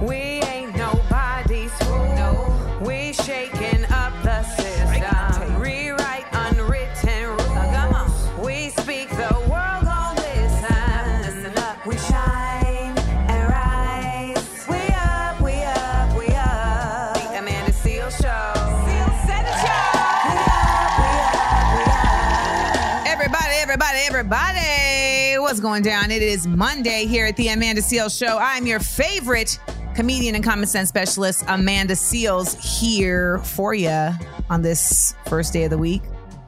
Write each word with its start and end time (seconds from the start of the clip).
We 0.00 0.14
ain't 0.14 0.76
nobody's 0.76 1.72
fool. 1.78 2.54
We 2.80 3.12
shaking 3.12 3.84
up 3.90 4.12
the 4.22 4.44
system. 4.44 5.60
Rewrite 5.60 6.24
unwritten 6.32 7.30
rules. 7.30 8.28
We 8.38 8.70
speak, 8.70 9.10
the 9.10 9.34
world 9.50 9.84
gon' 9.84 10.14
listen. 10.16 11.52
We 11.84 11.96
shine 11.98 12.96
and 12.96 13.48
rise. 13.50 14.66
We 14.68 14.78
up, 14.94 15.40
we 15.40 15.62
up, 15.64 16.16
we 16.16 16.26
up. 16.28 17.14
The 17.14 17.38
Amanda 17.40 17.72
Seales 17.72 18.16
Show. 18.22 18.54
Seal 18.86 19.10
said 19.26 19.42
it, 19.42 19.58
y'all. 19.66 20.30
We 20.30 20.38
up, 20.46 20.94
we 21.02 21.10
up, 21.26 21.74
we 21.74 21.82
up. 21.90 23.06
Everybody, 23.08 23.54
everybody, 23.56 23.98
everybody, 24.06 25.38
what's 25.40 25.58
going 25.58 25.82
down? 25.82 26.12
It 26.12 26.22
is 26.22 26.46
Monday 26.46 27.06
here 27.06 27.26
at 27.26 27.36
the 27.36 27.48
Amanda 27.48 27.82
Seales 27.82 28.16
Show. 28.16 28.38
I'm 28.38 28.64
your 28.64 28.78
favorite 28.80 29.58
comedian 29.98 30.36
and 30.36 30.44
common 30.44 30.64
sense 30.64 30.88
specialist, 30.88 31.42
Amanda 31.48 31.94
Seales, 31.94 32.56
here 32.56 33.38
for 33.38 33.74
you 33.74 34.10
on 34.48 34.62
this 34.62 35.12
first 35.26 35.52
day 35.52 35.64
of 35.64 35.70
the 35.70 35.78
week 35.78 36.02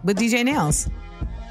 with 0.05 0.16
DJ 0.16 0.45
Nails. 0.45 0.88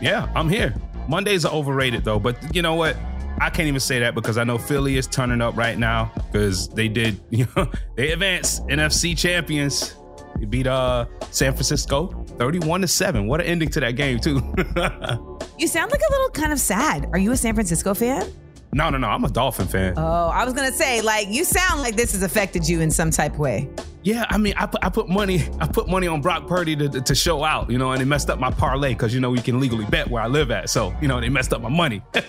Yeah, 0.01 0.31
I'm 0.33 0.47
here. 0.47 0.73
Mondays 1.09 1.43
are 1.43 1.53
overrated 1.53 2.05
though, 2.05 2.17
but 2.17 2.55
you 2.55 2.61
know 2.61 2.75
what? 2.75 2.95
I 3.41 3.49
can't 3.49 3.67
even 3.67 3.81
say 3.81 3.99
that 3.99 4.15
because 4.15 4.37
I 4.37 4.45
know 4.45 4.57
Philly 4.57 4.95
is 4.95 5.07
turning 5.07 5.41
up 5.41 5.57
right 5.57 5.77
now 5.77 6.09
because 6.15 6.69
they 6.69 6.87
did, 6.87 7.19
you 7.31 7.45
know, 7.57 7.69
they 7.97 8.13
advanced 8.13 8.65
NFC 8.67 9.17
champions. 9.17 9.93
They 10.39 10.45
beat 10.45 10.67
uh 10.67 11.05
San 11.31 11.51
Francisco 11.51 12.07
31 12.37 12.79
to 12.79 12.87
7. 12.87 13.27
What 13.27 13.41
an 13.41 13.47
ending 13.47 13.67
to 13.71 13.81
that 13.81 13.97
game, 13.97 14.19
too. 14.19 14.41
You 15.59 15.67
sound 15.67 15.91
like 15.91 15.99
a 15.99 16.11
little 16.13 16.29
kind 16.29 16.53
of 16.53 16.59
sad. 16.61 17.09
Are 17.11 17.19
you 17.19 17.33
a 17.33 17.37
San 17.37 17.53
Francisco 17.53 17.93
fan? 17.93 18.31
No, 18.73 18.89
no, 18.89 18.97
no. 18.97 19.07
I'm 19.07 19.23
a 19.23 19.29
Dolphin 19.29 19.67
fan. 19.67 19.93
Oh, 19.97 20.27
I 20.27 20.45
was 20.45 20.53
gonna 20.53 20.71
say, 20.71 21.01
like, 21.01 21.27
you 21.29 21.43
sound 21.43 21.81
like 21.81 21.95
this 21.95 22.11
has 22.13 22.23
affected 22.23 22.67
you 22.67 22.81
in 22.81 22.91
some 22.91 23.11
type 23.11 23.33
of 23.33 23.39
way. 23.39 23.69
Yeah, 24.03 24.25
I 24.29 24.37
mean, 24.37 24.53
I 24.57 24.65
put, 24.65 24.83
I 24.83 24.89
put 24.89 25.09
money 25.09 25.43
I 25.59 25.67
put 25.67 25.89
money 25.89 26.07
on 26.07 26.21
Brock 26.21 26.47
Purdy 26.47 26.75
to, 26.77 27.01
to 27.01 27.13
show 27.15 27.43
out, 27.43 27.69
you 27.69 27.77
know, 27.77 27.91
and 27.91 28.01
it 28.01 28.05
messed 28.05 28.29
up 28.29 28.39
my 28.39 28.49
parlay 28.49 28.89
because 28.93 29.13
you 29.13 29.19
know 29.19 29.29
we 29.29 29.41
can 29.41 29.59
legally 29.59 29.85
bet 29.85 30.09
where 30.09 30.23
I 30.23 30.27
live 30.27 30.51
at. 30.51 30.69
So 30.69 30.95
you 31.01 31.07
know 31.07 31.19
they 31.19 31.29
messed 31.29 31.51
up 31.53 31.61
my 31.61 31.69
money. 31.69 32.01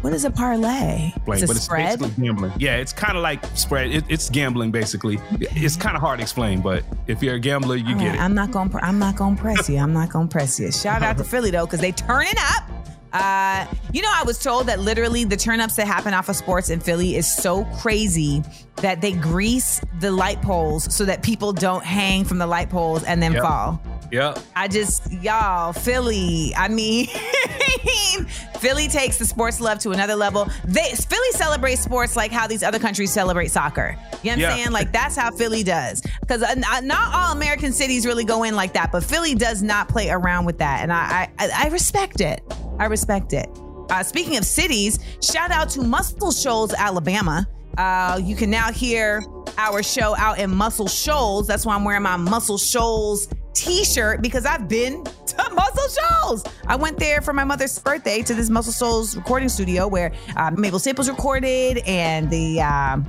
What 0.00 0.12
is 0.12 0.24
a 0.24 0.30
parlay? 0.30 1.10
Like, 1.26 1.40
it's 1.40 1.42
a 1.42 1.46
but 1.48 1.56
it's 1.56 1.64
spread. 1.64 1.98
basically 1.98 2.24
gambling. 2.24 2.52
Yeah, 2.56 2.76
it's 2.76 2.92
kind 2.92 3.16
of 3.16 3.22
like 3.24 3.44
spread. 3.56 3.90
It, 3.90 4.04
it's 4.08 4.30
gambling 4.30 4.70
basically. 4.70 5.18
It's 5.40 5.74
kind 5.74 5.96
of 5.96 6.00
hard 6.02 6.20
to 6.20 6.22
explain, 6.22 6.60
but 6.60 6.84
if 7.08 7.20
you're 7.20 7.34
a 7.34 7.40
gambler, 7.40 7.74
you 7.74 7.94
All 7.94 8.00
get 8.00 8.10
right, 8.10 8.14
it. 8.14 8.20
I'm 8.20 8.32
not 8.32 8.52
gonna. 8.52 8.70
pr- 8.70 8.78
I'm 8.80 9.00
not 9.00 9.16
gonna 9.16 9.34
press 9.34 9.68
you. 9.68 9.78
I'm 9.78 9.92
not 9.92 10.10
gonna 10.10 10.28
press 10.28 10.60
you. 10.60 10.70
Shout 10.70 11.02
out 11.02 11.18
to 11.18 11.24
Philly 11.24 11.50
though, 11.50 11.66
because 11.66 11.80
they 11.80 11.90
turning 11.90 12.34
up. 12.38 12.70
Uh, 13.12 13.66
you 13.92 14.02
know, 14.02 14.10
I 14.12 14.22
was 14.24 14.38
told 14.38 14.66
that 14.66 14.80
literally 14.80 15.24
the 15.24 15.36
turn-ups 15.36 15.76
that 15.76 15.86
happen 15.86 16.12
off 16.14 16.28
of 16.28 16.36
sports 16.36 16.68
in 16.70 16.80
Philly 16.80 17.16
is 17.16 17.30
so 17.32 17.64
crazy 17.80 18.42
that 18.76 19.00
they 19.00 19.12
grease 19.12 19.80
the 20.00 20.10
light 20.10 20.40
poles 20.42 20.94
so 20.94 21.04
that 21.04 21.22
people 21.22 21.52
don't 21.52 21.84
hang 21.84 22.24
from 22.24 22.38
the 22.38 22.46
light 22.46 22.70
poles 22.70 23.02
and 23.04 23.22
then 23.22 23.32
Yep. 23.32 23.42
fall. 23.42 23.82
Yep. 24.12 24.38
I 24.56 24.68
just, 24.68 25.10
y'all, 25.12 25.72
Philly. 25.74 26.52
I 26.56 26.68
mean, 26.68 27.06
Philly 28.58 28.88
takes 28.88 29.18
the 29.18 29.24
sports 29.24 29.60
love 29.60 29.78
to 29.80 29.90
another 29.90 30.16
level. 30.16 30.48
They 30.64 30.90
Philly 30.94 31.30
celebrates 31.32 31.82
sports 31.82 32.16
like 32.16 32.30
how 32.32 32.46
these 32.46 32.62
other 32.62 32.78
countries 32.78 33.12
celebrate 33.12 33.48
soccer. 33.48 33.96
You 34.22 34.36
know 34.36 34.42
what 34.42 34.50
I'm 34.52 34.56
saying? 34.58 34.72
Like 34.72 34.92
that's 34.92 35.14
how 35.16 35.30
Philly 35.30 35.62
does. 35.62 36.02
Because 36.20 36.42
not 36.56 37.14
all 37.14 37.32
American 37.32 37.72
cities 37.72 38.06
really 38.06 38.24
go 38.24 38.42
in 38.44 38.56
like 38.56 38.72
that, 38.74 38.92
but 38.92 39.04
Philly 39.04 39.34
does 39.34 39.62
not 39.62 39.88
play 39.88 40.08
around 40.10 40.44
with 40.46 40.58
that, 40.58 40.82
and 40.82 40.92
I 40.92 41.28
I, 41.38 41.50
I 41.66 41.68
respect 41.68 42.20
it. 42.20 42.42
I 42.78 42.86
respect 42.86 43.32
it. 43.32 43.48
Uh, 43.90 44.02
speaking 44.02 44.36
of 44.36 44.44
cities, 44.44 44.98
shout 45.22 45.50
out 45.50 45.70
to 45.70 45.82
Muscle 45.82 46.30
Shoals, 46.30 46.74
Alabama. 46.74 47.48
Uh, 47.76 48.20
you 48.22 48.36
can 48.36 48.50
now 48.50 48.72
hear 48.72 49.22
our 49.56 49.82
show 49.82 50.16
out 50.16 50.38
in 50.38 50.50
Muscle 50.50 50.88
Shoals. 50.88 51.46
That's 51.46 51.64
why 51.64 51.74
I'm 51.74 51.84
wearing 51.84 52.02
my 52.02 52.16
Muscle 52.16 52.58
Shoals 52.58 53.28
t-shirt 53.54 54.22
because 54.22 54.46
I've 54.46 54.68
been 54.68 55.04
to 55.26 55.50
Muscle 55.54 56.02
Shoals. 56.02 56.44
I 56.66 56.76
went 56.76 56.98
there 56.98 57.20
for 57.20 57.32
my 57.32 57.44
mother's 57.44 57.78
birthday 57.78 58.22
to 58.22 58.34
this 58.34 58.50
Muscle 58.50 58.72
Shoals 58.72 59.16
recording 59.16 59.48
studio 59.48 59.88
where 59.88 60.12
uh, 60.36 60.50
Mavis 60.50 60.82
Staples 60.82 61.08
recorded 61.08 61.78
and 61.86 62.30
the 62.30 62.60
um, 62.60 63.06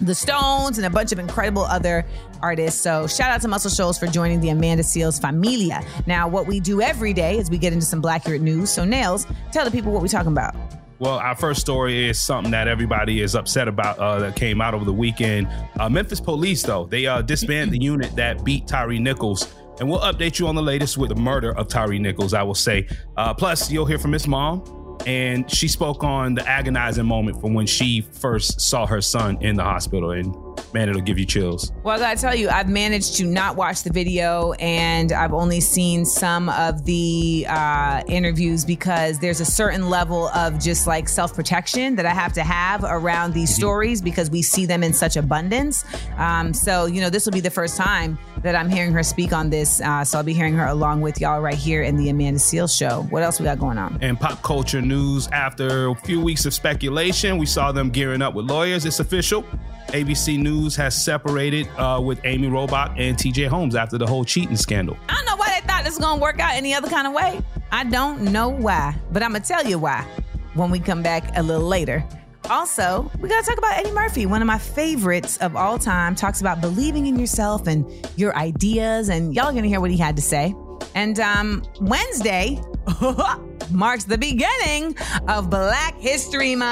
the 0.00 0.14
Stones 0.14 0.78
and 0.78 0.86
a 0.86 0.90
bunch 0.90 1.12
of 1.12 1.18
incredible 1.18 1.62
other 1.62 2.04
artists. 2.42 2.80
So 2.80 3.06
shout 3.06 3.30
out 3.30 3.40
to 3.42 3.48
Muscle 3.48 3.70
Shoals 3.70 3.98
for 3.98 4.06
joining 4.06 4.40
the 4.40 4.50
Amanda 4.50 4.82
Seales 4.82 5.20
familia. 5.20 5.82
Now, 6.06 6.28
what 6.28 6.46
we 6.46 6.60
do 6.60 6.80
every 6.80 7.12
day 7.12 7.38
is 7.38 7.50
we 7.50 7.58
get 7.58 7.72
into 7.72 7.84
some 7.84 8.02
Blackurate 8.02 8.40
news. 8.40 8.70
So 8.70 8.84
Nails, 8.84 9.26
tell 9.52 9.64
the 9.64 9.70
people 9.70 9.92
what 9.92 10.02
we're 10.02 10.08
talking 10.08 10.32
about. 10.32 10.54
Well, 10.98 11.18
our 11.18 11.34
first 11.34 11.62
story 11.62 12.10
is 12.10 12.20
something 12.20 12.50
that 12.50 12.68
everybody 12.68 13.22
is 13.22 13.34
upset 13.34 13.68
about 13.68 13.98
uh, 13.98 14.18
that 14.18 14.36
came 14.36 14.60
out 14.60 14.74
over 14.74 14.84
the 14.84 14.92
weekend. 14.92 15.48
Uh, 15.78 15.88
Memphis 15.88 16.20
police, 16.20 16.62
though, 16.62 16.84
they 16.84 17.06
uh, 17.06 17.22
disbanded 17.22 17.72
the 17.72 17.82
unit 17.84 18.14
that 18.16 18.44
beat 18.44 18.66
Tyre 18.66 18.98
Nichols. 18.98 19.52
And 19.80 19.88
we'll 19.88 20.00
update 20.00 20.38
you 20.38 20.46
on 20.46 20.54
the 20.54 20.62
latest 20.62 20.98
with 20.98 21.08
the 21.08 21.14
murder 21.14 21.56
of 21.56 21.68
Tyre 21.68 21.98
Nichols, 21.98 22.34
I 22.34 22.42
will 22.42 22.54
say. 22.54 22.86
Uh, 23.16 23.32
plus, 23.32 23.70
you'll 23.70 23.86
hear 23.86 23.98
from 23.98 24.12
his 24.12 24.28
mom. 24.28 24.79
And 25.06 25.50
she 25.50 25.68
spoke 25.68 26.04
on 26.04 26.34
the 26.34 26.46
agonizing 26.46 27.06
moment 27.06 27.40
from 27.40 27.54
when 27.54 27.66
she 27.66 28.02
first 28.02 28.60
saw 28.60 28.86
her 28.86 29.00
son 29.00 29.38
in 29.40 29.56
the 29.56 29.64
hospital. 29.64 30.10
And 30.10 30.34
man, 30.72 30.88
it'll 30.88 31.00
give 31.00 31.18
you 31.18 31.26
chills. 31.26 31.72
Well, 31.82 31.96
I 31.96 31.98
gotta 31.98 32.20
tell 32.20 32.34
you, 32.34 32.48
I've 32.48 32.68
managed 32.68 33.16
to 33.16 33.24
not 33.24 33.56
watch 33.56 33.82
the 33.82 33.92
video, 33.92 34.52
and 34.54 35.12
I've 35.12 35.32
only 35.32 35.60
seen 35.60 36.04
some 36.04 36.48
of 36.50 36.84
the 36.84 37.46
uh, 37.48 38.02
interviews 38.08 38.64
because 38.64 39.18
there's 39.18 39.40
a 39.40 39.44
certain 39.44 39.88
level 39.88 40.28
of 40.28 40.58
just 40.58 40.86
like 40.86 41.08
self 41.08 41.34
protection 41.34 41.96
that 41.96 42.06
I 42.06 42.14
have 42.14 42.32
to 42.34 42.42
have 42.42 42.84
around 42.84 43.34
these 43.34 43.54
stories 43.54 44.02
because 44.02 44.30
we 44.30 44.42
see 44.42 44.66
them 44.66 44.82
in 44.82 44.92
such 44.92 45.16
abundance. 45.16 45.84
Um, 46.16 46.52
so, 46.52 46.86
you 46.86 47.00
know, 47.00 47.10
this 47.10 47.24
will 47.24 47.32
be 47.32 47.40
the 47.40 47.50
first 47.50 47.76
time 47.76 48.18
that 48.42 48.56
I'm 48.56 48.68
hearing 48.68 48.92
her 48.92 49.02
speak 49.02 49.32
on 49.32 49.50
this. 49.50 49.80
Uh, 49.80 50.04
so 50.04 50.18
I'll 50.18 50.24
be 50.24 50.32
hearing 50.32 50.54
her 50.54 50.66
along 50.66 51.00
with 51.00 51.20
y'all 51.20 51.40
right 51.40 51.54
here 51.54 51.82
in 51.82 51.96
the 51.96 52.08
Amanda 52.08 52.40
Seales 52.40 52.76
show. 52.76 53.02
What 53.10 53.22
else 53.22 53.38
we 53.38 53.44
got 53.44 53.58
going 53.58 53.78
on? 53.78 53.98
and 54.00 54.18
pop 54.18 54.42
culture 54.42 54.80
news 54.80 55.28
after 55.28 55.88
a 55.88 55.94
few 55.94 56.20
weeks 56.20 56.46
of 56.46 56.54
speculation. 56.54 57.38
We 57.38 57.46
saw 57.46 57.72
them 57.72 57.90
gearing 57.90 58.22
up 58.22 58.34
with 58.34 58.46
lawyers. 58.46 58.84
It's 58.84 59.00
official. 59.00 59.44
ABC 59.90 60.38
News 60.40 60.76
has 60.76 60.94
separated 61.02 61.68
uh, 61.76 62.00
with 62.00 62.20
Amy 62.24 62.48
Robach 62.48 62.94
and 62.96 63.16
TJ 63.16 63.48
Holmes 63.48 63.74
after 63.74 63.98
the 63.98 64.06
whole 64.06 64.24
cheating 64.24 64.56
scandal. 64.56 64.96
I 65.08 65.14
don't 65.14 65.24
know 65.26 65.36
why 65.36 65.48
they 65.48 65.66
thought 65.66 65.84
this 65.84 65.96
was 65.96 66.04
gonna 66.04 66.20
work 66.20 66.38
out 66.38 66.54
any 66.54 66.74
other 66.74 66.88
kind 66.88 67.06
of 67.06 67.12
way. 67.12 67.40
I 67.72 67.84
don't 67.84 68.22
know 68.32 68.48
why, 68.48 68.94
but 69.10 69.22
I'm 69.22 69.32
gonna 69.32 69.44
tell 69.44 69.66
you 69.66 69.78
why 69.78 70.06
when 70.54 70.70
we 70.70 70.78
come 70.78 71.02
back 71.02 71.36
a 71.36 71.42
little 71.42 71.66
later. 71.66 72.04
Also, 72.48 73.10
we 73.20 73.28
gotta 73.28 73.44
talk 73.46 73.58
about 73.58 73.78
Eddie 73.78 73.92
Murphy, 73.92 74.26
one 74.26 74.40
of 74.42 74.46
my 74.46 74.58
favorites 74.58 75.36
of 75.38 75.56
all 75.56 75.78
time. 75.78 76.14
Talks 76.14 76.40
about 76.40 76.60
believing 76.60 77.06
in 77.06 77.18
yourself 77.18 77.66
and 77.66 77.84
your 78.16 78.36
ideas, 78.36 79.08
and 79.08 79.34
y'all 79.34 79.46
are 79.46 79.52
gonna 79.52 79.66
hear 79.66 79.80
what 79.80 79.90
he 79.90 79.96
had 79.96 80.14
to 80.16 80.22
say. 80.22 80.54
And 80.94 81.18
um, 81.20 81.62
Wednesday 81.80 82.60
marks 83.70 84.04
the 84.04 84.18
beginning 84.18 84.96
of 85.28 85.50
Black 85.50 85.98
History 85.98 86.54
Month. 86.54 86.70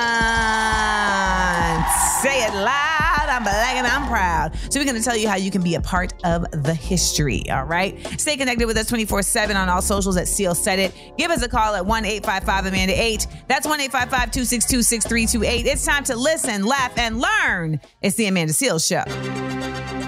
Say 2.22 2.42
it 2.44 2.52
loud, 2.54 3.26
I'm 3.28 3.42
black 3.42 3.76
and 3.76 3.86
I'm 3.86 4.08
proud. 4.08 4.56
So 4.72 4.80
we're 4.80 4.86
gonna 4.86 5.00
tell 5.02 5.16
you 5.16 5.28
how 5.28 5.36
you 5.36 5.50
can 5.50 5.62
be 5.62 5.74
a 5.76 5.80
part 5.80 6.12
of 6.24 6.46
the 6.50 6.74
history, 6.74 7.48
all 7.50 7.64
right? 7.64 7.98
Stay 8.20 8.36
connected 8.36 8.66
with 8.66 8.76
us 8.76 8.90
24-7 8.90 9.54
on 9.54 9.68
all 9.68 9.82
socials 9.82 10.16
at 10.16 10.28
Seal 10.28 10.54
Said 10.54 10.78
It. 10.78 10.94
Give 11.16 11.30
us 11.30 11.42
a 11.42 11.48
call 11.48 11.74
at 11.74 11.84
1-855-AMANDA-8. 11.84 13.26
That's 13.46 13.66
1-855-262-6328. 13.66 15.64
It's 15.66 15.84
time 15.84 16.04
to 16.04 16.16
listen, 16.16 16.64
laugh, 16.64 16.96
and 16.98 17.20
learn. 17.20 17.80
It's 18.02 18.16
the 18.16 18.26
Amanda 18.26 18.52
Seales 18.52 18.86
Show. 18.86 20.07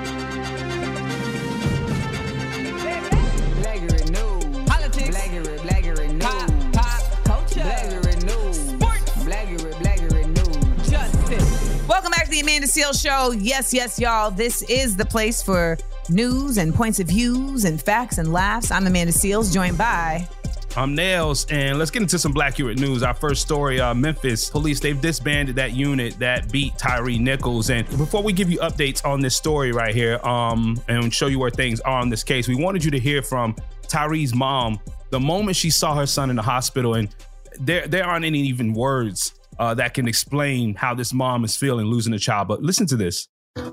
Seal 12.71 12.93
Show. 12.93 13.33
Yes, 13.33 13.75
yes, 13.75 13.99
y'all. 13.99 14.31
This 14.31 14.63
is 14.63 14.97
the 14.97 15.05
place 15.05 15.43
for 15.43 15.77
news 16.09 16.57
and 16.57 16.72
points 16.72 17.01
of 17.01 17.09
views 17.09 17.65
and 17.65 17.83
facts 17.83 18.19
and 18.19 18.33
laughs. 18.33 18.71
I'm 18.71 18.87
Amanda 18.87 19.13
Seales, 19.13 19.53
joined 19.53 19.77
by 19.77 20.28
I'm 20.77 20.95
Nails, 20.95 21.47
and 21.51 21.81
let's 21.81 21.91
get 21.91 22.03
into 22.03 22.17
some 22.17 22.33
Blackurate 22.33 22.78
news. 22.78 23.03
Our 23.03 23.13
first 23.13 23.43
story: 23.43 23.81
uh, 23.81 23.93
Memphis 23.93 24.49
police 24.49 24.78
they've 24.78 25.01
disbanded 25.01 25.57
that 25.57 25.72
unit 25.72 26.17
that 26.21 26.53
beat 26.53 26.78
Tyre 26.78 27.19
Nichols. 27.19 27.71
And 27.71 27.89
before 27.99 28.22
we 28.22 28.33
give 28.33 28.49
you 28.49 28.61
updates 28.61 29.05
on 29.05 29.21
this 29.21 29.37
story 29.37 29.73
right 29.73 29.93
here, 29.93 30.25
um, 30.25 30.81
and 30.87 31.13
show 31.13 31.27
you 31.27 31.41
where 31.41 31.51
things 31.51 31.81
are 31.81 31.99
on 31.99 32.09
this 32.09 32.23
case, 32.23 32.47
we 32.47 32.55
wanted 32.55 32.84
you 32.84 32.93
to 32.93 33.01
hear 33.01 33.21
from 33.21 33.57
Tyre's 33.89 34.33
mom 34.33 34.78
the 35.11 35.19
moment 35.19 35.57
she 35.57 35.71
saw 35.71 35.97
her 35.97 36.07
son 36.07 36.31
in 36.31 36.37
the 36.37 36.43
hospital, 36.43 36.95
and 36.95 37.13
there 37.59 37.89
there 37.89 38.05
aren't 38.05 38.25
any 38.25 38.39
even 38.43 38.73
words 38.75 39.40
uh, 39.60 39.74
that 39.74 39.92
can 39.92 40.09
explain 40.09 40.74
how 40.74 40.95
this 40.95 41.12
mom 41.12 41.45
is 41.45 41.54
feeling 41.54 41.86
losing 41.86 42.15
a 42.15 42.18
child. 42.18 42.48
But 42.48 42.62
listen 42.62 42.86
to 42.86 42.97
this. 42.97 43.28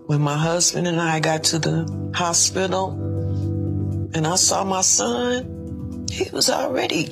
When 0.08 0.22
my 0.22 0.38
husband 0.38 0.86
and 0.86 1.00
I 1.00 1.22
got 1.22 1.46
to 1.46 1.60
the 1.60 2.12
hospital 2.14 2.90
and 4.14 4.28
I 4.28 4.36
saw 4.36 4.66
my 4.66 4.82
son, 4.82 6.06
he 6.12 6.30
was 6.32 6.50
already 6.50 7.08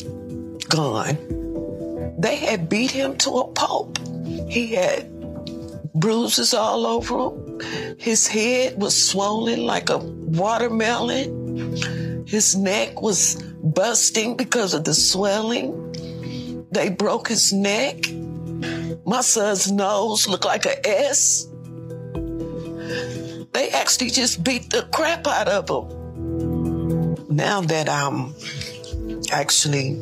gone. 0.67 2.15
They 2.19 2.35
had 2.35 2.67
beat 2.67 2.91
him 2.91 3.17
to 3.19 3.29
a 3.37 3.47
pulp. 3.47 3.97
He 4.49 4.75
had 4.75 5.09
bruises 5.93 6.53
all 6.53 6.85
over 6.85 7.29
him. 7.29 7.97
His 7.97 8.27
head 8.27 8.81
was 8.81 9.09
swollen 9.09 9.65
like 9.65 9.89
a 9.89 9.99
watermelon. 9.99 11.77
His 12.27 12.57
neck 12.57 13.01
was 13.01 13.41
busting 13.63 14.35
because 14.35 14.73
of 14.73 14.83
the 14.83 14.93
swelling. 14.93 16.65
They 16.71 16.89
broke 16.89 17.29
his 17.29 17.53
neck. 17.53 18.03
My 19.05 19.21
son's 19.21 19.71
nose 19.71 20.27
looked 20.27 20.45
like 20.45 20.65
a 20.65 20.87
S. 20.87 21.47
They 23.53 23.69
actually 23.69 24.09
just 24.09 24.43
beat 24.43 24.69
the 24.69 24.87
crap 24.91 25.27
out 25.27 25.47
of 25.47 25.69
him. 25.69 27.15
Now 27.29 27.61
that 27.61 27.89
I'm 27.89 28.33
actually 29.31 30.01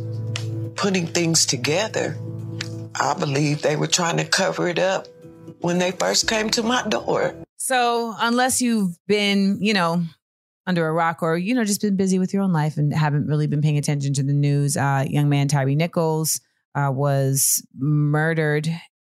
putting 0.76 1.08
things 1.08 1.46
together, 1.46 2.18
I 3.00 3.14
believe 3.16 3.62
they 3.62 3.76
were 3.76 3.88
trying 3.88 4.18
to 4.18 4.26
cover 4.26 4.68
it 4.68 4.80
up 4.80 5.08
when 5.62 5.80
they 5.80 5.92
first 5.92 6.28
came 6.28 6.50
to 6.52 6.64
my 6.64 6.88
door. 6.88 7.36
So, 7.58 8.16
unless 8.20 8.62
you've 8.62 8.98
been, 9.08 9.60
you 9.62 9.74
know, 9.74 10.04
under 10.68 10.88
a 10.88 10.94
rock 10.94 11.24
or, 11.24 11.38
you 11.38 11.56
know, 11.56 11.64
just 11.64 11.82
been 11.82 11.96
busy 11.96 12.20
with 12.20 12.34
your 12.34 12.44
own 12.44 12.54
life 12.54 12.78
and 12.78 12.94
haven't 12.94 13.28
really 13.28 13.48
been 13.48 13.62
paying 13.62 13.78
attention 13.78 14.14
to 14.14 14.24
the 14.24 14.34
news, 14.34 14.78
uh, 14.78 15.06
young 15.08 15.30
man 15.30 15.48
Tyre 15.48 15.76
Nichols 15.76 16.42
uh, 16.76 16.92
was 16.92 17.66
murdered 17.78 18.70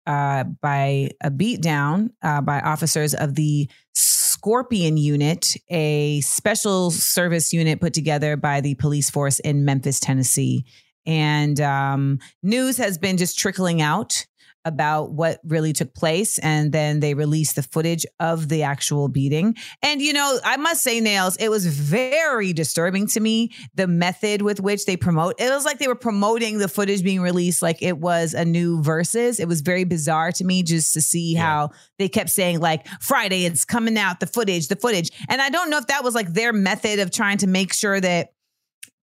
uh, 0.07 0.43
by 0.61 1.11
a 1.21 1.29
beatdown 1.29 2.09
uh, 2.23 2.41
by 2.41 2.59
officers 2.59 3.13
of 3.13 3.35
the 3.35 3.69
Scorpion 3.93 4.97
Unit, 4.97 5.55
a 5.69 6.21
special 6.21 6.89
service 6.89 7.53
unit 7.53 7.79
put 7.79 7.93
together 7.93 8.35
by 8.35 8.61
the 8.61 8.75
police 8.75 9.09
force 9.09 9.39
in 9.39 9.65
Memphis, 9.65 9.99
Tennessee. 9.99 10.65
And 11.05 11.59
um, 11.61 12.19
news 12.41 12.77
has 12.77 12.97
been 12.97 13.17
just 13.17 13.37
trickling 13.37 13.81
out 13.81 14.25
about 14.65 15.11
what 15.11 15.39
really 15.43 15.73
took 15.73 15.93
place. 15.93 16.37
And 16.39 16.71
then 16.71 16.99
they 16.99 17.13
released 17.13 17.55
the 17.55 17.63
footage 17.63 18.05
of 18.19 18.49
the 18.49 18.63
actual 18.63 19.07
beating. 19.07 19.55
And, 19.81 20.01
you 20.01 20.13
know, 20.13 20.39
I 20.43 20.57
must 20.57 20.83
say, 20.83 20.99
Nails, 20.99 21.37
it 21.37 21.49
was 21.49 21.65
very 21.65 22.53
disturbing 22.53 23.07
to 23.07 23.19
me 23.19 23.51
the 23.75 23.87
method 23.87 24.41
with 24.41 24.59
which 24.59 24.85
they 24.85 24.97
promote. 24.97 25.35
It 25.39 25.49
was 25.49 25.65
like 25.65 25.79
they 25.79 25.87
were 25.87 25.95
promoting 25.95 26.57
the 26.57 26.67
footage 26.67 27.03
being 27.03 27.21
released 27.21 27.61
like 27.61 27.81
it 27.81 27.97
was 27.97 28.33
a 28.33 28.45
new 28.45 28.81
verses. 28.83 29.39
It 29.39 29.47
was 29.47 29.61
very 29.61 29.83
bizarre 29.83 30.31
to 30.33 30.43
me 30.43 30.63
just 30.63 30.93
to 30.93 31.01
see 31.01 31.33
yeah. 31.33 31.41
how 31.41 31.69
they 31.97 32.09
kept 32.09 32.29
saying, 32.29 32.59
like, 32.59 32.87
Friday, 32.99 33.45
it's 33.45 33.65
coming 33.65 33.97
out, 33.97 34.19
the 34.19 34.27
footage, 34.27 34.67
the 34.67 34.75
footage. 34.75 35.11
And 35.29 35.41
I 35.41 35.49
don't 35.49 35.69
know 35.69 35.77
if 35.77 35.87
that 35.87 36.03
was 36.03 36.15
like 36.15 36.33
their 36.33 36.53
method 36.53 36.99
of 36.99 37.11
trying 37.11 37.39
to 37.39 37.47
make 37.47 37.73
sure 37.73 37.99
that 37.99 38.33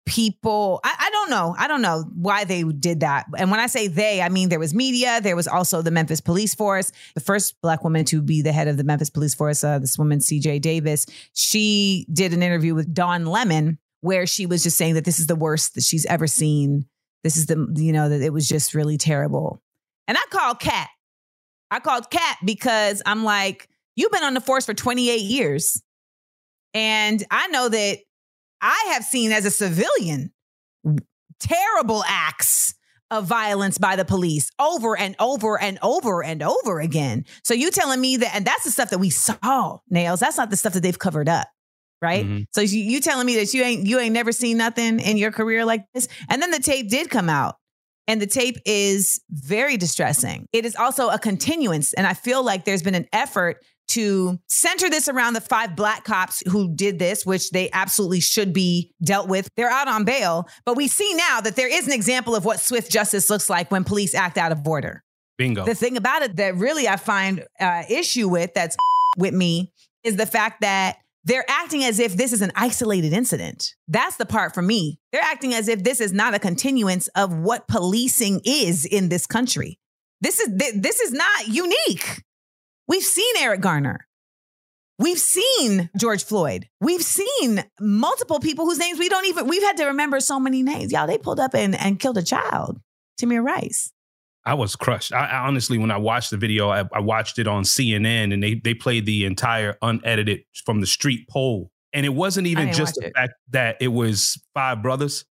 people 0.04 0.81
I, 0.82 0.94
I, 0.99 1.10
don't 1.10 1.31
know. 1.31 1.54
I 1.56 1.69
don't 1.69 1.82
know 1.82 2.04
why 2.14 2.44
they 2.44 2.64
did 2.64 3.00
that. 3.00 3.26
And 3.38 3.50
when 3.50 3.60
i 3.60 3.66
say 3.66 3.87
they 3.87 4.20
i 4.20 4.28
mean 4.28 4.49
there 4.49 4.58
was 4.58 4.75
media 4.75 5.20
there 5.20 5.37
was 5.37 5.46
also 5.46 5.81
the 5.81 5.90
memphis 5.90 6.20
police 6.20 6.54
force. 6.54 6.90
The 7.14 7.20
first 7.20 7.60
black 7.62 7.84
woman 7.84 8.04
to 8.06 8.20
be 8.20 8.43
the 8.43 8.52
head 8.52 8.69
of 8.69 8.76
the 8.76 8.84
memphis 8.84 9.10
police 9.10 9.34
force 9.34 9.62
uh, 9.62 9.78
this 9.78 9.96
woman 9.96 10.19
cj 10.19 10.60
davis 10.60 11.06
she 11.34 12.06
did 12.12 12.32
an 12.32 12.43
interview 12.43 12.75
with 12.75 12.93
don 12.93 13.26
lemon 13.26 13.78
where 14.02 14.26
she 14.26 14.46
was 14.46 14.62
just 14.62 14.76
saying 14.76 14.94
that 14.94 15.04
this 15.04 15.19
is 15.19 15.28
the 15.28 15.37
worst 15.37 15.75
that 15.75 15.84
she's 15.84 16.05
ever 16.06 16.26
seen. 16.26 16.87
This 17.22 17.37
is 17.37 17.46
the 17.46 17.72
you 17.76 17.93
know 17.93 18.08
that 18.08 18.20
it 18.20 18.32
was 18.32 18.46
just 18.46 18.75
really 18.75 18.98
terrible. 18.98 19.62
And 20.08 20.19
i 20.19 20.25
called 20.31 20.60
cat 20.60 20.88
i 21.70 21.78
called 21.78 22.10
cat 22.10 22.37
because 22.44 23.00
i'm 23.06 23.25
like 23.25 23.69
you've 23.94 24.12
been 24.12 24.25
on 24.25 24.34
the 24.34 24.40
force 24.40 24.66
for 24.66 24.75
28 24.75 25.20
years. 25.22 25.81
And 26.75 27.25
i 27.31 27.46
know 27.48 27.69
that 27.69 27.98
I 28.62 28.93
have 28.93 29.05
seen 29.05 29.32
as 29.32 29.44
a 29.44 29.50
civilian 29.50 30.32
terrible 31.41 32.05
acts 32.06 32.75
of 33.11 33.26
violence 33.26 33.76
by 33.76 33.97
the 33.97 34.05
police 34.05 34.50
over 34.59 34.97
and 34.97 35.14
over 35.19 35.61
and 35.61 35.79
over 35.82 36.25
and 36.25 36.43
over 36.43 36.81
again. 36.81 37.26
So 37.44 37.53
you 37.53 37.70
telling 37.70 38.00
me 38.00 38.17
that, 38.19 38.35
and 38.35 38.47
that's 38.47 38.64
the 38.64 38.70
stuff 38.70 38.91
that 38.91 38.99
we 38.99 39.11
saw, 39.11 39.79
Nails. 39.91 40.20
That's 40.20 40.38
not 40.38 40.49
the 40.49 40.56
stuff 40.56 40.73
that 40.73 40.82
they've 40.82 40.99
covered 40.99 41.29
up, 41.29 41.49
right? 42.00 42.25
Mm-hmm. 42.25 42.43
So 42.53 42.62
you, 42.62 42.81
you 42.81 43.00
telling 43.00 43.26
me 43.26 43.37
that 43.37 43.53
you 43.53 43.62
ain't 43.62 43.87
you 43.87 43.99
ain't 43.99 44.14
never 44.14 44.32
seen 44.32 44.56
nothing 44.56 44.99
in 45.00 45.19
your 45.19 45.32
career 45.32 45.65
like 45.67 45.85
this, 45.93 46.08
and 46.31 46.41
then 46.41 46.50
the 46.50 46.61
tape 46.61 46.88
did 46.88 47.11
come 47.11 47.29
out. 47.29 47.56
And 48.08 48.20
the 48.20 48.26
tape 48.26 48.56
is 48.67 49.20
very 49.31 49.76
distressing. 49.76 50.49
It 50.53 50.67
is 50.67 50.75
also 50.75 51.08
a 51.08 51.20
continuance. 51.20 51.93
And 51.93 52.05
I 52.05 52.15
feel 52.15 52.44
like 52.44 52.65
there's 52.65 52.82
been 52.82 52.97
an 52.97 53.06
effort 53.12 53.65
to 53.88 54.38
center 54.49 54.88
this 54.88 55.08
around 55.08 55.34
the 55.34 55.40
five 55.40 55.76
black 55.76 56.05
cops 56.05 56.43
who 56.49 56.75
did 56.75 56.99
this, 56.99 57.26
which 57.26 57.50
they 57.50 57.70
absolutely 57.73 58.20
should 58.20 58.52
be 58.52 58.93
dealt 59.05 59.29
with. 59.29 59.49
They're 59.56 59.70
out 59.70 59.88
on 59.88 60.05
bail, 60.05 60.49
but 60.64 60.76
we 60.76 60.88
see 60.88 61.12
now 61.14 61.40
that 61.40 61.56
there 61.56 61.69
is 61.69 61.87
an 61.87 61.93
example 61.93 62.34
of 62.34 62.44
what 62.44 62.61
swift 62.61 62.90
justice 62.90 63.29
looks 63.29 63.50
like 63.50 63.70
when 63.70 63.84
police 63.84 64.14
act 64.14 64.38
out 64.38 64.52
of 64.52 64.67
order. 64.67 65.02
Bingo. 65.38 65.64
The 65.64 65.75
thing 65.75 65.96
about 65.96 66.23
it 66.23 66.37
that 66.37 66.56
really 66.56 66.88
I 66.88 66.96
find 66.96 67.44
uh, 67.61 67.82
issue 67.88 68.29
with 68.29 68.55
that's 68.55 68.76
with 69.17 69.34
me 69.34 69.73
is 70.05 70.17
the 70.17 70.26
fact 70.26 70.61
that 70.61 70.96
they're 71.25 71.49
acting 71.49 71.84
as 71.84 72.00
if 72.00 72.17
this 72.17 72.32
is 72.32 72.43
an 72.43 72.50
isolated 72.56 73.12
incident. 73.12 73.75
That's 73.87 74.17
the 74.17 74.26
part 74.26 74.55
for 74.55 74.62
me. 74.62 74.99
They're 75.12 75.23
acting 75.23 75.55
as 75.55 75.69
if 75.69 75.84
this 75.84 76.00
is 76.00 76.12
not 76.12 76.34
a 76.34 76.38
continuance 76.38 77.08
of 77.08 77.32
what 77.37 77.69
policing 77.69 78.40
is 78.44 78.84
in 78.84 79.08
this 79.08 79.26
country. 79.26 79.79
This 80.20 80.40
is 80.40 80.49
this 80.76 81.00
is 81.00 81.12
not 81.12 81.49
unique. 81.49 82.23
We've 82.93 83.03
seen 83.03 83.35
Eric 83.39 83.62
Garner. 83.62 84.06
We've 84.99 85.19
seen 85.19 85.89
George 85.97 86.25
Floyd. 86.25 86.69
We've 86.79 87.03
seen 87.03 87.65
multiple 87.81 88.39
people 88.39 88.67
whose 88.67 88.79
names 88.79 88.99
we 88.99 89.09
don't 89.09 89.25
even, 89.25 89.47
we've 89.47 89.62
had 89.62 89.79
to 89.79 89.87
remember 89.87 90.21
so 90.21 90.39
many 90.39 90.62
names. 90.62 90.93
Y'all, 90.93 91.06
they 91.06 91.17
pulled 91.17 91.41
up 91.41 91.55
and, 91.55 91.75
and 91.75 91.99
killed 91.99 92.19
a 92.19 92.23
child, 92.23 92.83
Tamir 93.19 93.43
Rice. 93.43 93.91
I 94.44 94.53
was 94.53 94.77
crushed. 94.77 95.11
I, 95.11 95.25
I, 95.25 95.47
honestly, 95.47 95.79
when 95.79 95.91
I 95.91 95.97
watched 95.97 96.33
the 96.33 96.37
video, 96.37 96.69
I, 96.69 96.85
I, 96.93 97.00
watched 97.00 97.39
it 97.39 97.49
on 97.49 97.62
CNN 97.62 98.31
and 98.31 98.43
they 98.43 98.56
they 98.56 98.75
played 98.75 99.06
the 99.06 99.25
entire 99.25 99.79
unedited 99.81 100.43
from 100.67 100.83
the 100.83 100.87
street 100.87 101.27
poll. 101.31 101.71
And 101.94 102.05
it 102.05 102.11
wasn't 102.11 102.47
even 102.47 102.75
just 102.75 102.97
the 102.97 103.06
it. 103.06 103.12
fact 103.17 103.33
that 103.53 103.79
it 103.81 103.89
was 103.89 104.39
five 104.53 104.83
brothers 104.83 105.25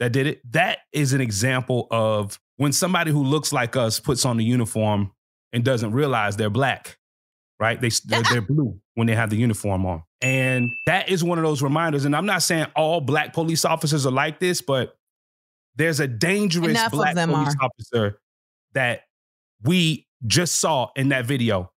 that 0.00 0.12
did 0.12 0.26
it. 0.26 0.42
That 0.52 0.80
is 0.92 1.14
an 1.14 1.22
example 1.22 1.86
of 1.90 2.38
when 2.58 2.72
somebody 2.72 3.10
who 3.10 3.24
looks 3.24 3.54
like 3.54 3.74
us 3.74 4.00
puts 4.00 4.26
on 4.26 4.36
the 4.36 4.44
uniform 4.44 5.12
and 5.52 5.64
doesn't 5.64 5.92
realize 5.92 6.36
they're 6.36 6.50
black, 6.50 6.98
right? 7.58 7.80
They 7.80 7.90
they're, 8.06 8.22
they're 8.30 8.40
blue 8.40 8.80
when 8.94 9.06
they 9.06 9.14
have 9.14 9.30
the 9.30 9.36
uniform 9.36 9.86
on, 9.86 10.02
and 10.20 10.70
that 10.86 11.08
is 11.08 11.24
one 11.24 11.38
of 11.38 11.44
those 11.44 11.62
reminders. 11.62 12.04
And 12.04 12.14
I'm 12.14 12.26
not 12.26 12.42
saying 12.42 12.66
all 12.76 13.00
black 13.00 13.32
police 13.32 13.64
officers 13.64 14.06
are 14.06 14.12
like 14.12 14.40
this, 14.40 14.62
but 14.62 14.96
there's 15.76 16.00
a 16.00 16.06
dangerous 16.06 16.70
Enough 16.70 16.92
black 16.92 17.14
police 17.14 17.54
are. 17.60 17.64
officer 17.64 18.20
that 18.74 19.02
we 19.62 20.06
just 20.26 20.60
saw 20.60 20.90
in 20.96 21.08
that 21.10 21.26
video. 21.26 21.70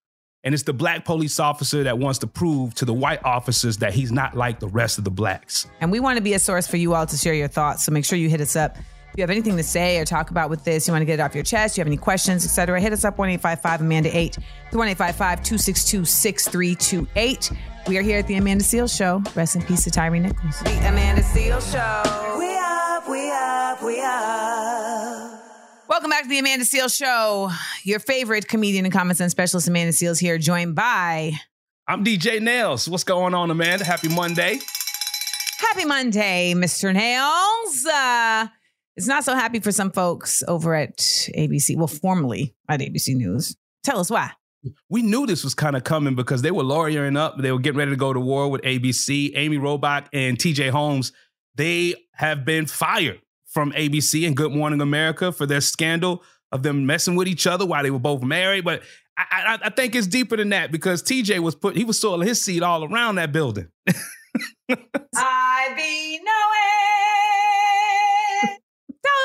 And 0.46 0.54
it's 0.54 0.64
the 0.64 0.74
black 0.74 1.06
police 1.06 1.40
officer 1.40 1.84
that 1.84 1.98
wants 1.98 2.20
to 2.20 2.28
prove 2.28 2.74
to 2.76 2.86
the 2.86 2.94
white 2.94 3.24
officers 3.24 3.78
that 3.78 3.94
he's 3.94 4.12
not 4.12 4.36
like 4.36 4.60
the 4.60 4.68
rest 4.68 4.98
of 4.98 5.06
the 5.06 5.12
blacks. 5.12 5.68
And 5.80 5.90
we 5.90 6.02
want 6.02 6.18
to 6.18 6.22
be 6.22 6.34
a 6.34 6.40
source 6.40 6.68
for 6.68 6.76
you 6.76 6.94
all 6.94 7.06
to 7.06 7.16
share 7.16 7.34
your 7.34 7.48
thoughts. 7.48 7.86
So 7.86 7.94
make 7.94 8.04
sure 8.04 8.18
you 8.18 8.28
hit 8.28 8.42
us 8.42 8.58
up 8.58 8.76
if 9.14 9.20
you 9.20 9.22
have 9.22 9.30
anything 9.30 9.56
to 9.56 9.64
say 9.64 10.00
or 10.00 10.06
talk 10.06 10.32
about 10.32 10.50
with 10.50 10.64
this, 10.64 10.88
you 10.88 10.92
want 10.92 11.04
to 11.04 11.06
get 11.06 11.20
it 11.20 11.22
off 11.22 11.36
your 11.36 11.44
chest, 11.44 11.78
you 11.78 11.82
have 11.82 11.88
any 11.88 11.98
questions, 11.98 12.44
etc., 12.44 12.82
hit 12.82 12.92
us 12.92 13.06
up 13.06 13.20
1 13.20 13.40
Amanda 13.64 14.18
8 14.18 14.38
1 14.72 14.96
262 14.96 16.04
6328. 16.04 17.52
We 17.86 17.98
are 18.00 18.02
here 18.02 18.18
at 18.18 18.26
the 18.26 18.38
Amanda 18.38 18.64
Seales 18.64 18.98
Show. 18.98 19.22
Rest 19.36 19.56
in 19.56 19.62
peace 19.62 19.84
to 19.84 19.92
Tyre 19.92 20.18
Nichols. 20.18 20.60
The 20.62 20.72
Amanda 20.88 21.22
Seales 21.22 21.72
Show. 21.72 22.40
We 22.40 22.58
up, 22.58 23.08
we 23.08 23.30
up, 23.30 23.84
we 23.84 24.02
up. 24.02 25.42
Welcome 25.88 26.10
back 26.10 26.24
to 26.24 26.30
the 26.30 26.40
Amanda 26.40 26.66
Seales 26.66 26.98
Show. 26.98 27.52
Your 27.84 28.00
favorite 28.00 28.48
comedian 28.48 28.84
and 28.86 28.92
common 28.92 29.16
sense 29.16 29.32
specialist, 29.32 29.68
Amanda 29.68 29.92
Seales, 29.94 30.20
here, 30.20 30.40
joined 30.40 30.74
by. 30.74 31.34
I'm 31.88 32.04
DJ 32.04 32.42
Nails. 32.42 32.90
What's 32.90 33.04
going 33.04 33.36
on, 33.36 33.52
Amanda? 33.52 33.86
Happy 33.86 34.08
Monday. 34.08 34.58
Happy 35.60 35.86
Monday, 35.86 36.56
Mr. 36.56 36.92
Nails. 36.92 37.86
Uh, 37.86 38.48
it's 38.96 39.08
not 39.08 39.24
so 39.24 39.36
happy 39.36 39.60
for 39.60 39.72
some 39.72 39.92
folks 39.92 40.44
over 40.48 40.76
at 40.76 40.98
ABC. 40.98 41.76
Well, 41.76 41.88
formerly 41.88 42.56
at 42.70 42.80
ABC 42.80 43.16
News. 43.16 43.56
Tell 43.84 44.00
us 44.00 44.10
why. 44.10 44.32
We 44.90 45.02
knew 45.02 45.26
this 45.26 45.44
was 45.44 45.54
kind 45.54 45.76
of 45.76 45.84
coming 45.84 46.16
because 46.16 46.42
they 46.42 46.52
were 46.52 46.64
lawyering 46.64 47.18
up. 47.18 47.38
They 47.38 47.52
were 47.52 47.60
getting 47.60 47.80
ready 47.80 47.92
to 47.92 47.98
go 47.98 48.14
to 48.14 48.20
war 48.20 48.50
with 48.50 48.62
ABC. 48.62 49.32
Amy 49.36 49.58
Robach 49.58 50.08
and 50.14 50.38
TJ 50.38 50.70
Holmes, 50.70 51.12
they 51.56 51.96
have 52.14 52.46
been 52.46 52.66
fired 52.66 53.20
from 53.48 53.72
ABC 53.74 54.26
and 54.26 54.38
Good 54.38 54.54
Morning 54.54 54.80
America 54.80 55.32
for 55.32 55.46
their 55.46 55.62
scandal 55.62 56.24
of 56.52 56.64
them 56.64 56.86
messing 56.86 57.16
with 57.16 57.28
each 57.28 57.46
other 57.46 57.66
while 57.66 57.84
they 57.84 57.92
were 57.92 58.00
both 58.00 58.22
married. 58.22 58.64
But 58.64 58.84
I, 59.18 59.26
I, 59.32 59.68
I 59.68 59.70
think 59.70 59.96
it's 59.96 60.08
deeper 60.08 60.38
than 60.38 60.50
that 60.50 60.72
because 60.72 61.04
TJ 61.04 61.40
was 61.40 61.56
put, 61.56 61.76
he 61.76 61.84
was 61.84 62.00
soiling 62.00 62.28
his 62.28 62.44
seat 62.44 62.64
all 62.64 62.86
around 62.86 63.16
that 63.16 63.32
building. 63.32 63.68
I 64.70 65.74
be 65.76 66.20
knowing 66.24 67.43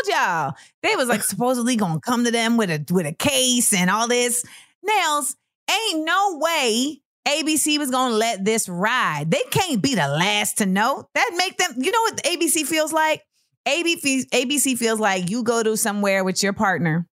told 0.05 0.14
y'all. 0.14 0.55
They 0.83 0.97
was 0.97 1.09
like 1.09 1.23
supposedly 1.23 1.76
gonna 1.76 2.00
come 2.00 2.25
to 2.25 2.31
them 2.31 2.57
with 2.57 2.71
a 2.71 2.85
with 2.93 3.07
a 3.07 3.12
case 3.12 3.73
and 3.75 3.90
all 3.90 4.09
this. 4.09 4.45
Nails, 4.83 5.37
ain't 5.71 6.05
no 6.05 6.38
way 6.38 7.00
ABC 7.26 7.78
was 7.78 7.90
gonna 7.90 8.14
let 8.14 8.45
this 8.45 8.69
ride. 8.69 9.31
They 9.31 9.43
can't 9.50 9.83
be 9.83 9.95
the 9.95 10.09
last 10.09 10.59
to 10.59 10.67
know. 10.67 11.09
That 11.14 11.31
make 11.37 11.59
them, 11.59 11.75
you 11.76 11.90
know 11.90 12.00
what 12.02 12.23
ABC 12.23 12.67
feels 12.67 12.93
like? 12.93 13.23
ABC, 13.67 14.26
ABC 14.31 14.78
feels 14.78 14.99
like 14.99 15.28
you 15.28 15.43
go 15.43 15.62
to 15.62 15.76
somewhere 15.76 16.25
with 16.25 16.43
your 16.43 16.55
partner 16.55 17.07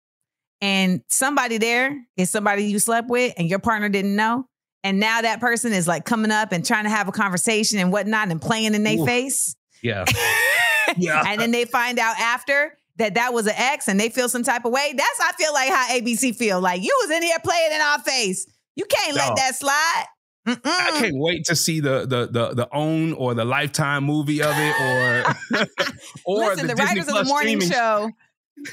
and 0.60 1.02
somebody 1.08 1.58
there 1.58 2.00
is 2.16 2.30
somebody 2.30 2.64
you 2.64 2.78
slept 2.78 3.08
with 3.08 3.34
and 3.36 3.48
your 3.48 3.58
partner 3.58 3.88
didn't 3.88 4.14
know. 4.14 4.46
and 4.84 5.00
now 5.00 5.22
that 5.22 5.40
person 5.40 5.72
is 5.72 5.88
like 5.88 6.04
coming 6.04 6.30
up 6.30 6.52
and 6.52 6.64
trying 6.64 6.84
to 6.84 6.90
have 6.90 7.08
a 7.08 7.12
conversation 7.12 7.78
and 7.80 7.90
whatnot 7.90 8.28
and 8.28 8.40
playing 8.40 8.74
in 8.74 8.84
their 8.84 9.04
face. 9.04 9.56
Yeah. 9.82 10.04
yeah. 10.96 11.22
and 11.26 11.40
then 11.40 11.50
they 11.50 11.64
find 11.64 11.98
out 11.98 12.18
after 12.18 12.76
that 12.96 13.14
that 13.14 13.32
was 13.34 13.46
an 13.46 13.54
ex 13.56 13.88
and 13.88 13.98
they 13.98 14.08
feel 14.08 14.28
some 14.28 14.42
type 14.42 14.64
of 14.64 14.72
way. 14.72 14.92
That's 14.96 15.20
I 15.20 15.32
feel 15.32 15.52
like 15.52 15.68
how 15.70 15.88
ABC 15.96 16.34
feel. 16.36 16.60
Like 16.60 16.82
you 16.82 16.96
was 17.02 17.10
in 17.10 17.22
here 17.22 17.38
playing 17.42 17.72
in 17.72 17.80
our 17.80 17.98
face. 18.00 18.46
You 18.76 18.84
can't 18.86 19.14
let 19.16 19.28
No. 19.30 19.34
that 19.36 19.54
slide. 19.56 20.04
I 20.46 20.54
Mm-mm. 20.54 20.98
can't 21.00 21.14
wait 21.16 21.44
to 21.46 21.56
see 21.56 21.80
the 21.80 22.00
the 22.06 22.26
the 22.30 22.54
the 22.54 22.68
own 22.72 23.14
or 23.14 23.32
the 23.34 23.44
lifetime 23.46 24.04
movie 24.04 24.42
of 24.42 24.52
it 24.56 24.80
or 24.80 25.24
or 26.26 26.38
Listen, 26.50 26.66
the, 26.66 26.74
Disney 26.74 26.84
writers 26.84 27.08
of 27.08 27.14
the 27.14 27.24
morning 27.24 27.60
streaming. 27.60 27.70
show. 27.70 28.10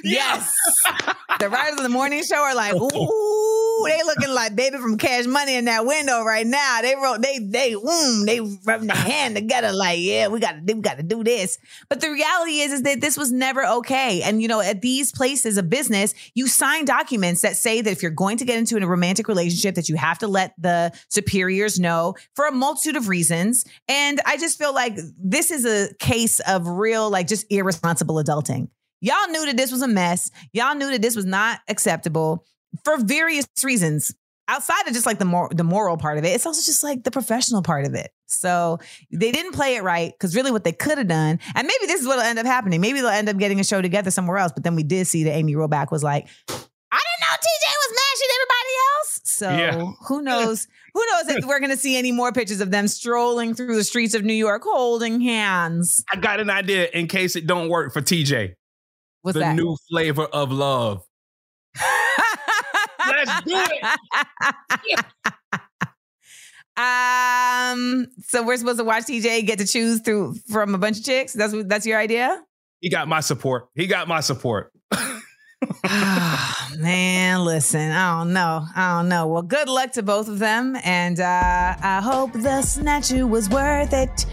Yes. 0.04 0.54
the 1.40 1.50
writers 1.50 1.78
of 1.78 1.84
the 1.84 1.90
morning 1.90 2.24
show 2.24 2.36
are 2.38 2.54
like, 2.54 2.76
ooh, 2.76 2.80
they 3.86 4.02
looking 4.06 4.34
like 4.34 4.56
baby 4.56 4.78
from 4.78 4.98
Cash 4.98 5.26
Money 5.26 5.56
in 5.56 5.66
that 5.66 5.86
window 5.86 6.24
right 6.24 6.46
now. 6.46 6.82
They 6.82 6.96
wrote, 6.96 7.22
they, 7.22 7.40
they, 7.40 7.74
mm, 7.74 8.26
they 8.26 8.40
rubbing 8.66 8.88
their 8.88 8.96
hand 8.98 9.36
together 9.36 9.72
like, 9.72 10.00
yeah, 10.00 10.28
we 10.28 10.40
got 10.40 10.66
to, 10.66 10.74
we 10.74 10.82
got 10.82 10.98
to 10.98 11.04
do 11.04 11.24
this. 11.24 11.58
But 11.90 12.02
the 12.02 12.10
reality 12.10 12.60
is, 12.60 12.72
is 12.72 12.82
that 12.84 13.02
this 13.02 13.18
was 13.18 13.32
never 13.32 13.66
okay. 13.66 14.22
And 14.22 14.42
you 14.42 14.48
know, 14.48 14.62
at 14.62 14.82
these 14.82 15.12
places 15.12 15.58
of 15.58 15.70
business, 15.70 16.14
you 16.36 16.48
sign 16.48 16.86
documents 16.86 17.42
that 17.42 17.56
say 17.56 17.82
that 17.82 17.92
if 17.92 18.02
you're 18.02 18.12
going 18.12 18.38
to 18.38 18.46
get 18.46 18.58
into 18.58 18.78
a 18.78 18.88
romantic 18.88 19.28
relationship, 19.28 19.76
that 19.76 19.90
you 19.90 19.96
have 19.96 20.20
to 20.20 20.28
let 20.28 20.54
the 20.58 20.92
superiors 21.10 21.80
know 21.80 22.16
for 22.36 22.48
a 22.48 22.52
multitude 22.52 22.96
of 22.96 23.08
reasons. 23.08 23.66
And 23.88 24.20
I 24.26 24.38
just 24.38 24.58
feel 24.58 24.74
like 24.74 24.98
this 25.18 25.52
is 25.52 25.66
a 25.66 25.94
case 25.96 26.40
of 26.42 26.68
real, 26.68 27.10
like, 27.10 27.28
just 27.28 27.46
irresponsible 27.50 28.16
adulting. 28.16 28.70
Y'all 29.02 29.28
knew 29.30 29.48
that 29.48 29.58
this 29.58 29.72
was 29.72 29.82
a 29.82 29.88
mess. 29.88 30.30
Y'all 30.54 30.76
knew 30.76 30.92
that 30.92 31.02
this 31.02 31.16
was 31.16 31.26
not 31.26 31.60
acceptable 31.68 32.46
for 32.84 32.98
various 32.98 33.48
reasons. 33.64 34.14
Outside 34.48 34.86
of 34.88 34.94
just 34.94 35.06
like 35.06 35.18
the 35.20 35.24
mor- 35.26 35.52
the 35.54 35.64
moral 35.64 35.96
part 35.98 36.18
of 36.18 36.26
it, 36.26 36.30
it's 36.30 36.46
also 36.46 36.62
just 36.66 36.84
like 36.84 37.04
the 37.04 37.12
professional 37.12 37.62
part 37.62 37.86
of 37.86 37.94
it. 37.94 38.10
So 38.26 38.80
they 39.12 39.32
didn't 39.32 39.54
play 39.54 39.76
it 39.76 39.84
right 39.84 40.12
because 40.12 40.36
really 40.36 40.52
what 40.52 40.64
they 40.66 40.74
could 40.74 40.98
have 40.98 41.08
done, 41.08 41.40
and 41.56 41.68
maybe 41.68 41.86
this 41.86 42.02
is 42.02 42.08
what'll 42.08 42.24
end 42.24 42.38
up 42.40 42.46
happening. 42.46 42.82
Maybe 42.82 43.00
they'll 43.00 43.10
end 43.10 43.30
up 43.30 43.38
getting 43.38 43.60
a 43.62 43.64
show 43.64 43.82
together 43.82 44.12
somewhere 44.12 44.38
else. 44.38 44.52
But 44.52 44.64
then 44.64 44.76
we 44.76 44.84
did 44.84 45.08
see 45.08 45.24
that 45.26 45.34
Amy 45.34 45.54
Robach 45.54 45.90
was 45.90 46.04
like, 46.04 46.28
"I 46.50 46.54
didn't 46.54 47.22
know 47.22 47.36
TJ 47.38 47.66
was 47.78 47.92
mashing 47.96 48.30
everybody 48.36 48.74
else." 48.98 49.22
So 49.24 49.50
Yeah. 49.50 49.92
who 50.08 50.22
knows? 50.22 50.68
Who 50.96 51.06
knows 51.06 51.38
if 51.38 51.46
we're 51.46 51.60
going 51.60 51.72
to 51.72 51.78
see 51.78 51.96
any 51.96 52.12
more 52.12 52.34
pictures 52.34 52.60
of 52.60 52.72
them 52.72 52.90
strolling 52.90 53.54
through 53.56 53.76
the 53.76 53.84
streets 53.86 54.14
of 54.16 54.24
New 54.26 54.34
York 54.34 54.64
holding 54.66 55.22
hands? 55.22 56.04
I 56.12 56.18
got 56.18 56.42
an 56.42 56.50
idea 56.50 56.90
in 56.94 57.08
case 57.08 57.38
it 57.38 57.48
don't 57.48 57.70
work 57.70 57.94
for 57.94 58.02
TJ. 58.02 58.56
What's 59.22 59.36
the 59.36 59.40
that? 59.42 59.56
new 59.56 59.78
flavor 59.90 60.26
of 60.26 60.52
love. 60.52 61.04
Let's 63.46 63.76
do 64.84 64.96
it. 64.96 65.06
um. 66.78 68.08
So 68.28 68.44
we're 68.44 68.58
supposed 68.58 68.80
to 68.80 68.84
watch 68.86 69.04
TJ 69.04 69.46
get 69.46 69.60
to 69.60 69.68
choose 69.68 70.02
through 70.02 70.36
from 70.50 70.74
a 70.76 70.78
bunch 70.78 71.00
of 71.00 71.04
chicks. 71.06 71.34
That's. 71.34 71.54
That's 71.66 71.86
your 71.86 72.00
idea. 72.00 72.42
He 72.80 72.90
got 72.90 73.08
my 73.08 73.20
support. 73.20 73.68
He 73.76 73.88
got 73.88 74.08
my 74.08 74.20
support. 74.22 74.72
Ah, 75.86 76.72
Man, 76.80 77.46
listen. 77.46 77.92
I 77.92 78.18
don't 78.18 78.34
know. 78.34 78.66
I 78.76 78.98
don't 78.98 79.10
know. 79.10 79.28
Well, 79.28 79.44
good 79.44 79.70
luck 79.70 79.92
to 79.92 80.02
both 80.02 80.28
of 80.28 80.40
them, 80.40 80.76
and 80.84 81.20
uh, 81.20 81.76
I 81.80 82.02
hope 82.04 82.34
the 82.34 82.64
snatcher 82.64 83.28
was 83.28 83.48
worth 83.48 83.94
it. 83.94 84.26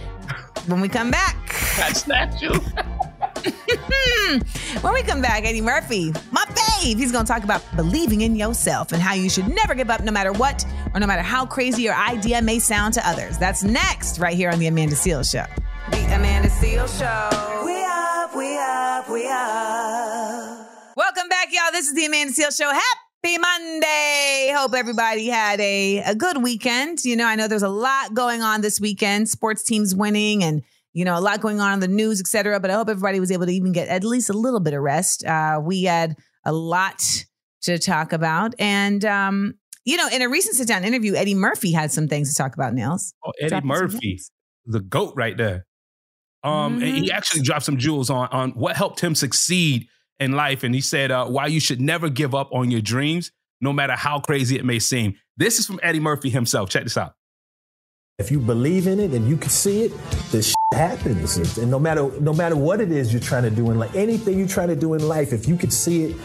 When 0.68 0.80
we 0.80 0.88
come 0.88 1.10
back. 1.10 1.36
That 1.76 1.96
statue. 1.98 2.54
when 4.80 4.92
we 4.92 5.02
come 5.02 5.22
back, 5.22 5.44
Eddie 5.44 5.60
Murphy, 5.60 6.12
my 6.30 6.44
fave, 6.44 6.96
he's 6.96 7.12
going 7.12 7.24
to 7.24 7.32
talk 7.32 7.44
about 7.44 7.62
believing 7.76 8.22
in 8.22 8.36
yourself 8.36 8.92
and 8.92 9.00
how 9.00 9.14
you 9.14 9.30
should 9.30 9.48
never 9.48 9.74
give 9.74 9.90
up 9.90 10.02
no 10.02 10.12
matter 10.12 10.32
what 10.32 10.64
or 10.94 11.00
no 11.00 11.06
matter 11.06 11.22
how 11.22 11.46
crazy 11.46 11.82
your 11.82 11.94
idea 11.94 12.42
may 12.42 12.58
sound 12.58 12.94
to 12.94 13.08
others. 13.08 13.38
That's 13.38 13.62
next, 13.62 14.18
right 14.18 14.36
here 14.36 14.50
on 14.50 14.58
The 14.58 14.66
Amanda 14.66 14.94
Seales 14.94 15.30
Show. 15.30 15.44
The 15.90 16.14
Amanda 16.14 16.48
Seales 16.48 16.98
Show. 16.98 17.64
We 17.64 17.84
up, 17.84 18.36
we 18.36 18.58
up, 18.58 19.08
we 19.08 19.28
up. 19.28 20.96
Welcome 20.96 21.28
back, 21.28 21.48
y'all. 21.52 21.72
This 21.72 21.86
is 21.86 21.94
The 21.94 22.06
Amanda 22.06 22.32
Seales 22.32 22.56
Show. 22.56 22.70
Happy 22.70 23.38
Monday. 23.38 24.52
Hope 24.54 24.74
everybody 24.74 25.28
had 25.28 25.60
a, 25.60 25.98
a 25.98 26.14
good 26.14 26.42
weekend. 26.42 27.04
You 27.04 27.16
know, 27.16 27.26
I 27.26 27.36
know 27.36 27.48
there's 27.48 27.62
a 27.62 27.68
lot 27.68 28.14
going 28.14 28.42
on 28.42 28.60
this 28.62 28.80
weekend, 28.80 29.28
sports 29.28 29.62
teams 29.62 29.94
winning 29.94 30.42
and 30.42 30.62
you 30.98 31.04
know, 31.04 31.16
a 31.16 31.20
lot 31.20 31.40
going 31.40 31.60
on 31.60 31.74
in 31.74 31.80
the 31.80 31.88
news, 31.88 32.20
et 32.20 32.26
cetera. 32.26 32.58
But 32.58 32.70
I 32.70 32.74
hope 32.74 32.88
everybody 32.88 33.20
was 33.20 33.30
able 33.30 33.46
to 33.46 33.52
even 33.52 33.72
get 33.72 33.88
at 33.88 34.02
least 34.02 34.28
a 34.28 34.32
little 34.32 34.60
bit 34.60 34.74
of 34.74 34.82
rest. 34.82 35.24
Uh, 35.24 35.60
we 35.62 35.84
had 35.84 36.16
a 36.44 36.52
lot 36.52 37.02
to 37.62 37.78
talk 37.78 38.12
about. 38.12 38.54
And, 38.58 39.04
um, 39.04 39.54
you 39.84 39.96
know, 39.96 40.08
in 40.08 40.22
a 40.22 40.28
recent 40.28 40.56
sit 40.56 40.66
down 40.66 40.84
interview, 40.84 41.14
Eddie 41.14 41.34
Murphy 41.34 41.72
had 41.72 41.92
some 41.92 42.08
things 42.08 42.34
to 42.34 42.42
talk 42.42 42.54
about, 42.54 42.74
Nails. 42.74 43.14
Oh, 43.24 43.32
Eddie 43.40 43.48
Dropping 43.50 43.68
Murphy, 43.68 44.20
the 44.66 44.80
goat 44.80 45.14
right 45.16 45.36
there. 45.36 45.66
Um, 46.44 46.74
and 46.74 46.82
Mhm. 46.82 46.94
he 47.04 47.12
actually 47.12 47.42
dropped 47.42 47.64
some 47.64 47.78
jewels 47.78 48.10
on 48.10 48.28
on 48.28 48.50
what 48.52 48.76
helped 48.76 49.00
him 49.00 49.14
succeed 49.14 49.88
in 50.20 50.32
life, 50.32 50.62
and 50.64 50.74
he 50.74 50.80
said 50.80 51.10
uh, 51.10 51.26
why 51.26 51.46
you 51.46 51.60
should 51.60 51.80
never 51.80 52.08
give 52.08 52.34
up 52.34 52.48
on 52.52 52.70
your 52.70 52.80
dreams, 52.80 53.32
no 53.60 53.72
matter 53.72 53.94
how 53.94 54.20
crazy 54.20 54.56
it 54.56 54.64
may 54.64 54.78
seem. 54.78 55.14
This 55.36 55.58
is 55.58 55.66
from 55.66 55.80
Eddie 55.82 56.00
Murphy 56.00 56.30
himself. 56.30 56.70
Check 56.70 56.84
this 56.84 56.96
out. 56.96 57.14
If 58.18 58.30
you 58.30 58.40
believe 58.40 58.86
in 58.88 58.98
it 58.98 59.12
and 59.12 59.28
you 59.28 59.36
can 59.36 59.50
see 59.50 59.82
it, 59.82 59.92
this 60.32 60.48
shit 60.48 60.54
happens. 60.72 61.58
And 61.58 61.70
no 61.70 61.78
matter 61.78 62.10
no 62.20 62.32
matter 62.32 62.56
what 62.56 62.80
it 62.80 62.92
is 62.92 63.12
you're 63.12 63.20
trying 63.20 63.44
to 63.44 63.50
do 63.50 63.70
in 63.70 63.78
life, 63.78 63.94
anything 63.94 64.38
you're 64.38 64.48
trying 64.48 64.68
to 64.68 64.76
do 64.76 64.94
in 64.94 65.06
life, 65.06 65.32
if 65.32 65.48
you 65.48 65.56
can 65.56 65.70
see 65.70 66.04
it 66.04 66.16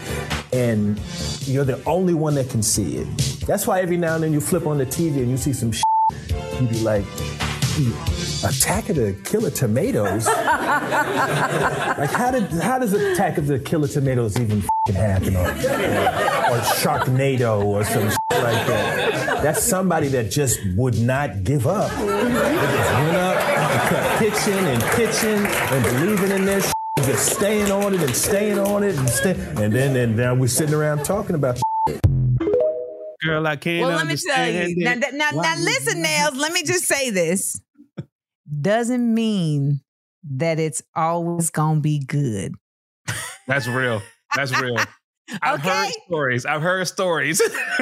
and 0.52 0.98
you're 1.42 1.64
the 1.64 1.82
only 1.86 2.14
one 2.14 2.34
that 2.34 2.50
can 2.50 2.62
see 2.62 2.96
it. 2.96 3.06
That's 3.46 3.66
why 3.66 3.80
every 3.80 3.96
now 3.96 4.14
and 4.14 4.24
then 4.24 4.32
you 4.32 4.40
flip 4.40 4.66
on 4.66 4.78
the 4.78 4.86
TV 4.86 5.18
and 5.18 5.30
you 5.30 5.36
see 5.36 5.52
some 5.52 5.72
shit, 5.72 5.84
you 6.60 6.66
be 6.66 6.80
like, 6.80 7.04
hmm, 7.74 7.92
Attack 8.46 8.90
of 8.90 8.96
the 8.96 9.14
Killer 9.24 9.50
Tomatoes? 9.50 10.26
like 10.26 12.10
how 12.10 12.30
did 12.30 12.44
how 12.62 12.78
does 12.78 12.92
Attack 12.92 13.38
of 13.38 13.46
the 13.46 13.58
Killer 13.58 13.88
Tomatoes 13.88 14.38
even 14.38 14.62
happen? 14.94 15.36
Or, 15.36 15.48
or 15.48 16.60
Sharknado 16.76 17.64
or 17.64 17.84
some 17.84 18.04
like 18.04 18.66
that. 18.66 19.42
That's 19.42 19.62
somebody 19.62 20.08
that 20.08 20.30
just 20.30 20.60
would 20.76 21.00
not 21.00 21.44
give 21.44 21.66
up. 21.66 21.90
Kept 23.88 24.18
pitching 24.18 24.64
and 24.66 24.82
pitching 24.82 25.46
and 25.46 25.84
believing 25.84 26.30
in 26.30 26.44
this, 26.44 26.72
just 26.98 27.34
staying 27.36 27.70
on 27.70 27.94
it 27.94 28.02
and 28.02 28.14
staying 28.14 28.58
on 28.58 28.82
it 28.82 28.96
and 28.96 29.08
stay, 29.08 29.32
and 29.32 29.72
then 29.72 29.96
and 29.96 30.16
now 30.16 30.34
we're 30.34 30.48
sitting 30.48 30.74
around 30.74 31.04
talking 31.04 31.34
about 31.34 31.58
Girl, 33.24 33.46
I 33.46 33.56
can't 33.56 33.86
Well, 33.86 33.96
let 33.96 34.06
me 34.06 34.16
tell 34.16 34.50
you. 34.50 34.76
Now, 34.84 34.92
it. 34.92 34.98
now, 34.98 35.30
now, 35.30 35.40
now 35.40 35.56
listen, 35.58 35.96
do 35.96 36.02
Nails, 36.02 36.36
let 36.36 36.52
me 36.52 36.62
just 36.62 36.84
say 36.84 37.10
this. 37.10 37.60
Doesn't 38.60 39.14
mean 39.14 39.80
that 40.36 40.58
it's 40.58 40.82
always 40.94 41.50
going 41.50 41.76
to 41.76 41.80
be 41.80 42.04
good. 42.04 42.54
That's 43.46 43.66
real. 43.66 44.02
That's 44.36 44.58
real. 44.60 44.76
I've 45.42 45.60
heard 45.60 45.90
stories. 46.06 46.46
I've 46.46 46.62
heard 46.62 46.86
stories. 46.86 47.40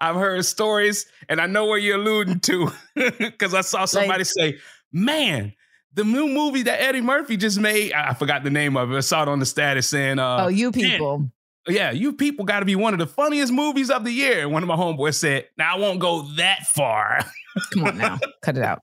I've 0.00 0.16
heard 0.16 0.44
stories, 0.44 1.06
and 1.28 1.40
I 1.40 1.46
know 1.46 1.66
where 1.66 1.78
you're 1.78 1.96
alluding 1.96 2.40
to 2.40 2.70
because 2.94 3.54
I 3.54 3.62
saw 3.62 3.84
somebody 3.86 4.24
say, 4.24 4.58
"Man, 4.92 5.54
the 5.94 6.04
new 6.04 6.28
movie 6.28 6.62
that 6.64 6.80
Eddie 6.80 7.00
Murphy 7.00 7.36
just 7.36 7.58
made. 7.58 7.92
I 7.92 8.10
I 8.10 8.14
forgot 8.14 8.44
the 8.44 8.50
name 8.50 8.76
of 8.76 8.92
it. 8.92 8.96
I 8.96 9.00
saw 9.00 9.22
it 9.22 9.28
on 9.28 9.38
the 9.38 9.46
status 9.46 9.88
saying, 9.88 10.18
uh, 10.18 10.44
oh, 10.44 10.48
you 10.48 10.66
man, 10.66 10.72
people. 10.72 11.30
yeah, 11.66 11.90
you 11.90 12.12
people 12.12 12.44
got 12.44 12.60
to 12.60 12.66
be 12.66 12.76
one 12.76 12.92
of 12.92 12.98
the 12.98 13.06
funniest 13.06 13.52
movies 13.52 13.90
of 13.90 14.04
the 14.04 14.12
year." 14.12 14.42
And 14.42 14.52
one 14.52 14.62
of 14.62 14.68
my 14.68 14.76
homeboys 14.76 15.14
said, 15.14 15.48
"Now 15.56 15.76
I 15.76 15.78
won't 15.78 16.00
go 16.00 16.22
that 16.36 16.66
far." 16.66 17.24
Come 17.72 17.84
on 17.84 17.98
now. 17.98 18.18
Cut 18.42 18.56
it 18.56 18.64
out. 18.64 18.82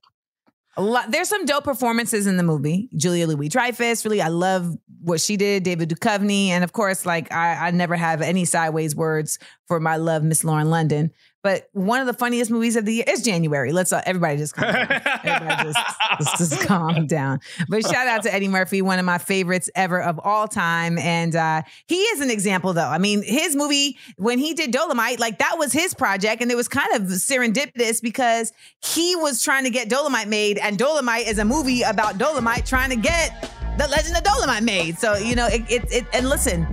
Lot, 0.80 1.12
there's 1.12 1.30
some 1.30 1.46
dope 1.46 1.64
performances 1.64 2.28
in 2.28 2.38
the 2.38 2.44
movie. 2.44 2.90
Julia 2.96 3.28
Louis 3.28 3.50
Dreyfus, 3.50 4.06
really, 4.06 4.22
I 4.22 4.30
love 4.30 4.76
what 5.02 5.22
she 5.22 5.38
did. 5.38 5.64
David 5.64 5.90
Duchovny, 5.90 6.48
and 6.48 6.64
of 6.64 6.74
course, 6.74 7.06
like 7.06 7.32
I, 7.32 7.68
I 7.68 7.72
never 7.72 7.96
have 7.96 8.22
any 8.22 8.46
sideways 8.46 8.96
words 8.96 9.40
for 9.68 9.80
my 9.80 9.98
love, 9.98 10.24
Miss 10.24 10.44
Lauren 10.44 10.70
London. 10.70 11.12
But 11.42 11.70
one 11.72 12.02
of 12.02 12.08
the 12.08 12.14
funniest 12.14 12.52
movies 12.52 12.76
of 12.76 12.86
the 12.86 12.96
year 12.96 13.06
is 13.08 13.24
January. 13.24 13.72
Let's 13.72 13.94
uh, 13.94 14.02
everybody 14.06 14.38
just 14.38 14.56
calm 14.56 14.74
down. 14.74 15.02
Everybody 15.24 15.64
just, 15.64 15.80
just, 16.18 16.38
just 16.38 16.60
calm 16.68 17.08
down. 17.08 17.40
But 17.70 17.86
shout 17.88 18.08
out 18.08 18.24
to 18.24 18.34
Eddie 18.34 18.50
Murphy, 18.50 18.82
one 18.82 19.00
of 19.00 19.06
my 19.06 19.18
favorites 19.18 19.70
ever 19.74 20.02
of 20.02 20.20
all 20.22 20.50
time. 20.50 20.98
And 20.98 21.36
uh, 21.36 21.62
he 21.88 21.96
is 21.96 22.20
an 22.20 22.30
example, 22.30 22.74
though. 22.74 22.88
I 22.88 22.98
mean, 22.98 23.24
his 23.24 23.56
movie, 23.56 23.98
when 24.18 24.38
he 24.38 24.54
did 24.54 24.72
Dolomite, 24.72 25.20
like 25.20 25.40
that 25.40 25.58
was 25.58 25.72
his 25.72 25.94
project. 25.94 26.42
And 26.42 26.52
it 26.52 26.56
was 26.56 26.68
kind 26.68 26.94
of 26.94 27.04
serendipitous 27.04 28.02
because 28.02 28.52
he 28.84 29.16
was 29.16 29.42
trying 29.42 29.64
to 29.64 29.70
get 29.70 29.88
Dolomite 29.88 30.28
made. 30.28 30.58
And 30.58 30.78
Dolomite 30.78 31.28
is 31.28 31.40
a 31.40 31.46
movie 31.46 31.84
about 31.84 32.18
Dolomite 32.18 32.66
trying 32.66 32.90
to 32.90 32.98
get 32.98 33.54
the 33.78 33.88
Legend 33.88 34.18
of 34.18 34.24
Dolomite 34.24 34.64
made. 34.64 35.00
So, 35.00 35.16
you 35.16 35.36
know, 35.36 35.48
it, 35.48 35.62
it, 35.72 35.90
it 35.90 36.06
and 36.12 36.28
listen, 36.28 36.68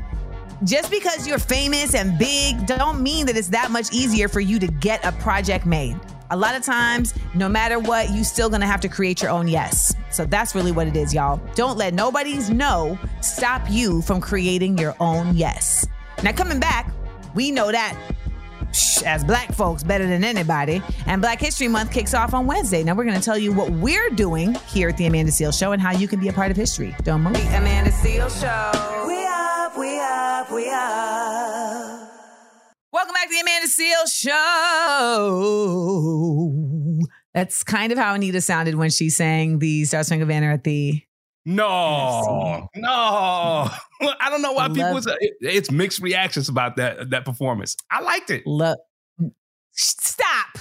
just 0.64 0.90
because 0.90 1.26
you're 1.26 1.38
famous 1.38 1.94
and 1.94 2.18
big 2.18 2.66
don't 2.66 3.00
mean 3.02 3.26
that 3.26 3.36
it's 3.36 3.48
that 3.48 3.70
much 3.70 3.92
easier 3.92 4.28
for 4.28 4.40
you 4.40 4.58
to 4.58 4.66
get 4.66 5.04
a 5.04 5.12
project 5.12 5.66
made. 5.66 5.98
A 6.30 6.36
lot 6.36 6.56
of 6.56 6.62
times, 6.62 7.14
no 7.34 7.48
matter 7.48 7.78
what, 7.78 8.10
you 8.10 8.24
still 8.24 8.50
gonna 8.50 8.66
have 8.66 8.80
to 8.80 8.88
create 8.88 9.22
your 9.22 9.30
own 9.30 9.46
yes. 9.46 9.94
So 10.10 10.24
that's 10.24 10.54
really 10.54 10.72
what 10.72 10.88
it 10.88 10.96
is, 10.96 11.14
y'all. 11.14 11.40
Don't 11.54 11.76
let 11.78 11.94
nobody's 11.94 12.50
no 12.50 12.98
stop 13.20 13.62
you 13.68 14.02
from 14.02 14.20
creating 14.20 14.78
your 14.78 14.96
own 14.98 15.36
yes. 15.36 15.86
Now, 16.22 16.32
coming 16.32 16.58
back, 16.58 16.90
we 17.34 17.50
know 17.50 17.70
that 17.70 17.96
psh, 18.76 19.02
as 19.02 19.24
black 19.24 19.52
folks 19.52 19.82
better 19.82 20.06
than 20.06 20.24
anybody. 20.24 20.82
And 21.06 21.20
Black 21.20 21.40
History 21.40 21.68
Month 21.68 21.92
kicks 21.92 22.14
off 22.14 22.34
on 22.34 22.46
Wednesday. 22.46 22.82
Now 22.82 22.94
we're 22.94 23.04
going 23.04 23.18
to 23.18 23.24
tell 23.24 23.38
you 23.38 23.52
what 23.52 23.70
we're 23.70 24.10
doing 24.10 24.54
here 24.66 24.88
at 24.88 24.96
the 24.96 25.06
Amanda 25.06 25.32
Seales 25.32 25.58
Show 25.58 25.72
and 25.72 25.80
how 25.80 25.92
you 25.92 26.08
can 26.08 26.20
be 26.20 26.28
a 26.28 26.32
part 26.32 26.50
of 26.50 26.56
history. 26.56 26.94
Don't 27.02 27.22
move. 27.22 27.34
The 27.34 27.56
Amanda 27.56 27.90
Seales 27.90 28.40
Show. 28.40 29.06
We 29.06 29.24
up, 29.26 29.55
we 29.76 29.98
up, 30.00 30.50
we 30.50 30.68
up. 30.70 32.10
Welcome 32.92 33.12
back 33.14 33.28
to 33.28 33.34
the 33.34 33.40
Amanda 33.40 33.68
Seales 33.68 34.12
Show. 36.46 37.06
That's 37.34 37.62
kind 37.62 37.92
of 37.92 37.98
how 37.98 38.14
Anita 38.14 38.40
sounded 38.40 38.76
when 38.76 38.88
she 38.90 39.10
sang 39.10 39.58
the 39.58 39.84
Star 39.84 40.02
Spangled 40.02 40.28
Banner 40.28 40.50
at 40.52 40.64
the. 40.64 41.02
No, 41.44 42.68
no. 42.74 42.88
I 42.88 43.70
don't 44.30 44.42
know 44.42 44.52
why 44.52 44.64
I 44.64 44.68
people. 44.68 44.94
love- 44.94 45.04
Say, 45.04 45.14
it- 45.20 45.34
it's 45.40 45.70
mixed 45.70 46.00
reactions 46.00 46.48
about 46.48 46.76
that 46.76 47.10
that 47.10 47.24
performance. 47.24 47.76
I 47.90 48.00
liked 48.00 48.30
it. 48.30 48.46
Look, 48.46 48.78
stop. 49.72 50.58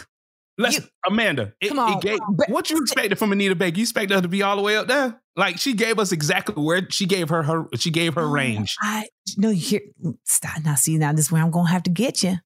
Let's, 0.58 0.78
You- 0.78 0.84
Amanda. 1.08 1.54
It, 1.60 1.70
Come 1.70 1.80
on. 1.80 2.00
gave, 2.00 2.20
But- 2.32 2.50
what 2.50 2.70
you 2.70 2.78
expected 2.82 3.18
from 3.20 3.32
Anita 3.32 3.56
Baker? 3.56 3.78
You 3.78 3.84
expect 3.84 4.12
her 4.12 4.22
to 4.22 4.28
be 4.28 4.42
all 4.42 4.56
the 4.56 4.62
way 4.62 4.78
up 4.78 4.88
there? 4.88 5.22
Like 5.36 5.58
she 5.60 5.74
gave 5.74 6.00
us 6.00 6.12
exactly 6.14 6.56
where 6.64 6.88
she 6.90 7.06
gave 7.06 7.28
her 7.30 7.44
her 7.44 7.66
she 7.76 7.92
gave 7.92 8.14
her 8.16 8.22
Oh, 8.24 8.32
range. 8.32 8.76
I 8.82 9.08
no, 9.38 9.50
you 9.50 9.60
hear. 9.60 9.82
Stop 10.24 10.64
now. 10.64 10.76
See 10.76 10.98
now, 10.98 11.12
this 11.12 11.26
is 11.26 11.32
where 11.32 11.44
I'm 11.44 11.52
gonna 11.52 11.70
have 11.70 11.84
to 11.84 11.90
get 11.90 12.24
you. 12.24 12.38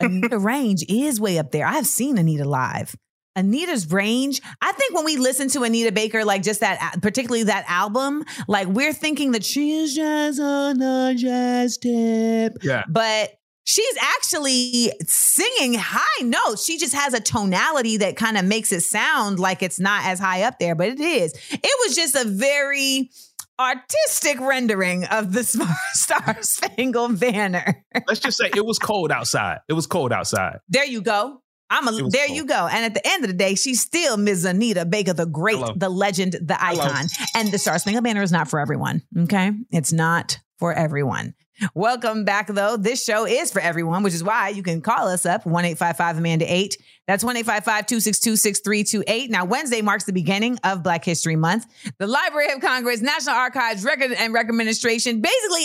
Anita 0.00 0.38
range 0.38 0.84
is 0.88 1.20
way 1.20 1.38
up 1.38 1.50
there. 1.52 1.66
I've 1.66 1.86
seen 1.86 2.16
Anita 2.16 2.44
live. 2.46 2.96
Anita's 3.36 3.90
range. 3.90 4.40
I 4.62 4.72
think 4.72 4.94
when 4.94 5.04
we 5.04 5.16
listen 5.16 5.48
to 5.50 5.64
Anita 5.64 5.90
Baker, 5.92 6.24
like 6.24 6.42
just 6.44 6.60
that, 6.60 6.98
particularly 7.02 7.42
that 7.44 7.64
album, 7.68 8.24
like 8.48 8.68
we're 8.68 8.92
thinking 8.94 9.32
that 9.32 9.44
she 9.44 9.72
is 9.72 9.92
just 9.94 10.40
on 10.40 10.80
a 10.80 11.14
jazz 11.16 11.76
tip. 11.76 12.52
Yeah. 12.62 12.84
but 12.88 13.32
she's 13.64 13.96
actually 14.00 14.92
singing 15.06 15.74
high 15.78 16.22
notes. 16.22 16.64
She 16.64 16.78
just 16.78 16.94
has 16.94 17.14
a 17.14 17.20
tonality 17.20 17.98
that 17.98 18.16
kind 18.16 18.36
of 18.38 18.44
makes 18.44 18.72
it 18.72 18.82
sound 18.82 19.38
like 19.38 19.62
it's 19.62 19.80
not 19.80 20.04
as 20.04 20.18
high 20.18 20.42
up 20.42 20.58
there, 20.58 20.74
but 20.74 20.88
it 20.88 21.00
is. 21.00 21.32
It 21.50 21.78
was 21.86 21.96
just 21.96 22.14
a 22.14 22.24
very 22.28 23.10
artistic 23.58 24.40
rendering 24.40 25.04
of 25.06 25.32
the 25.32 25.44
Star 25.92 26.36
Spangled 26.42 27.20
Banner. 27.20 27.84
Let's 28.06 28.20
just 28.20 28.36
say 28.38 28.50
it 28.54 28.64
was 28.64 28.78
cold 28.78 29.12
outside. 29.12 29.58
It 29.68 29.74
was 29.74 29.86
cold 29.86 30.12
outside. 30.12 30.58
There 30.68 30.84
you 30.84 31.02
go. 31.02 31.40
I'm 31.70 31.88
a 31.88 31.92
there 32.10 32.26
cool. 32.26 32.36
you 32.36 32.46
go. 32.46 32.68
And 32.70 32.84
at 32.84 32.94
the 32.94 33.06
end 33.06 33.24
of 33.24 33.28
the 33.30 33.36
day, 33.36 33.54
she's 33.54 33.80
still 33.80 34.16
Ms. 34.16 34.44
Anita 34.44 34.84
Baker, 34.84 35.12
the 35.12 35.26
great, 35.26 35.56
Hello. 35.56 35.72
the 35.74 35.88
legend, 35.88 36.36
the 36.40 36.54
Hello. 36.54 36.82
icon. 36.84 37.06
And 37.34 37.50
the 37.50 37.58
Star 37.58 37.78
Spangled 37.78 38.04
Banner 38.04 38.22
is 38.22 38.30
not 38.30 38.48
for 38.48 38.60
everyone. 38.60 39.02
Okay. 39.18 39.50
It's 39.70 39.92
not 39.92 40.38
for 40.58 40.72
everyone. 40.72 41.34
Welcome 41.74 42.24
back, 42.24 42.48
though. 42.48 42.76
This 42.76 43.04
show 43.04 43.26
is 43.26 43.52
for 43.52 43.60
everyone, 43.60 44.02
which 44.02 44.14
is 44.14 44.24
why 44.24 44.48
you 44.48 44.62
can 44.62 44.80
call 44.80 45.08
us 45.08 45.24
up 45.24 45.46
1 45.46 45.64
855 45.64 46.18
Amanda 46.18 46.52
8. 46.52 46.76
That's 47.06 47.22
1 47.22 47.36
855 47.36 47.86
262 47.86 48.36
6328. 48.36 49.30
Now, 49.30 49.44
Wednesday 49.44 49.80
marks 49.80 50.04
the 50.04 50.12
beginning 50.12 50.58
of 50.64 50.82
Black 50.82 51.04
History 51.04 51.36
Month. 51.36 51.66
The 51.98 52.06
Library 52.06 52.52
of 52.52 52.60
Congress, 52.60 53.00
National 53.00 53.36
Archives, 53.36 53.84
Record 53.84 54.12
and 54.12 54.32
Record 54.32 54.50
Administration, 54.50 55.20
basically 55.20 55.64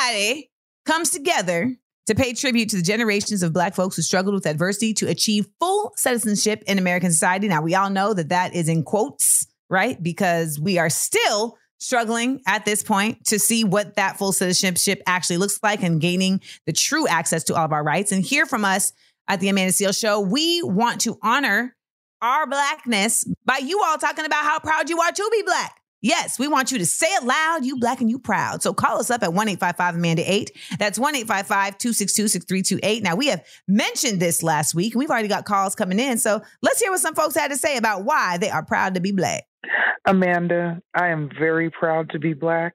everybody 0.00 0.50
comes 0.86 1.10
together 1.10 1.76
to 2.06 2.14
pay 2.14 2.32
tribute 2.32 2.70
to 2.70 2.76
the 2.76 2.82
generations 2.82 3.42
of 3.42 3.52
Black 3.52 3.74
folks 3.74 3.96
who 3.96 4.02
struggled 4.02 4.34
with 4.34 4.46
adversity 4.46 4.94
to 4.94 5.08
achieve 5.08 5.46
full 5.58 5.92
citizenship 5.96 6.62
in 6.66 6.78
American 6.78 7.10
society. 7.10 7.48
Now, 7.48 7.62
we 7.62 7.74
all 7.74 7.90
know 7.90 8.14
that 8.14 8.28
that 8.28 8.54
is 8.54 8.68
in 8.68 8.84
quotes, 8.84 9.46
right? 9.68 10.00
Because 10.00 10.58
we 10.60 10.78
are 10.78 10.88
still 10.88 11.58
struggling 11.78 12.40
at 12.46 12.64
this 12.64 12.82
point 12.82 13.24
to 13.26 13.38
see 13.38 13.64
what 13.64 13.96
that 13.96 14.18
full 14.18 14.32
citizenship 14.32 15.02
actually 15.06 15.36
looks 15.36 15.58
like 15.62 15.82
and 15.82 16.00
gaining 16.00 16.40
the 16.66 16.72
true 16.72 17.06
access 17.06 17.44
to 17.44 17.54
all 17.54 17.64
of 17.64 17.72
our 17.72 17.84
rights. 17.84 18.12
And 18.12 18.24
hear 18.24 18.46
from 18.46 18.64
us 18.64 18.92
at 19.28 19.40
the 19.40 19.48
Amanda 19.48 19.72
Seales 19.72 19.98
Show. 19.98 20.20
We 20.20 20.62
want 20.62 21.00
to 21.02 21.18
honor 21.22 21.74
our 22.22 22.46
blackness 22.46 23.24
by 23.44 23.58
you 23.58 23.82
all 23.84 23.98
talking 23.98 24.24
about 24.24 24.44
how 24.44 24.58
proud 24.58 24.88
you 24.88 25.00
are 25.00 25.12
to 25.12 25.28
be 25.32 25.42
black. 25.42 25.80
Yes, 26.02 26.38
we 26.38 26.46
want 26.46 26.70
you 26.70 26.78
to 26.78 26.86
say 26.86 27.06
it 27.06 27.24
loud, 27.24 27.64
you 27.64 27.78
black 27.78 28.00
and 28.00 28.08
you 28.08 28.18
proud. 28.18 28.62
So 28.62 28.72
call 28.72 29.00
us 29.00 29.10
up 29.10 29.22
at 29.22 29.32
1 29.32 29.48
855 29.48 29.94
Amanda 29.96 30.30
8. 30.30 30.52
That's 30.78 30.98
1 30.98 31.14
855 31.16 31.78
262 31.78 32.28
6328. 32.28 33.02
Now, 33.02 33.16
we 33.16 33.26
have 33.28 33.44
mentioned 33.66 34.20
this 34.20 34.42
last 34.42 34.74
week, 34.74 34.94
we've 34.94 35.10
already 35.10 35.28
got 35.28 35.46
calls 35.46 35.74
coming 35.74 35.98
in. 35.98 36.18
So 36.18 36.42
let's 36.62 36.80
hear 36.80 36.90
what 36.90 37.00
some 37.00 37.14
folks 37.14 37.34
had 37.34 37.50
to 37.50 37.56
say 37.56 37.76
about 37.76 38.04
why 38.04 38.38
they 38.38 38.50
are 38.50 38.64
proud 38.64 38.94
to 38.94 39.00
be 39.00 39.10
black. 39.10 39.44
Amanda, 40.06 40.80
I 40.94 41.08
am 41.08 41.30
very 41.38 41.70
proud 41.70 42.10
to 42.10 42.18
be 42.18 42.32
Black 42.32 42.74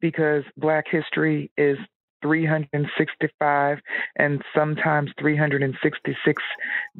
because 0.00 0.44
Black 0.56 0.86
history 0.90 1.50
is 1.56 1.78
365 2.22 3.78
and 4.16 4.42
sometimes 4.54 5.10
366 5.18 6.42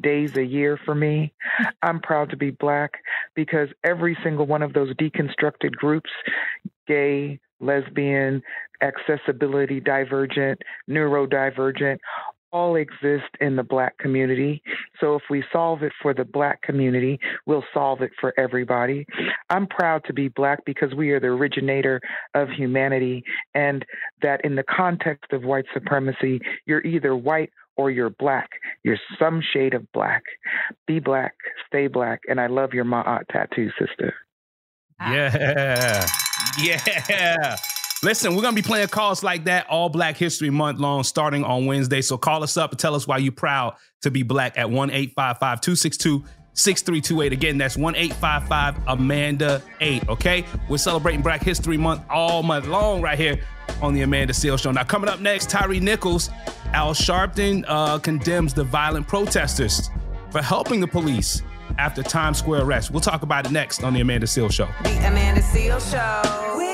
days 0.01 0.37
a 0.37 0.43
year 0.43 0.77
for 0.85 0.93
me. 0.93 1.33
I'm 1.81 1.99
proud 2.01 2.29
to 2.31 2.37
be 2.37 2.51
Black 2.51 2.91
because 3.35 3.69
every 3.83 4.17
single 4.23 4.45
one 4.45 4.61
of 4.61 4.73
those 4.73 4.93
deconstructed 4.95 5.71
groups 5.71 6.09
gay, 6.87 7.39
lesbian, 7.61 8.41
accessibility 8.81 9.79
divergent, 9.79 10.61
neurodivergent 10.89 11.97
all 12.53 12.75
exist 12.75 13.29
in 13.41 13.55
the 13.55 13.63
black 13.63 13.97
community. 13.97 14.61
So 15.01 15.15
if 15.15 15.23
we 15.29 15.43
solve 15.51 15.81
it 15.81 15.91
for 16.01 16.13
the 16.13 16.23
black 16.23 16.61
community, 16.61 17.19
we'll 17.47 17.65
solve 17.73 18.01
it 18.01 18.11
for 18.21 18.33
everybody. 18.39 19.05
I'm 19.49 19.67
proud 19.67 20.03
to 20.05 20.13
be 20.13 20.29
black 20.29 20.63
because 20.65 20.93
we 20.93 21.09
are 21.11 21.19
the 21.19 21.27
originator 21.27 21.99
of 22.35 22.49
humanity 22.49 23.23
and 23.55 23.83
that 24.21 24.45
in 24.45 24.55
the 24.55 24.63
context 24.63 25.33
of 25.33 25.43
white 25.43 25.65
supremacy, 25.73 26.39
you're 26.65 26.85
either 26.85 27.15
white 27.15 27.49
or 27.75 27.89
you're 27.89 28.11
black. 28.11 28.49
You're 28.83 28.99
some 29.17 29.41
shade 29.41 29.73
of 29.73 29.91
black. 29.91 30.21
Be 30.85 30.99
black, 30.99 31.33
stay 31.67 31.87
black, 31.87 32.21
and 32.29 32.39
I 32.39 32.45
love 32.47 32.73
your 32.73 32.85
Ma'at 32.85 33.23
tattoo, 33.31 33.71
sister. 33.79 34.13
Yeah. 35.01 36.05
Yeah. 36.59 37.55
Listen, 38.03 38.35
we're 38.35 38.41
going 38.41 38.53
to 38.53 38.61
be 38.61 38.65
playing 38.67 38.89
calls 38.89 39.23
like 39.23 39.45
that 39.45 39.65
all 39.69 39.87
Black 39.87 40.17
History 40.17 40.49
Month 40.49 40.77
long 40.77 41.03
starting 41.03 41.45
on 41.45 41.65
Wednesday. 41.65 42.01
So 42.01 42.17
call 42.17 42.43
us 42.43 42.57
up 42.57 42.71
and 42.71 42.79
tell 42.79 42.95
us 42.95 43.07
why 43.07 43.17
you're 43.17 43.31
proud 43.31 43.75
to 44.01 44.11
be 44.11 44.23
black 44.23 44.57
at 44.57 44.69
1 44.69 44.89
855 44.89 45.61
262 45.61 46.23
6328. 46.51 47.31
Again, 47.31 47.57
that's 47.57 47.77
1 47.77 47.95
855 47.95 48.75
Amanda 48.87 49.61
8. 49.79 50.09
Okay. 50.09 50.43
We're 50.67 50.77
celebrating 50.77 51.21
Black 51.21 51.41
History 51.41 51.77
Month 51.77 52.03
all 52.09 52.43
month 52.43 52.67
long 52.67 53.01
right 53.01 53.17
here 53.17 53.39
on 53.81 53.93
the 53.93 54.01
Amanda 54.01 54.33
Seales 54.33 54.61
Show. 54.61 54.71
Now, 54.71 54.83
coming 54.83 55.09
up 55.09 55.21
next, 55.21 55.49
Tyre 55.49 55.79
Nichols. 55.79 56.29
Al 56.73 56.93
Sharpton 56.93 57.63
uh, 57.69 57.99
condemns 57.99 58.53
the 58.53 58.65
violent 58.65 59.07
protesters 59.07 59.89
for 60.29 60.41
helping 60.41 60.81
the 60.81 60.87
police 60.87 61.41
after 61.77 62.03
Times 62.03 62.39
Square 62.39 62.63
arrest. 62.63 62.91
We'll 62.91 62.99
talk 62.99 63.23
about 63.23 63.45
it 63.45 63.51
next 63.53 63.81
on 63.81 63.93
the 63.93 64.01
Amanda 64.01 64.27
Seales 64.27 64.51
Show. 64.51 64.67
The 64.83 64.97
Amanda 65.07 65.41
Seales 65.41 65.89
Show. 65.89 66.57
We 66.57 66.73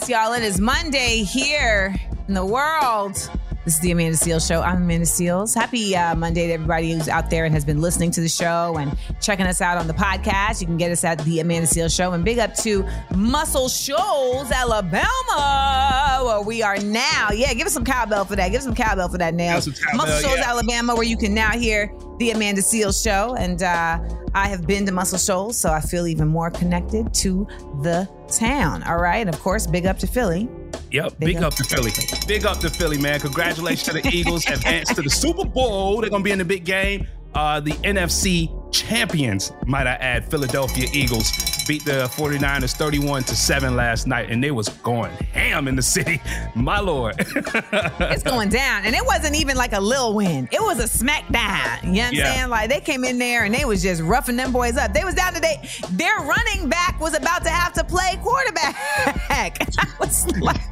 Yes, 0.00 0.08
y'all. 0.08 0.32
It 0.32 0.42
is 0.42 0.58
Monday 0.58 1.24
here 1.24 1.94
in 2.26 2.32
the 2.32 2.44
world. 2.44 3.16
This 3.66 3.74
is 3.74 3.80
the 3.80 3.90
Amanda 3.90 4.16
Seales 4.16 4.48
Show. 4.48 4.62
I'm 4.62 4.78
Amanda 4.78 5.04
Seales. 5.04 5.54
Happy 5.54 5.94
uh, 5.94 6.14
Monday 6.14 6.46
to 6.46 6.54
everybody 6.54 6.92
who's 6.92 7.06
out 7.06 7.28
there 7.28 7.44
and 7.44 7.52
has 7.52 7.66
been 7.66 7.82
listening 7.82 8.10
to 8.12 8.22
the 8.22 8.28
show 8.28 8.78
and 8.78 8.96
checking 9.20 9.44
us 9.44 9.60
out 9.60 9.76
on 9.76 9.88
the 9.88 9.92
podcast. 9.92 10.62
You 10.62 10.66
can 10.66 10.78
get 10.78 10.90
us 10.90 11.04
at 11.04 11.18
the 11.24 11.40
Amanda 11.40 11.66
Seales 11.66 11.94
Show. 11.94 12.12
And 12.12 12.24
big 12.24 12.38
up 12.38 12.54
to 12.56 12.88
Muscle 13.14 13.68
Shoals, 13.68 14.50
Alabama, 14.50 16.22
where 16.24 16.40
we 16.40 16.62
are 16.62 16.78
now. 16.78 17.28
Yeah, 17.34 17.52
give 17.52 17.66
us 17.66 17.74
some 17.74 17.84
cowbell 17.84 18.24
for 18.24 18.36
that. 18.36 18.48
Give 18.48 18.58
us 18.60 18.64
some 18.64 18.74
cowbell 18.74 19.10
for 19.10 19.18
that, 19.18 19.34
Nails. 19.34 19.66
Give 19.66 19.74
us 19.74 19.80
some 19.80 19.90
cowbell, 19.90 20.06
Muscle 20.06 20.28
Shoals, 20.30 20.38
yeah. 20.38 20.50
Alabama, 20.50 20.94
where 20.94 21.04
you 21.04 21.18
can 21.18 21.34
now 21.34 21.50
hear 21.50 21.92
the 22.18 22.30
Amanda 22.30 22.62
Seales 22.62 23.04
Show. 23.04 23.34
And 23.34 23.62
uh, 23.62 23.98
I 24.34 24.48
have 24.48 24.66
been 24.66 24.86
to 24.86 24.92
Muscle 24.92 25.18
Shoals, 25.18 25.56
so 25.56 25.70
I 25.70 25.80
feel 25.80 26.06
even 26.06 26.28
more 26.28 26.50
connected 26.50 27.12
to 27.14 27.46
the 27.82 28.08
town. 28.28 28.82
All 28.84 28.98
right. 28.98 29.18
And 29.18 29.28
of 29.28 29.40
course, 29.40 29.66
big 29.66 29.86
up 29.86 29.98
to 29.98 30.06
Philly. 30.06 30.48
Yep, 30.92 31.18
big, 31.20 31.36
up, 31.36 31.54
to 31.54 31.64
Philly. 31.64 31.92
Big 32.26 32.44
up 32.44 32.58
to 32.58 32.68
Philly, 32.68 32.98
man. 32.98 33.20
Congratulations 33.20 33.84
to 33.84 33.92
the 33.92 34.08
Eagles. 34.08 34.44
Advanced 34.46 34.96
to 34.96 35.02
the 35.02 35.10
Super 35.24 35.44
Bowl. 35.44 36.00
They're 36.00 36.10
going 36.10 36.22
to 36.22 36.24
be 36.24 36.32
in 36.32 36.38
the 36.38 36.44
big 36.44 36.64
game. 36.64 37.06
Uh, 37.34 37.60
the 37.60 37.72
NFC 37.72 38.50
champions, 38.72 39.52
might 39.66 39.86
I 39.86 39.92
add, 39.94 40.28
Philadelphia 40.28 40.88
Eagles 40.92 41.30
beat 41.66 41.84
the 41.84 42.10
49ers 42.14 42.74
31 42.74 43.22
to 43.24 43.36
7 43.36 43.76
last 43.76 44.06
night, 44.06 44.30
and 44.30 44.42
they 44.42 44.50
was 44.50 44.68
going 44.68 45.10
ham 45.32 45.68
in 45.68 45.76
the 45.76 45.82
city. 45.82 46.20
My 46.54 46.80
lord. 46.80 47.14
it's 47.18 48.22
going 48.22 48.48
down. 48.48 48.84
And 48.84 48.94
it 48.94 49.04
wasn't 49.04 49.36
even 49.36 49.56
like 49.56 49.72
a 49.72 49.80
little 49.80 50.14
win. 50.14 50.48
It 50.52 50.60
was 50.60 50.78
a 50.80 50.84
smackdown. 51.04 51.82
You 51.84 51.92
know 51.92 51.98
what 52.02 52.08
I'm 52.08 52.14
Yeah. 52.14 52.34
saying? 52.34 52.48
Like 52.50 52.70
they 52.70 52.80
came 52.80 53.04
in 53.04 53.18
there 53.18 53.44
and 53.44 53.54
they 53.54 53.64
was 53.64 53.82
just 53.82 54.02
roughing 54.02 54.36
them 54.36 54.52
boys 54.52 54.76
up. 54.76 54.92
They 54.92 55.04
was 55.04 55.14
down 55.14 55.34
today. 55.34 55.60
Their 55.92 56.16
running 56.18 56.68
back 56.68 57.00
was 57.00 57.14
about 57.16 57.44
to 57.44 57.50
have 57.50 57.72
to 57.74 57.84
play 57.84 58.18
quarterback. 58.22 58.76
I 59.30 59.52
was 60.00 60.26
like, 60.38 60.70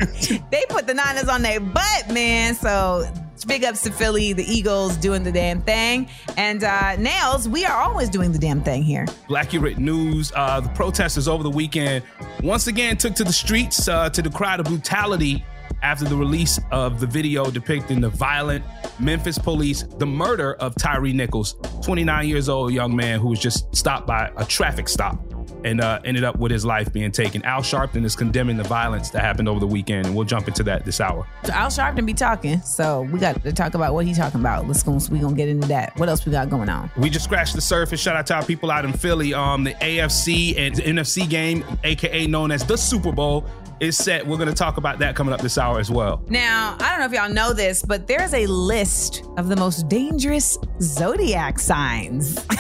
they 0.51 0.65
put 0.69 0.87
the 0.87 0.95
Niners 0.95 1.29
on 1.29 1.43
their 1.43 1.61
butt, 1.61 2.11
man. 2.13 2.55
So 2.55 3.05
big 3.45 3.65
ups 3.65 3.83
to 3.83 3.91
Philly, 3.91 4.33
the 4.33 4.45
Eagles 4.45 4.97
doing 4.97 5.23
the 5.23 5.33
damn 5.33 5.61
thing. 5.63 6.09
And 6.37 6.65
uh 6.65 6.97
Nails, 6.97 7.49
we 7.49 7.65
are 7.65 7.77
always 7.77 8.09
doing 8.09 8.33
the 8.33 8.39
damn 8.39 8.63
thing 8.63 8.83
here. 8.83 9.07
Blackurate 9.29 9.79
News. 9.79 10.33
Uh, 10.35 10.61
the 10.61 10.69
protesters 10.71 11.29
over 11.29 11.43
the 11.43 11.51
weekend 11.51 12.05
once 12.43 12.67
again 12.67 12.97
took 12.97 13.15
to 13.15 13.25
the 13.25 13.33
streets 13.33 13.89
uh, 13.89 14.09
to 14.11 14.23
decry 14.23 14.57
the 14.57 14.63
brutality 14.63 15.45
after 15.83 16.05
the 16.05 16.17
release 16.17 16.59
of 16.73 17.01
the 17.01 17.07
video 17.07 17.51
depicting 17.51 18.01
the 18.01 18.09
violent 18.09 18.65
Memphis 18.99 19.39
police, 19.39 19.85
the 19.99 20.07
murder 20.07 20.55
of 20.55 20.75
Tyre 20.75 21.13
Nichols, 21.13 21.55
29 21.83 22.27
years 22.29 22.49
old 22.49 22.73
young 22.73 22.95
man 22.95 23.21
who 23.21 23.29
was 23.29 23.39
just 23.39 23.75
stopped 23.75 24.07
by 24.07 24.31
a 24.37 24.45
traffic 24.45 24.89
stop 24.89 25.19
and 25.65 25.81
uh, 25.81 26.01
ended 26.05 26.25
up 26.25 26.39
with 26.39 26.53
his 26.53 26.65
life 26.65 26.93
being 26.93 27.13
taken. 27.13 27.45
Al 27.45 27.63
Sharpton 27.63 28.05
is 28.05 28.15
condemning 28.15 28.57
the 28.57 28.65
violence 28.65 29.11
that 29.11 29.23
happened 29.23 29.49
over 29.49 29.61
the 29.61 29.67
weekend, 29.67 30.07
and 30.07 30.15
we'll 30.15 30.27
jump 30.27 30.49
into 30.49 30.63
that 30.65 30.85
this 30.85 31.01
hour. 31.01 31.27
So 31.45 31.53
Al 31.53 31.69
Sharpton 31.69 32.07
be 32.07 32.15
talking. 32.15 32.61
So 32.63 33.03
we 33.03 33.19
got 33.19 33.43
to 33.43 33.53
talk 33.53 33.75
about 33.75 33.95
what 33.95 34.07
he 34.07 34.15
talking 34.15 34.41
about. 34.41 34.67
Let's 34.67 34.83
go. 34.83 34.99
We 35.11 35.21
gonna 35.21 35.37
get 35.37 35.49
into 35.49 35.69
that. 35.69 35.97
What 35.97 36.09
else 36.09 36.27
we 36.27 36.33
got 36.33 36.51
going 36.51 36.69
on? 36.69 36.91
We 36.97 37.11
just 37.11 37.25
scratched 37.25 37.55
the 37.55 37.61
surface. 37.61 38.01
Shout 38.01 38.17
out 38.17 38.27
to 38.27 38.35
our 38.35 38.45
people 38.45 38.71
out 38.71 38.85
in 38.85 38.93
Philly. 38.93 39.33
Um, 39.35 39.65
the 39.65 39.75
AFC 39.75 40.59
and 40.59 40.75
NFC 40.75 41.29
game, 41.29 41.65
aka 41.85 42.27
known 42.27 42.51
as 42.51 42.65
the 42.65 42.77
Super 42.77 43.13
Bowl, 43.13 43.49
is 43.81 43.97
set. 43.97 44.27
We're 44.27 44.37
going 44.37 44.49
to 44.49 44.55
talk 44.55 44.77
about 44.77 44.99
that 45.01 45.15
coming 45.17 45.33
up 45.33 45.41
this 45.41 45.57
hour 45.59 45.79
as 45.79 45.91
well. 45.91 46.23
Now, 46.29 46.77
I 46.81 46.91
don't 46.91 47.01
know 47.01 47.07
if 47.07 47.13
y'all 47.13 47.33
know 47.33 47.53
this, 47.53 47.83
but 47.83 48.07
there's 48.07 48.35
a 48.35 48.47
list 48.47 49.25
of 49.37 49.49
the 49.49 49.57
most 49.57 49.89
dangerous 49.89 50.59
zodiac 50.81 51.59
signs. 51.59 52.37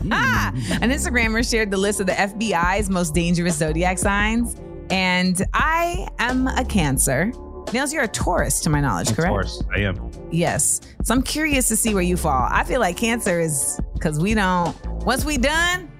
An 0.00 0.90
Instagrammer 0.90 1.48
shared 1.48 1.70
the 1.70 1.76
list 1.76 2.00
of 2.00 2.06
the 2.06 2.12
FBI's 2.12 2.88
most 2.90 3.14
dangerous 3.14 3.56
zodiac 3.56 3.98
signs. 3.98 4.56
And 4.90 5.42
I 5.54 6.08
am 6.18 6.48
a 6.48 6.64
Cancer. 6.64 7.32
Nails, 7.72 7.92
you're 7.92 8.02
a 8.02 8.08
Taurus, 8.08 8.60
to 8.60 8.70
my 8.70 8.80
knowledge, 8.80 9.10
Of 9.10 9.16
correct? 9.16 9.30
course, 9.30 9.62
I 9.74 9.80
am. 9.80 10.10
Yes. 10.30 10.80
So 11.04 11.14
I'm 11.14 11.22
curious 11.22 11.68
to 11.68 11.76
see 11.76 11.94
where 11.94 12.02
you 12.02 12.16
fall. 12.16 12.48
I 12.50 12.64
feel 12.64 12.80
like 12.80 12.96
Cancer 12.96 13.40
is 13.40 13.80
because 13.94 14.18
we 14.18 14.34
don't, 14.34 14.76
once 15.04 15.24
we 15.24 15.38
done, 15.38 15.90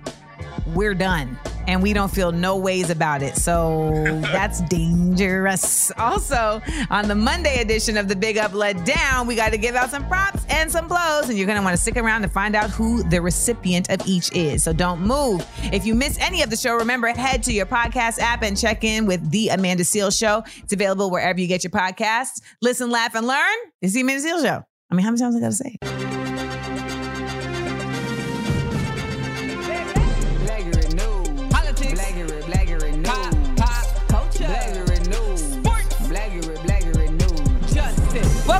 we're 0.74 0.94
done. 0.94 1.38
And 1.66 1.82
we 1.82 1.92
don't 1.92 2.10
feel 2.10 2.32
no 2.32 2.56
ways 2.56 2.90
about 2.90 3.22
it. 3.22 3.36
So 3.36 3.90
that's 4.22 4.60
dangerous. 4.62 5.92
Also, 5.98 6.60
on 6.90 7.08
the 7.08 7.14
Monday 7.14 7.60
edition 7.60 7.96
of 7.96 8.08
the 8.08 8.16
Big 8.16 8.38
Up 8.38 8.52
Let 8.54 8.84
Down, 8.84 9.26
we 9.26 9.36
got 9.36 9.52
to 9.52 9.58
give 9.58 9.74
out 9.74 9.90
some 9.90 10.06
props 10.08 10.44
and 10.48 10.70
some 10.70 10.88
blows. 10.88 11.28
And 11.28 11.38
you're 11.38 11.46
going 11.46 11.58
to 11.58 11.64
want 11.64 11.76
to 11.76 11.80
stick 11.80 11.96
around 11.96 12.22
to 12.22 12.28
find 12.28 12.54
out 12.54 12.70
who 12.70 13.02
the 13.04 13.20
recipient 13.20 13.90
of 13.90 14.06
each 14.06 14.32
is. 14.32 14.62
So 14.62 14.72
don't 14.72 15.00
move. 15.00 15.46
If 15.72 15.86
you 15.86 15.94
miss 15.94 16.18
any 16.18 16.42
of 16.42 16.50
the 16.50 16.56
show, 16.56 16.74
remember, 16.74 17.08
head 17.08 17.42
to 17.44 17.52
your 17.52 17.66
podcast 17.66 18.18
app 18.18 18.42
and 18.42 18.56
check 18.56 18.84
in 18.84 19.06
with 19.06 19.30
The 19.30 19.48
Amanda 19.48 19.84
Seales 19.84 20.18
Show. 20.18 20.42
It's 20.62 20.72
available 20.72 21.10
wherever 21.10 21.40
you 21.40 21.46
get 21.46 21.64
your 21.64 21.70
podcasts. 21.70 22.40
Listen, 22.60 22.90
laugh, 22.90 23.14
and 23.14 23.26
learn. 23.26 23.56
It's 23.80 23.94
The 23.94 24.00
Amanda 24.00 24.28
Seales 24.28 24.42
Show. 24.42 24.64
I 24.90 24.94
mean, 24.94 25.04
how 25.04 25.10
many 25.10 25.20
times 25.20 25.36
I 25.36 25.40
got 25.40 25.46
to 25.46 25.52
say 25.52 25.76
it? 25.80 26.11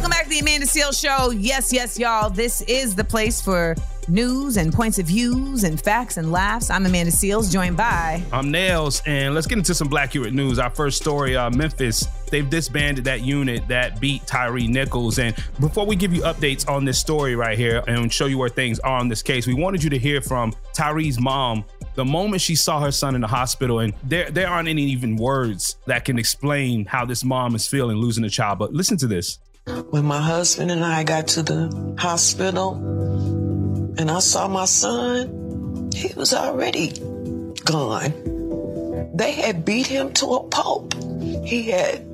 Welcome 0.03 0.19
back 0.19 0.25
to 0.25 0.31
the 0.31 0.41
Amanda 0.41 0.67
Seales 0.67 1.01
Show. 1.01 1.31
Yes, 1.31 1.73
yes, 1.73 1.97
y'all. 1.97 2.29
This 2.29 2.61
is 2.63 2.97
the 2.97 3.05
place 3.05 3.41
for 3.41 3.77
news 4.09 4.57
and 4.57 4.73
points 4.73 4.99
of 4.99 5.07
views 5.07 5.63
and 5.63 5.81
facts 5.81 6.17
and 6.17 6.33
laughs. 6.33 6.71
I'm 6.71 6.85
Amanda 6.85 7.13
Seales, 7.13 7.53
joined 7.53 7.77
by 7.77 8.21
I'm 8.33 8.51
Nails, 8.51 9.01
and 9.07 9.33
let's 9.33 9.47
get 9.47 9.59
into 9.59 9.77
some 9.77 9.89
Blackurate 9.89 10.33
news. 10.33 10.59
Our 10.59 10.71
first 10.71 11.01
story, 11.01 11.37
uh, 11.37 11.51
Memphis, 11.51 12.09
they've 12.33 12.51
disbanded 12.51 13.05
that 13.05 13.21
unit 13.21 13.69
that 13.69 14.01
beat 14.01 14.27
Tyre 14.27 14.59
Nichols. 14.59 15.21
And 15.21 15.37
before 15.61 15.87
we 15.87 15.95
give 15.95 16.13
you 16.13 16.23
updates 16.23 16.69
on 16.69 16.85
this 16.85 16.99
story 16.99 17.37
right 17.37 17.57
here 17.57 17.85
and 17.87 18.13
show 18.13 18.27
you 18.27 18.39
where 18.39 18.49
things 18.49 18.81
are 18.81 18.99
on 18.99 19.07
this 19.07 19.23
case, 19.23 19.47
we 19.47 19.55
wanted 19.55 19.85
you 19.85 19.91
to 19.91 19.99
hear 20.01 20.21
from 20.21 20.53
Tyre's 20.73 21.21
mom 21.21 21.65
the 21.95 22.05
moment 22.05 22.43
she 22.43 22.57
saw 22.57 22.81
her 22.81 22.91
son 22.91 23.15
in 23.15 23.21
the 23.21 23.29
hospital. 23.29 23.79
And 23.79 23.95
there, 24.03 24.33
there 24.33 24.49
aren't 24.49 24.69
any 24.69 24.83
even 24.83 25.15
words 25.15 25.77
that 25.87 26.05
can 26.05 26.19
explain 26.19 26.87
how 26.87 27.05
this 27.05 27.23
mom 27.23 27.55
is 27.55 27.69
feeling 27.69 27.99
losing 27.99 28.25
a 28.25 28.31
child. 28.31 28.59
But 28.59 28.73
listen 28.73 28.97
to 28.97 29.07
this. 29.07 29.39
When 29.65 30.05
my 30.05 30.21
husband 30.21 30.73
and 30.73 30.85
I 30.85 31.05
got 31.05 31.29
to 31.29 31.43
the 31.45 31.95
hospital 31.97 32.75
and 33.97 34.11
I 34.11 34.19
saw 34.19 34.49
my 34.49 34.65
son, 34.65 35.91
he 35.95 36.13
was 36.15 36.35
already 36.35 36.93
gone. 37.65 39.11
They 39.15 39.33
had 39.33 39.65
beat 39.65 39.87
him 39.87 40.13
to 40.15 40.27
a 40.35 40.43
pulp. 40.49 40.95
He 41.45 41.71
had 41.71 42.05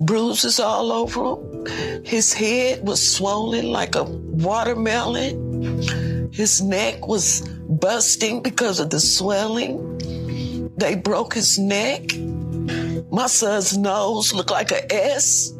bruises 0.00 0.60
all 0.60 0.92
over 0.92 1.34
him. 1.34 2.04
His 2.06 2.32
head 2.32 2.86
was 2.86 3.06
swollen 3.16 3.70
like 3.70 3.94
a 3.94 4.04
watermelon. 4.04 5.82
His 6.32 6.62
neck 6.62 7.06
was 7.06 7.46
busting 7.68 8.42
because 8.42 8.80
of 8.80 8.88
the 8.88 9.00
swelling. 9.00 10.70
They 10.78 10.94
broke 10.94 11.34
his 11.34 11.58
neck. 11.58 12.14
My 13.10 13.26
son's 13.26 13.76
nose 13.76 14.32
looked 14.32 14.50
like 14.50 14.70
a 14.72 14.90
S. 14.90 15.52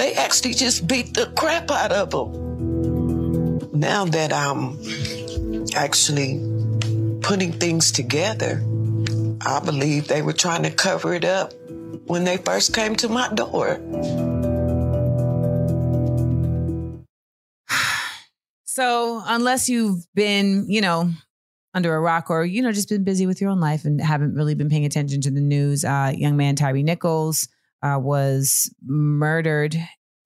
They 0.00 0.14
actually 0.14 0.54
just 0.54 0.88
beat 0.88 1.12
the 1.12 1.26
crap 1.36 1.70
out 1.70 1.92
of 1.92 2.08
them. 2.08 3.58
Now 3.78 4.06
that 4.06 4.32
I'm 4.32 4.80
actually 5.74 6.40
putting 7.20 7.52
things 7.52 7.92
together, 7.92 8.62
I 9.44 9.60
believe 9.62 10.08
they 10.08 10.22
were 10.22 10.32
trying 10.32 10.62
to 10.62 10.70
cover 10.70 11.12
it 11.12 11.26
up 11.26 11.52
when 12.06 12.24
they 12.24 12.38
first 12.38 12.74
came 12.74 12.96
to 12.96 13.10
my 13.10 13.28
door. 13.34 13.78
So, 18.64 19.22
unless 19.26 19.68
you've 19.68 20.06
been, 20.14 20.64
you 20.68 20.80
know, 20.80 21.10
under 21.74 21.94
a 21.94 22.00
rock 22.00 22.30
or, 22.30 22.46
you 22.46 22.62
know, 22.62 22.72
just 22.72 22.88
been 22.88 23.04
busy 23.04 23.26
with 23.26 23.40
your 23.40 23.50
own 23.50 23.60
life 23.60 23.84
and 23.84 24.00
haven't 24.00 24.34
really 24.34 24.54
been 24.54 24.70
paying 24.70 24.86
attention 24.86 25.20
to 25.22 25.30
the 25.30 25.40
news, 25.40 25.84
uh, 25.84 26.12
young 26.16 26.38
man 26.38 26.56
Tyre 26.56 26.82
Nichols 26.82 27.48
uh, 27.82 27.98
was 28.00 28.72
murdered 28.84 29.76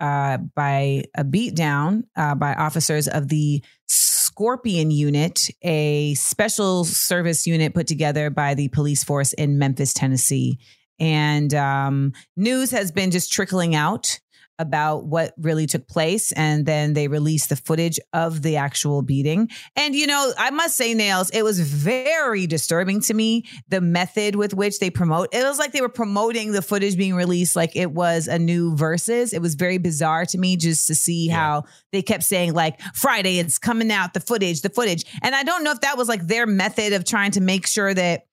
uh, 0.01 0.39
by 0.55 1.05
a 1.17 1.25
beatdown 1.25 2.03
uh, 2.17 2.35
by 2.35 2.55
officers 2.55 3.09
of 3.09 3.29
the 3.29 3.63
Scorpion 3.87 4.91
Unit, 4.91 5.49
a 5.63 6.15
special 6.15 6.85
service 6.85 7.47
unit 7.47 7.75
put 7.75 7.87
together 7.87 8.31
by 8.31 8.55
the 8.55 8.69
police 8.69 9.05
force 9.05 9.33
in 9.33 9.59
Memphis, 9.59 9.95
Tennessee. 9.95 10.59
And 10.99 11.55
um, 11.55 12.13
news 12.37 12.71
has 12.73 12.93
been 12.93 13.11
just 13.11 13.33
trickling 13.33 13.75
out 13.75 14.21
about 14.59 15.07
what 15.07 15.35
really 15.39 15.67
took 15.67 15.89
place. 15.89 16.33
And 16.33 16.65
then 16.67 16.93
they 16.93 17.09
released 17.09 17.49
the 17.49 17.57
footage 17.57 17.99
of 18.13 18.43
the 18.43 18.57
actual 18.57 19.03
beating. 19.03 19.51
And, 19.77 19.95
you 19.95 20.07
know, 20.07 20.33
I 20.39 20.51
must 20.51 20.77
say, 20.77 20.95
Nails, 20.95 21.31
it 21.31 21.43
was 21.43 21.61
very 21.61 22.47
disturbing 22.47 23.01
to 23.03 23.15
me 23.15 23.45
the 23.69 23.81
method 23.81 24.37
with 24.37 24.55
which 24.55 24.79
they 24.79 24.91
promote. 24.91 25.35
It 25.35 25.43
was 25.43 25.59
like 25.59 25.73
they 25.73 25.81
were 25.81 25.89
promoting 25.89 26.53
the 26.53 26.63
footage 26.63 26.97
being 26.97 27.15
released 27.15 27.57
like 27.57 27.75
it 27.75 27.93
was 27.93 28.29
a 28.29 28.39
new 28.39 28.77
verses. 28.77 29.33
It 29.33 29.43
was 29.43 29.55
very 29.55 29.79
bizarre 29.79 30.25
to 30.27 30.39
me 30.39 30.57
just 30.57 30.87
to 30.87 30.95
see 30.95 31.29
how 31.29 31.65
they 31.93 32.03
kept 32.03 32.25
saying, 32.25 32.55
like, 32.55 32.81
Friday, 32.95 33.39
it's 33.39 33.59
coming 33.59 33.91
out, 33.91 34.15
the 34.15 34.21
footage, 34.21 34.63
the 34.63 34.71
footage. 34.71 35.05
And 35.23 35.35
I 35.35 35.43
don't 35.43 35.65
know 35.65 35.73
if 35.73 35.81
that 35.81 35.99
was 35.99 36.09
like 36.09 36.27
their 36.27 36.47
method 36.47 36.93
of 36.93 37.05
trying 37.05 37.33
to 37.33 37.41
make 37.41 37.67
sure 37.67 37.93
that 37.93 38.27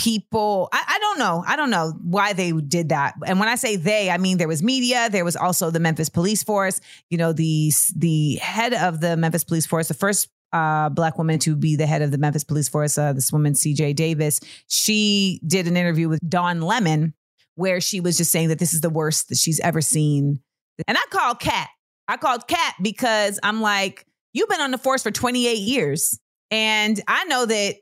people. 0.00 0.68
I, 0.72 0.82
I 0.86 0.98
don't 0.98 1.18
know. 1.18 1.44
I 1.46 1.56
don't 1.56 1.70
know 1.70 1.92
why 2.02 2.32
they 2.32 2.52
did 2.52 2.88
that. 2.88 3.14
And 3.26 3.38
when 3.38 3.48
i 3.48 3.54
say 3.54 3.76
they 3.76 4.10
i 4.10 4.16
mean 4.16 4.38
there 4.38 4.48
was 4.48 4.62
media 4.62 5.08
there 5.10 5.24
was 5.24 5.36
also 5.36 5.70
the 5.70 5.80
memphis 5.80 6.08
police 6.08 6.42
force 6.42 6.80
you 7.10 7.18
know 7.18 7.32
the 7.32 7.70
the 7.96 8.36
head 8.36 8.72
of 8.72 9.00
the 9.00 9.16
memphis 9.16 9.44
police 9.44 9.66
force 9.66 9.88
the 9.88 9.94
first 9.94 10.28
uh, 10.52 10.88
black 10.88 11.16
woman 11.16 11.38
to 11.38 11.54
be 11.54 11.76
the 11.76 11.86
head 11.86 12.02
of 12.02 12.10
the 12.10 12.18
memphis 12.18 12.42
police 12.42 12.68
force 12.68 12.96
uh, 12.98 13.12
this 13.12 13.32
woman 13.32 13.52
cj 13.52 13.94
davis. 13.94 14.40
She 14.68 15.40
did 15.46 15.66
an 15.66 15.76
interview 15.76 16.08
with 16.08 16.20
Don 16.28 16.60
lemon 16.62 17.14
where 17.56 17.80
she 17.80 18.00
was 18.00 18.16
just 18.16 18.32
saying 18.32 18.48
that 18.48 18.58
this 18.58 18.72
is 18.72 18.80
the 18.80 18.90
worst 18.90 19.28
that 19.28 19.38
she's 19.38 19.60
ever 19.60 19.80
seen. 19.80 20.40
And 20.88 20.96
i 20.96 21.04
called 21.10 21.40
cat 21.40 21.68
i 22.08 22.16
called 22.16 22.48
cat 22.48 22.74
because 22.80 23.38
i'm 23.42 23.60
like 23.60 24.06
You've 24.32 24.48
been 24.48 24.60
on 24.60 24.70
the 24.70 24.78
force 24.78 25.02
for 25.02 25.10
28 25.10 25.58
years. 25.58 26.18
And 26.50 27.00
I 27.08 27.24
know 27.24 27.46
that 27.46 27.76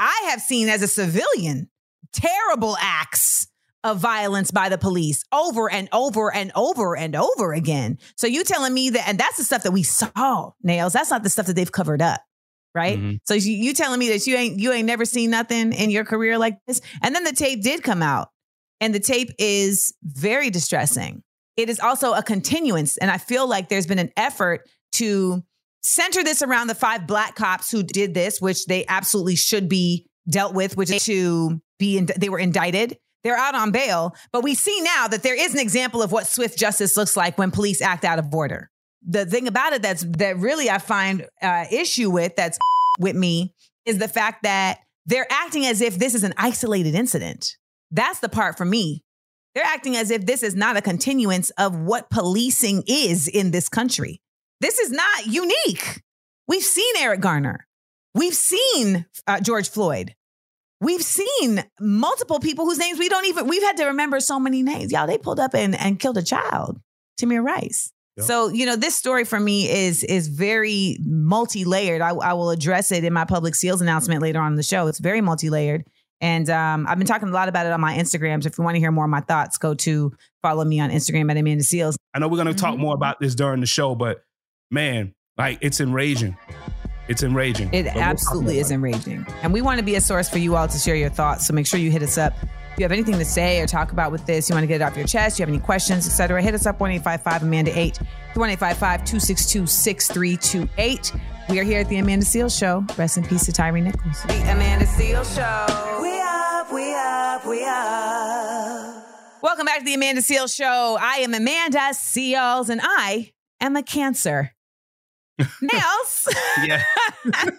I 0.00 0.28
have 0.30 0.40
seen 0.40 0.68
as 0.68 0.82
a 0.82 0.88
civilian 0.88 1.68
terrible 2.12 2.76
acts 2.80 3.46
of 3.84 3.98
violence 3.98 4.50
by 4.50 4.68
the 4.68 4.78
police 4.78 5.24
over 5.32 5.70
and 5.70 5.88
over 5.92 6.34
and 6.34 6.50
over 6.56 6.96
and 6.96 7.14
over 7.14 7.52
again. 7.52 7.98
So 8.16 8.26
you 8.26 8.42
telling 8.44 8.74
me 8.74 8.90
that, 8.90 9.08
and 9.08 9.18
that's 9.18 9.36
the 9.36 9.44
stuff 9.44 9.62
that 9.62 9.72
we 9.72 9.82
saw, 9.82 10.52
Nails. 10.62 10.94
That's 10.94 11.10
not 11.10 11.22
the 11.22 11.30
stuff 11.30 11.46
that 11.46 11.54
they've 11.54 11.70
covered 11.70 12.02
up. 12.02 12.20
Right. 12.74 12.98
Mhm. 12.98 13.18
So 13.26 13.34
you, 13.34 13.52
you 13.52 13.74
telling 13.74 13.98
me 13.98 14.08
that 14.10 14.26
you 14.26 14.36
ain't 14.36 14.60
you 14.60 14.72
ain't 14.72 14.86
never 14.86 15.04
seen 15.04 15.30
nothing 15.30 15.72
in 15.72 15.90
your 15.90 16.04
career 16.04 16.38
like 16.38 16.58
this. 16.66 16.80
And 17.02 17.14
then 17.14 17.24
the 17.24 17.32
tape 17.32 17.62
did 17.62 17.82
come 17.82 18.02
out. 18.02 18.28
And 18.80 18.94
the 18.94 19.00
tape 19.00 19.30
is 19.38 19.92
very 20.02 20.48
distressing. 20.50 21.22
It 21.56 21.68
is 21.68 21.80
also 21.80 22.12
a 22.14 22.22
continuance. 22.22 22.96
And 22.96 23.10
I 23.10 23.18
feel 23.18 23.46
like 23.48 23.68
there's 23.68 23.86
been 23.86 23.98
an 23.98 24.12
effort 24.16 24.66
to 24.92 25.42
center 25.82 26.22
this 26.22 26.42
around 26.42 26.66
the 26.66 26.74
five 26.74 27.06
black 27.06 27.34
cops 27.34 27.70
who 27.70 27.82
did 27.82 28.14
this, 28.14 28.40
which 28.40 28.66
they 28.66 28.84
absolutely 28.86 29.36
should 29.36 29.68
be 29.68 30.06
dealt 30.28 30.54
with, 30.54 30.76
which 30.76 30.90
is 30.90 31.04
to 31.04 31.60
be, 31.78 31.98
in, 31.98 32.08
they 32.16 32.28
were 32.28 32.38
indicted. 32.38 32.98
They're 33.22 33.36
out 33.36 33.54
on 33.54 33.70
bail. 33.70 34.14
But 34.32 34.44
we 34.44 34.54
see 34.54 34.80
now 34.80 35.08
that 35.08 35.22
there 35.22 35.38
is 35.38 35.52
an 35.52 35.60
example 35.60 36.02
of 36.02 36.12
what 36.12 36.26
swift 36.26 36.58
justice 36.58 36.96
looks 36.96 37.16
like 37.16 37.36
when 37.38 37.50
police 37.50 37.82
act 37.82 38.04
out 38.04 38.18
of 38.18 38.32
order. 38.34 38.70
The 39.06 39.26
thing 39.26 39.48
about 39.48 39.72
it 39.72 39.82
that's 39.82 40.04
that 40.18 40.38
really 40.38 40.68
I 40.68 40.78
find 40.78 41.26
uh, 41.42 41.64
issue 41.70 42.10
with 42.10 42.36
that's 42.36 42.58
with 42.98 43.16
me 43.16 43.54
is 43.86 43.98
the 43.98 44.08
fact 44.08 44.42
that 44.42 44.80
they're 45.06 45.30
acting 45.30 45.66
as 45.66 45.80
if 45.80 45.98
this 45.98 46.14
is 46.14 46.22
an 46.22 46.34
isolated 46.36 46.94
incident. 46.94 47.56
That's 47.90 48.20
the 48.20 48.28
part 48.28 48.56
for 48.56 48.64
me. 48.64 49.02
They're 49.54 49.64
acting 49.64 49.96
as 49.96 50.10
if 50.10 50.26
this 50.26 50.42
is 50.42 50.54
not 50.54 50.76
a 50.76 50.82
continuance 50.82 51.50
of 51.50 51.76
what 51.76 52.10
policing 52.10 52.84
is 52.86 53.26
in 53.26 53.50
this 53.50 53.68
country. 53.68 54.20
This 54.60 54.78
is 54.78 54.90
not 54.90 55.26
unique. 55.26 56.02
We've 56.48 56.62
seen 56.62 56.94
Eric 56.98 57.20
Garner. 57.20 57.66
We've 58.14 58.34
seen 58.34 59.06
uh, 59.26 59.40
George 59.40 59.68
Floyd. 59.70 60.14
We've 60.80 61.02
seen 61.02 61.62
multiple 61.78 62.40
people 62.40 62.64
whose 62.64 62.78
names 62.78 62.98
we 62.98 63.08
don't 63.08 63.26
even, 63.26 63.46
we've 63.46 63.62
had 63.62 63.76
to 63.78 63.84
remember 63.86 64.18
so 64.20 64.40
many 64.40 64.62
names. 64.62 64.92
Y'all, 64.92 65.06
they 65.06 65.18
pulled 65.18 65.38
up 65.38 65.54
and, 65.54 65.78
and 65.78 65.98
killed 66.00 66.16
a 66.18 66.22
child, 66.22 66.80
Tamir 67.20 67.42
Rice. 67.44 67.92
Yep. 68.16 68.26
So, 68.26 68.48
you 68.48 68.66
know, 68.66 68.76
this 68.76 68.94
story 68.96 69.24
for 69.24 69.38
me 69.38 69.70
is 69.70 70.02
is 70.02 70.28
very 70.28 70.98
multi-layered. 71.04 72.00
I, 72.00 72.10
I 72.10 72.32
will 72.32 72.50
address 72.50 72.90
it 72.92 73.04
in 73.04 73.12
my 73.12 73.24
public 73.24 73.54
seals 73.54 73.80
announcement 73.80 74.20
later 74.20 74.40
on 74.40 74.52
in 74.52 74.56
the 74.56 74.62
show. 74.62 74.88
It's 74.88 74.98
very 74.98 75.20
multi-layered. 75.20 75.84
And 76.20 76.50
um, 76.50 76.86
I've 76.88 76.98
been 76.98 77.06
talking 77.06 77.28
a 77.28 77.32
lot 77.32 77.48
about 77.48 77.64
it 77.66 77.72
on 77.72 77.80
my 77.80 77.96
Instagrams. 77.96 78.44
If 78.44 78.58
you 78.58 78.64
want 78.64 78.74
to 78.74 78.80
hear 78.80 78.90
more 78.90 79.04
of 79.04 79.10
my 79.10 79.20
thoughts, 79.20 79.56
go 79.58 79.74
to 79.74 80.12
follow 80.42 80.64
me 80.64 80.80
on 80.80 80.90
Instagram 80.90 81.30
at 81.30 81.36
Amanda 81.38 81.64
Seales. 81.64 81.94
I 82.12 82.18
know 82.18 82.28
we're 82.28 82.36
gonna 82.36 82.52
talk 82.52 82.74
Mhm. 82.74 82.80
more 82.80 82.94
about 82.94 83.20
this 83.20 83.34
during 83.34 83.60
the 83.60 83.66
show, 83.66 83.94
but 83.94 84.22
man, 84.70 85.14
like 85.36 85.58
it's 85.60 85.80
enraging. 85.80 86.36
It's 87.08 87.22
enraging. 87.22 87.74
It 87.74 87.84
But 87.84 87.94
we'll 87.94 88.02
talk 88.02 88.02
absolutely 88.02 88.58
is 88.60 88.70
enraging. 88.70 89.26
And 89.42 89.52
we 89.52 89.62
want 89.62 89.78
to 89.78 89.84
be 89.84 89.96
a 89.96 90.00
source 90.00 90.28
for 90.28 90.38
you 90.38 90.54
all 90.54 90.68
to 90.68 90.78
share 90.78 90.94
your 90.94 91.10
thoughts. 91.10 91.46
So 91.46 91.52
make 91.52 91.66
sure 91.66 91.80
you 91.80 91.90
hit 91.90 92.02
us 92.02 92.16
up. 92.18 92.34
If 92.42 92.78
you 92.78 92.84
have 92.84 92.92
anything 92.92 93.18
to 93.18 93.24
say 93.24 93.60
or 93.60 93.66
talk 93.66 93.90
about 93.90 94.12
with 94.12 94.24
this, 94.26 94.48
you 94.48 94.54
want 94.54 94.62
to 94.62 94.68
get 94.68 94.80
it 94.80 94.84
off 94.84 94.96
your 94.96 95.06
chest, 95.06 95.38
you 95.38 95.42
have 95.42 95.48
any 95.48 95.58
questions, 95.58 96.06
etc., 96.06 96.40
hit 96.40 96.54
us 96.54 96.66
up 96.66 96.78
1 96.78 97.02
Amanda 97.42 97.76
8, 97.76 97.98
1 98.34 98.56
262 98.56 99.66
6328. 99.66 101.12
We 101.48 101.58
are 101.58 101.64
here 101.64 101.80
at 101.80 101.88
the 101.88 101.98
Amanda 101.98 102.24
Seales 102.24 102.56
Show. 102.56 102.84
Rest 102.96 103.18
in 103.18 103.24
peace 103.24 103.44
to 103.46 103.52
Tyree 103.52 103.80
Nichols. 103.80 104.22
The 104.22 104.52
Amanda 104.52 104.86
Seales 104.86 105.34
Show. 105.34 106.00
We 106.00 106.20
up, 106.20 106.72
we 106.72 106.94
up, 106.94 107.44
we 107.44 107.64
up. 107.64 109.42
Welcome 109.42 109.66
back 109.66 109.80
to 109.80 109.84
the 109.84 109.94
Amanda 109.94 110.20
Seales 110.20 110.54
Show. 110.54 110.96
I 111.00 111.16
am 111.16 111.34
Amanda 111.34 111.90
Seales 111.92 112.68
and 112.68 112.80
I 112.84 113.32
am 113.60 113.74
a 113.74 113.82
cancer. 113.82 114.52
Nails. 115.62 116.28
Yeah. 116.64 116.82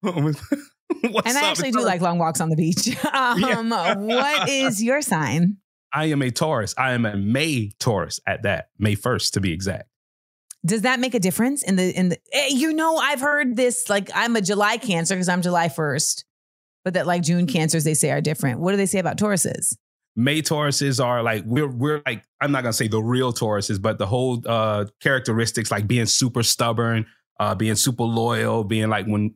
What's 0.00 1.28
and 1.28 1.38
I 1.38 1.40
up? 1.40 1.50
actually 1.50 1.70
do 1.70 1.80
like 1.84 2.00
long 2.00 2.18
walks 2.18 2.40
on 2.40 2.48
the 2.50 2.56
beach. 2.56 2.96
Um, 3.12 3.70
What 4.06 4.48
is 4.48 4.82
your 4.82 5.00
sign? 5.02 5.56
I 5.92 6.06
am 6.06 6.22
a 6.22 6.30
Taurus. 6.30 6.74
I 6.78 6.92
am 6.92 7.04
a 7.04 7.16
May 7.16 7.70
Taurus 7.78 8.20
at 8.26 8.42
that. 8.44 8.68
May 8.78 8.96
1st 8.96 9.32
to 9.32 9.40
be 9.40 9.52
exact. 9.52 9.88
Does 10.64 10.82
that 10.82 11.00
make 11.00 11.14
a 11.14 11.18
difference 11.20 11.62
in 11.62 11.76
the 11.76 11.90
in 11.98 12.08
the? 12.10 12.18
eh, 12.32 12.48
You 12.50 12.72
know, 12.72 12.96
I've 12.96 13.20
heard 13.20 13.56
this. 13.56 13.88
Like, 13.90 14.10
I'm 14.14 14.36
a 14.36 14.40
July 14.40 14.76
Cancer 14.76 15.14
because 15.14 15.28
I'm 15.28 15.42
July 15.42 15.68
first, 15.68 16.24
but 16.84 16.94
that 16.94 17.06
like 17.06 17.22
June 17.22 17.46
Cancers 17.46 17.84
they 17.84 17.94
say 17.94 18.10
are 18.12 18.20
different. 18.20 18.60
What 18.60 18.70
do 18.70 18.76
they 18.76 18.86
say 18.86 18.98
about 19.00 19.16
Tauruses? 19.18 19.76
May 20.14 20.42
Tauruses 20.42 21.02
are 21.02 21.22
like 21.22 21.44
we're 21.46 21.68
we're 21.68 22.02
like 22.04 22.24
I'm 22.40 22.52
not 22.52 22.62
gonna 22.62 22.72
say 22.72 22.88
the 22.88 23.02
real 23.02 23.32
Tauruses, 23.32 23.80
but 23.80 23.98
the 23.98 24.06
whole 24.06 24.42
uh 24.46 24.86
characteristics 25.00 25.70
like 25.70 25.86
being 25.86 26.06
super 26.06 26.42
stubborn, 26.42 27.06
uh 27.40 27.54
being 27.54 27.76
super 27.76 28.04
loyal, 28.04 28.64
being 28.64 28.88
like 28.88 29.06
when 29.06 29.34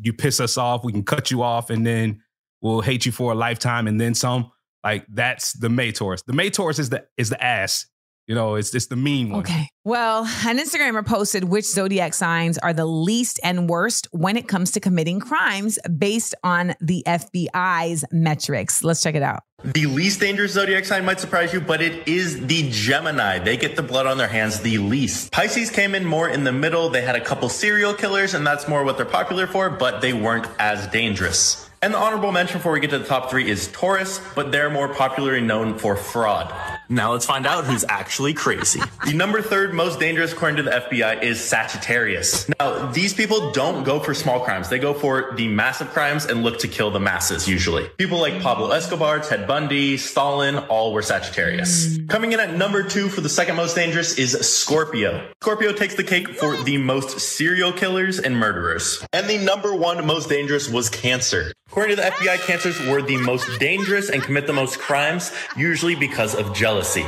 you 0.00 0.12
piss 0.12 0.40
us 0.40 0.58
off, 0.58 0.84
we 0.84 0.92
can 0.92 1.04
cut 1.04 1.30
you 1.30 1.42
off 1.42 1.70
and 1.70 1.86
then 1.86 2.20
we'll 2.60 2.80
hate 2.80 3.06
you 3.06 3.12
for 3.12 3.32
a 3.32 3.34
lifetime 3.34 3.86
and 3.86 4.00
then 4.00 4.14
some. 4.14 4.50
Like 4.84 5.06
that's 5.08 5.54
the 5.54 5.68
May 5.68 5.92
Taurus. 5.92 6.22
The 6.22 6.32
May 6.32 6.50
Taurus 6.50 6.78
is 6.78 6.90
the 6.90 7.06
is 7.16 7.30
the 7.30 7.42
ass. 7.42 7.86
You 8.28 8.34
know, 8.34 8.56
it's 8.56 8.74
it's 8.74 8.86
the 8.86 8.96
mean 8.96 9.30
one. 9.30 9.40
Okay. 9.40 9.70
Well, 9.84 10.24
an 10.46 10.58
Instagrammer 10.58 11.04
posted 11.04 11.44
which 11.44 11.64
zodiac 11.64 12.12
signs 12.12 12.58
are 12.58 12.74
the 12.74 12.84
least 12.84 13.40
and 13.42 13.70
worst 13.70 14.06
when 14.12 14.36
it 14.36 14.46
comes 14.46 14.70
to 14.72 14.80
committing 14.80 15.18
crimes 15.18 15.78
based 15.98 16.34
on 16.44 16.74
the 16.78 17.02
FBI's 17.06 18.04
metrics. 18.12 18.84
Let's 18.84 19.02
check 19.02 19.14
it 19.14 19.22
out. 19.22 19.44
The 19.64 19.86
least 19.86 20.20
dangerous 20.20 20.52
zodiac 20.52 20.84
sign 20.84 21.06
might 21.06 21.20
surprise 21.20 21.54
you, 21.54 21.62
but 21.62 21.80
it 21.80 22.06
is 22.06 22.46
the 22.46 22.68
Gemini. 22.70 23.38
They 23.38 23.56
get 23.56 23.76
the 23.76 23.82
blood 23.82 24.06
on 24.06 24.18
their 24.18 24.28
hands 24.28 24.60
the 24.60 24.76
least. 24.76 25.32
Pisces 25.32 25.70
came 25.70 25.94
in 25.94 26.04
more 26.04 26.28
in 26.28 26.44
the 26.44 26.52
middle. 26.52 26.90
They 26.90 27.00
had 27.00 27.16
a 27.16 27.24
couple 27.24 27.48
serial 27.48 27.94
killers, 27.94 28.34
and 28.34 28.46
that's 28.46 28.68
more 28.68 28.84
what 28.84 28.98
they're 28.98 29.06
popular 29.06 29.46
for, 29.46 29.70
but 29.70 30.02
they 30.02 30.12
weren't 30.12 30.46
as 30.58 30.86
dangerous. 30.88 31.67
And 31.80 31.94
the 31.94 31.98
honorable 31.98 32.32
mention 32.32 32.58
before 32.58 32.72
we 32.72 32.80
get 32.80 32.90
to 32.90 32.98
the 32.98 33.04
top 33.04 33.30
three 33.30 33.48
is 33.48 33.68
Taurus, 33.68 34.20
but 34.34 34.50
they're 34.50 34.70
more 34.70 34.92
popularly 34.92 35.40
known 35.40 35.78
for 35.78 35.94
fraud. 35.94 36.52
Now 36.88 37.12
let's 37.12 37.26
find 37.26 37.46
out 37.46 37.66
who's 37.66 37.84
actually 37.88 38.34
crazy. 38.34 38.80
The 39.08 39.14
number 39.14 39.40
third 39.40 39.72
most 39.72 39.98
dangerous, 39.98 40.32
according 40.32 40.56
to 40.56 40.62
the 40.64 40.70
FBI, 40.70 41.22
is 41.22 41.40
Sagittarius. 41.42 42.46
Now, 42.60 42.90
these 42.90 43.14
people 43.14 43.52
don't 43.52 43.82
go 43.82 44.00
for 44.00 44.12
small 44.12 44.40
crimes. 44.40 44.68
They 44.68 44.78
go 44.78 44.92
for 44.92 45.32
the 45.34 45.48
massive 45.48 45.88
crimes 45.88 46.26
and 46.26 46.42
look 46.42 46.58
to 46.58 46.68
kill 46.68 46.90
the 46.90 47.00
masses, 47.00 47.48
usually. 47.48 47.88
People 47.96 48.18
like 48.18 48.42
Pablo 48.42 48.70
Escobar, 48.70 49.20
Ted 49.20 49.46
Bundy, 49.46 49.96
Stalin, 49.96 50.58
all 50.58 50.92
were 50.92 51.00
Sagittarius. 51.00 51.96
Coming 52.08 52.32
in 52.32 52.40
at 52.40 52.54
number 52.54 52.82
two 52.82 53.08
for 53.08 53.22
the 53.22 53.30
second 53.30 53.56
most 53.56 53.74
dangerous 53.76 54.18
is 54.18 54.32
Scorpio. 54.46 55.30
Scorpio 55.40 55.72
takes 55.72 55.94
the 55.94 56.04
cake 56.04 56.28
for 56.28 56.54
the 56.58 56.76
most 56.76 57.18
serial 57.18 57.72
killers 57.72 58.18
and 58.18 58.36
murderers. 58.36 59.06
And 59.14 59.26
the 59.26 59.38
number 59.38 59.74
one 59.74 60.04
most 60.04 60.28
dangerous 60.28 60.68
was 60.68 60.90
Cancer. 60.90 61.54
According 61.68 61.96
to 61.96 62.02
the 62.02 62.08
FBI, 62.08 62.38
cancers 62.46 62.80
were 62.88 63.02
the 63.02 63.16
most 63.18 63.46
dangerous 63.60 64.08
and 64.10 64.22
commit 64.22 64.46
the 64.46 64.52
most 64.52 64.78
crimes, 64.78 65.32
usually 65.56 65.94
because 65.94 66.34
of 66.34 66.54
jealousy. 66.54 67.04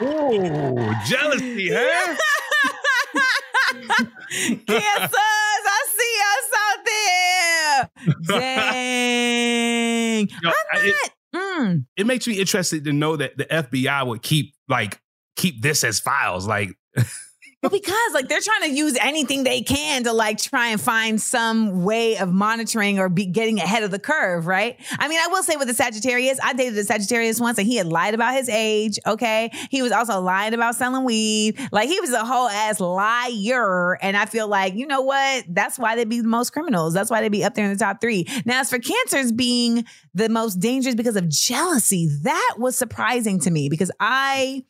Oh, 0.00 0.94
jealousy, 1.06 1.70
huh? 1.72 2.16
Cancers, 4.66 5.14
I 5.66 5.84
see 5.96 6.16
us 6.28 6.48
out 6.64 6.84
there. 8.28 8.38
Dang. 8.40 10.28
Yo, 10.42 10.48
I'm 10.48 10.54
I- 10.72 10.86
it- 10.86 10.94
not. 10.94 11.10
Mm. 11.34 11.84
it 11.96 12.06
makes 12.06 12.26
me 12.26 12.34
interested 12.40 12.84
to 12.84 12.92
know 12.92 13.16
that 13.16 13.36
the 13.36 13.44
FBI 13.44 14.06
would 14.06 14.22
keep 14.22 14.54
like 14.68 14.98
keep 15.36 15.60
this 15.62 15.84
as 15.84 16.00
files. 16.00 16.46
Like 16.46 16.70
Well, 17.60 17.70
because 17.70 18.14
like 18.14 18.28
they're 18.28 18.40
trying 18.40 18.70
to 18.70 18.76
use 18.76 18.96
anything 19.00 19.42
they 19.42 19.62
can 19.62 20.04
to 20.04 20.12
like 20.12 20.38
try 20.38 20.68
and 20.68 20.80
find 20.80 21.20
some 21.20 21.82
way 21.82 22.16
of 22.16 22.32
monitoring 22.32 23.00
or 23.00 23.08
be 23.08 23.26
getting 23.26 23.58
ahead 23.58 23.82
of 23.82 23.90
the 23.90 23.98
curve, 23.98 24.46
right? 24.46 24.78
I 24.96 25.08
mean, 25.08 25.18
I 25.18 25.26
will 25.26 25.42
say 25.42 25.56
with 25.56 25.66
the 25.66 25.74
Sagittarius, 25.74 26.38
I 26.40 26.52
dated 26.52 26.78
a 26.78 26.84
Sagittarius 26.84 27.40
once 27.40 27.58
and 27.58 27.66
he 27.66 27.74
had 27.74 27.88
lied 27.88 28.14
about 28.14 28.34
his 28.34 28.48
age. 28.48 29.00
Okay. 29.04 29.50
He 29.70 29.82
was 29.82 29.90
also 29.90 30.20
lying 30.20 30.54
about 30.54 30.76
selling 30.76 31.04
weed. 31.04 31.58
Like 31.72 31.88
he 31.88 31.98
was 31.98 32.12
a 32.12 32.24
whole 32.24 32.48
ass 32.48 32.78
liar. 32.78 33.98
And 34.02 34.16
I 34.16 34.26
feel 34.26 34.46
like, 34.46 34.74
you 34.74 34.86
know 34.86 35.00
what? 35.00 35.44
That's 35.48 35.80
why 35.80 35.96
they'd 35.96 36.08
be 36.08 36.20
the 36.20 36.28
most 36.28 36.52
criminals. 36.52 36.94
That's 36.94 37.10
why 37.10 37.22
they'd 37.22 37.32
be 37.32 37.42
up 37.42 37.54
there 37.54 37.64
in 37.64 37.72
the 37.72 37.78
top 37.78 38.00
three. 38.00 38.24
Now, 38.44 38.60
as 38.60 38.70
for 38.70 38.78
cancers 38.78 39.32
being 39.32 39.84
the 40.14 40.28
most 40.28 40.60
dangerous 40.60 40.94
because 40.94 41.16
of 41.16 41.28
jealousy, 41.28 42.08
that 42.22 42.54
was 42.56 42.76
surprising 42.76 43.40
to 43.40 43.50
me 43.50 43.68
because 43.68 43.90
I 43.98 44.62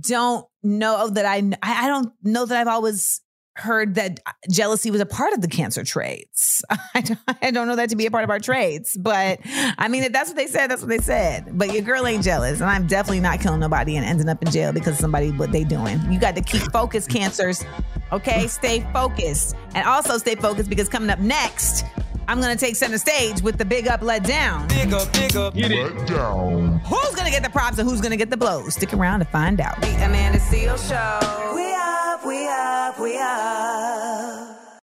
don't 0.00 0.46
know 0.62 1.08
that 1.10 1.26
I 1.26 1.42
I 1.62 1.88
don't 1.88 2.12
know 2.22 2.46
that 2.46 2.58
I've 2.58 2.68
always 2.68 3.20
heard 3.56 3.94
that 3.94 4.18
jealousy 4.50 4.90
was 4.90 5.00
a 5.00 5.06
part 5.06 5.32
of 5.32 5.40
the 5.40 5.48
cancer 5.48 5.84
traits. 5.84 6.62
I 6.94 7.00
don't, 7.00 7.20
I 7.42 7.50
don't 7.50 7.68
know 7.68 7.76
that 7.76 7.90
to 7.90 7.96
be 7.96 8.06
a 8.06 8.10
part 8.10 8.24
of 8.24 8.30
our 8.30 8.40
traits, 8.40 8.96
but 8.96 9.38
I 9.44 9.88
mean, 9.88 10.02
if 10.02 10.12
that's 10.12 10.28
what 10.28 10.36
they 10.36 10.46
said, 10.46 10.70
that's 10.70 10.82
what 10.82 10.88
they 10.88 10.98
said. 10.98 11.56
But 11.56 11.72
your 11.72 11.82
girl 11.82 12.06
ain't 12.06 12.24
jealous, 12.24 12.60
and 12.60 12.68
I'm 12.68 12.86
definitely 12.86 13.20
not 13.20 13.40
killing 13.40 13.60
nobody 13.60 13.96
and 13.96 14.04
ending 14.04 14.28
up 14.28 14.42
in 14.42 14.50
jail 14.50 14.72
because 14.72 14.98
somebody 14.98 15.30
what 15.30 15.52
they 15.52 15.64
doing. 15.64 16.00
You 16.10 16.18
got 16.18 16.34
to 16.36 16.42
keep 16.42 16.62
focused, 16.72 17.10
cancers. 17.10 17.64
Okay, 18.12 18.46
stay 18.48 18.80
focused, 18.92 19.54
and 19.74 19.86
also 19.86 20.18
stay 20.18 20.34
focused 20.34 20.68
because 20.68 20.88
coming 20.88 21.10
up 21.10 21.20
next. 21.20 21.84
I'm 22.26 22.40
gonna 22.40 22.56
take 22.56 22.76
center 22.76 22.98
stage 22.98 23.42
with 23.42 23.58
the 23.58 23.64
big 23.64 23.88
up, 23.88 24.02
let 24.02 24.24
down. 24.24 24.68
Big 24.68 24.92
up, 24.92 25.12
big 25.12 25.36
up. 25.36 25.54
Who's 25.54 27.14
gonna 27.14 27.30
get 27.30 27.42
the 27.42 27.50
props 27.50 27.78
and 27.78 27.88
who's 27.88 28.00
gonna 28.00 28.16
get 28.16 28.30
the 28.30 28.36
blows? 28.36 28.74
Stick 28.74 28.92
around 28.94 29.20
to 29.20 29.26
find 29.26 29.60
out. 29.60 29.80
The 29.80 29.94
Amanda 30.04 30.38
Seales 30.38 30.88
Show. 30.88 31.20
We 31.54 31.74
up, 31.74 32.24
we 32.24 32.48
up, 32.48 32.98
we 32.98 33.18
up. 33.18 34.80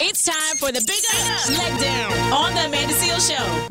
It's 0.00 0.22
time 0.24 0.56
for 0.56 0.72
the 0.72 0.82
Big 0.86 1.04
Up 1.14 1.48
Let 1.50 1.80
Down 1.80 2.12
on 2.32 2.54
the 2.54 2.66
Amanda 2.66 2.94
Seales 2.94 3.28
Show. 3.28 3.68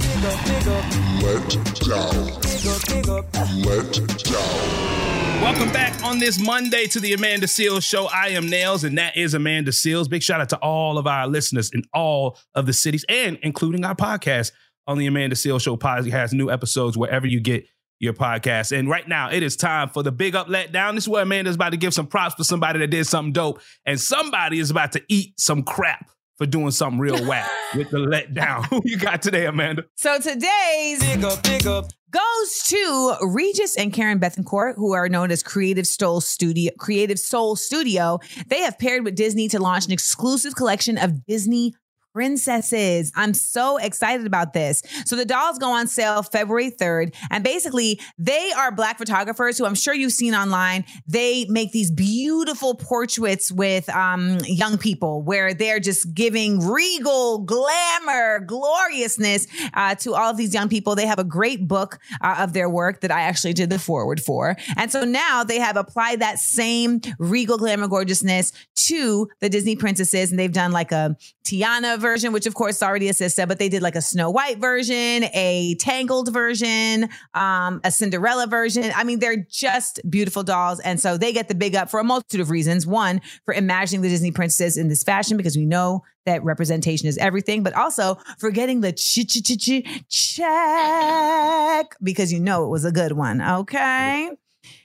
Welcome 5.42 5.74
back 5.74 6.04
on 6.04 6.20
this 6.20 6.40
Monday 6.40 6.86
to 6.86 7.00
the 7.00 7.14
Amanda 7.14 7.48
Seales 7.48 7.82
Show. 7.82 8.06
I 8.06 8.28
am 8.28 8.48
Nails, 8.48 8.84
and 8.84 8.96
that 9.00 9.18
is 9.18 9.34
Amanda 9.34 9.72
Seales. 9.72 10.08
Big 10.08 10.22
shout 10.22 10.40
out 10.40 10.50
to 10.50 10.58
all 10.58 11.00
of 11.00 11.08
our 11.08 11.28
listeners 11.28 11.72
in 11.74 11.82
all 11.96 12.38
of 12.54 12.68
the 12.68 12.74
cities, 12.74 13.04
and 13.10 13.40
including 13.42 13.84
our 13.84 13.96
podcast 13.96 14.52
on 14.86 15.00
the 15.00 15.08
Amanda 15.08 15.36
Seales 15.36 15.64
Show 15.64 15.78
podcast. 15.78 16.12
Has 16.12 16.32
new 16.32 16.52
episodes 16.52 16.96
wherever 16.96 17.26
you 17.26 17.40
get 17.40 17.66
your 18.00 18.14
podcast. 18.14 18.72
And 18.78 18.88
right 18.88 19.08
now, 19.08 19.32
it 19.32 19.42
is 19.42 19.56
time 19.56 19.90
for 19.90 20.04
the 20.04 20.12
Big 20.12 20.36
Up 20.36 20.48
Let 20.48 20.72
Down. 20.72 20.94
This 20.94 21.06
is 21.06 21.10
where 21.10 21.24
Amanda's 21.24 21.56
about 21.56 21.72
to 21.72 21.78
give 21.78 21.96
some 21.96 22.06
props 22.06 22.36
for 22.36 22.44
somebody 22.44 22.78
that 22.78 22.92
did 22.92 23.08
something 23.08 23.34
dope, 23.34 23.62
and 23.84 24.00
somebody 24.00 24.60
is 24.60 24.70
about 24.70 24.92
to 24.92 25.04
eat 25.10 25.40
some 25.40 25.64
crap 25.64 26.08
for 26.38 26.46
doing 26.46 26.70
something 26.70 27.00
real 27.00 27.26
whack 27.26 27.50
with 27.76 27.90
the 27.90 27.98
let 27.98 28.36
down. 28.36 28.64
Who 28.70 28.84
you 28.86 29.00
got 29.00 29.24
today, 29.24 29.48
Amanda? 29.48 29.86
So 29.96 30.20
today's 30.20 31.00
big 31.00 31.24
up, 31.24 31.42
big 31.42 31.66
up 31.66 31.88
goes 32.12 32.64
to 32.64 33.16
Regis 33.22 33.78
and 33.78 33.94
Kahran 33.94 34.20
Bethencourt, 34.20 34.76
who 34.76 34.94
are 34.94 35.10
known 35.10 35.32
as 35.32 35.42
Creative 35.42 35.88
Soul 35.88 36.22
Studio. 36.22 36.72
Creative 36.78 37.18
Soul 37.18 37.56
Studio. 37.56 38.20
They 38.48 38.60
have 38.60 38.78
paired 38.78 39.04
with 39.06 39.16
Disney 39.16 39.48
to 39.50 39.60
launch 39.60 39.86
an 39.86 39.92
exclusive 39.92 40.56
collection 40.56 40.98
of 40.98 41.26
Disney 41.26 41.74
princesses. 42.14 43.12
I'm 43.16 43.34
so 43.34 43.78
excited 43.78 44.26
about 44.26 44.54
this. 44.54 44.82
So 45.06 45.16
the 45.16 45.26
dolls 45.26 45.58
go 45.58 45.72
on 45.72 45.88
sale 45.88 46.24
February 46.24 46.72
3rd. 46.72 47.16
And 47.30 47.44
basically, 47.44 48.00
they 48.18 48.52
are 48.58 48.72
black 48.72 48.98
photographers 48.98 49.58
who 49.58 49.66
I'm 49.66 49.76
sure 49.76 49.94
you've 49.94 50.12
seen 50.12 50.34
online. 50.34 50.86
They 51.08 51.46
make 51.50 51.72
these 51.72 51.92
beautiful 51.92 52.76
portraits 52.76 53.52
with 53.52 53.90
um, 53.90 54.40
young 54.46 54.78
people 54.78 55.22
where 55.22 55.54
they're 55.54 55.80
just 55.80 56.14
giving 56.14 56.60
regal 56.60 57.40
glamour, 57.40 58.40
gloriousness 58.42 59.48
uh, 59.74 59.96
to 59.96 60.14
all 60.14 60.32
of 60.32 60.38
these 60.38 60.54
young 60.54 60.70
people. 60.70 60.96
They 60.96 61.06
have 61.06 61.20
a 61.20 61.24
great 61.24 61.68
book 61.68 62.00
uh, 62.22 62.36
of 62.40 62.54
their 62.54 62.70
work 62.70 63.02
that 63.02 63.12
I 63.12 63.22
actually 63.22 63.54
did 63.54 63.70
the 63.70 63.80
forward 63.80 64.22
for. 64.22 64.58
And 64.78 64.92
so 64.92 65.04
now 65.04 65.44
they 65.44 65.60
have 65.60 65.78
applied 65.78 66.20
that 66.20 66.40
same 66.40 67.02
regal 67.20 67.58
glamour 67.58 67.88
gorgeousness 67.88 68.52
to 68.76 69.30
the 69.40 69.50
Disney 69.50 69.76
princesses. 69.76 70.32
And 70.32 70.40
they've 70.40 70.52
done 70.52 70.72
like 70.72 70.92
a 70.92 71.16
Tiana 71.44 72.01
version, 72.02 72.34
which 72.34 72.46
of 72.46 72.54
course 72.56 72.78
is 72.78 72.84
already 72.84 73.08
a 73.08 73.14
sister, 73.14 73.48
but 73.48 73.60
they 73.60 73.70
did 73.70 73.82
like 73.82 73.96
a 73.96 74.02
Snow 74.02 74.30
White 74.30 74.58
version, 74.58 75.24
a 75.34 75.76
Tangled 75.80 76.34
version, 76.34 77.08
um, 77.34 77.80
a 77.84 77.92
Cinderella 77.92 78.48
version. 78.48 78.92
I 78.96 79.06
mean, 79.06 79.20
they're 79.20 79.46
just 79.50 80.02
beautiful 80.10 80.44
dolls. 80.44 80.80
And 80.82 81.00
so 81.00 81.18
they 81.18 81.32
get 81.32 81.48
the 81.48 81.56
big 81.56 81.76
up 81.76 81.90
for 81.90 82.00
a 82.00 82.04
multitude 82.04 82.42
of 82.42 82.50
reasons. 82.50 82.86
One, 82.86 83.22
for 83.46 83.54
imagining 83.54 84.02
the 84.02 84.10
Disney 84.10 84.32
princesses 84.32 84.78
in 84.78 84.90
this 84.90 85.04
fashion, 85.04 85.38
because 85.38 85.56
we 85.56 85.66
know 85.66 86.04
that 86.26 86.44
representation 86.44 87.08
is 87.08 87.18
everything, 87.18 87.64
but 87.64 87.74
also 87.74 88.18
for 88.38 88.52
getting 88.52 88.82
the 88.82 88.92
ch 88.92 89.26
ch 89.26 89.42
ch 89.44 89.58
ch 89.58 90.02
check, 90.10 91.96
because 92.04 92.32
you 92.34 92.40
know 92.40 92.66
it 92.66 92.70
was 92.70 92.86
a 92.86 92.92
good 92.92 93.14
one. 93.14 93.42
Okay. 93.42 94.30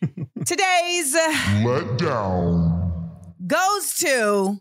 Today's 0.45 1.15
uh, 1.15 1.63
Let 1.65 1.99
down. 1.99 3.11
goes 3.47 3.95
to 3.99 4.61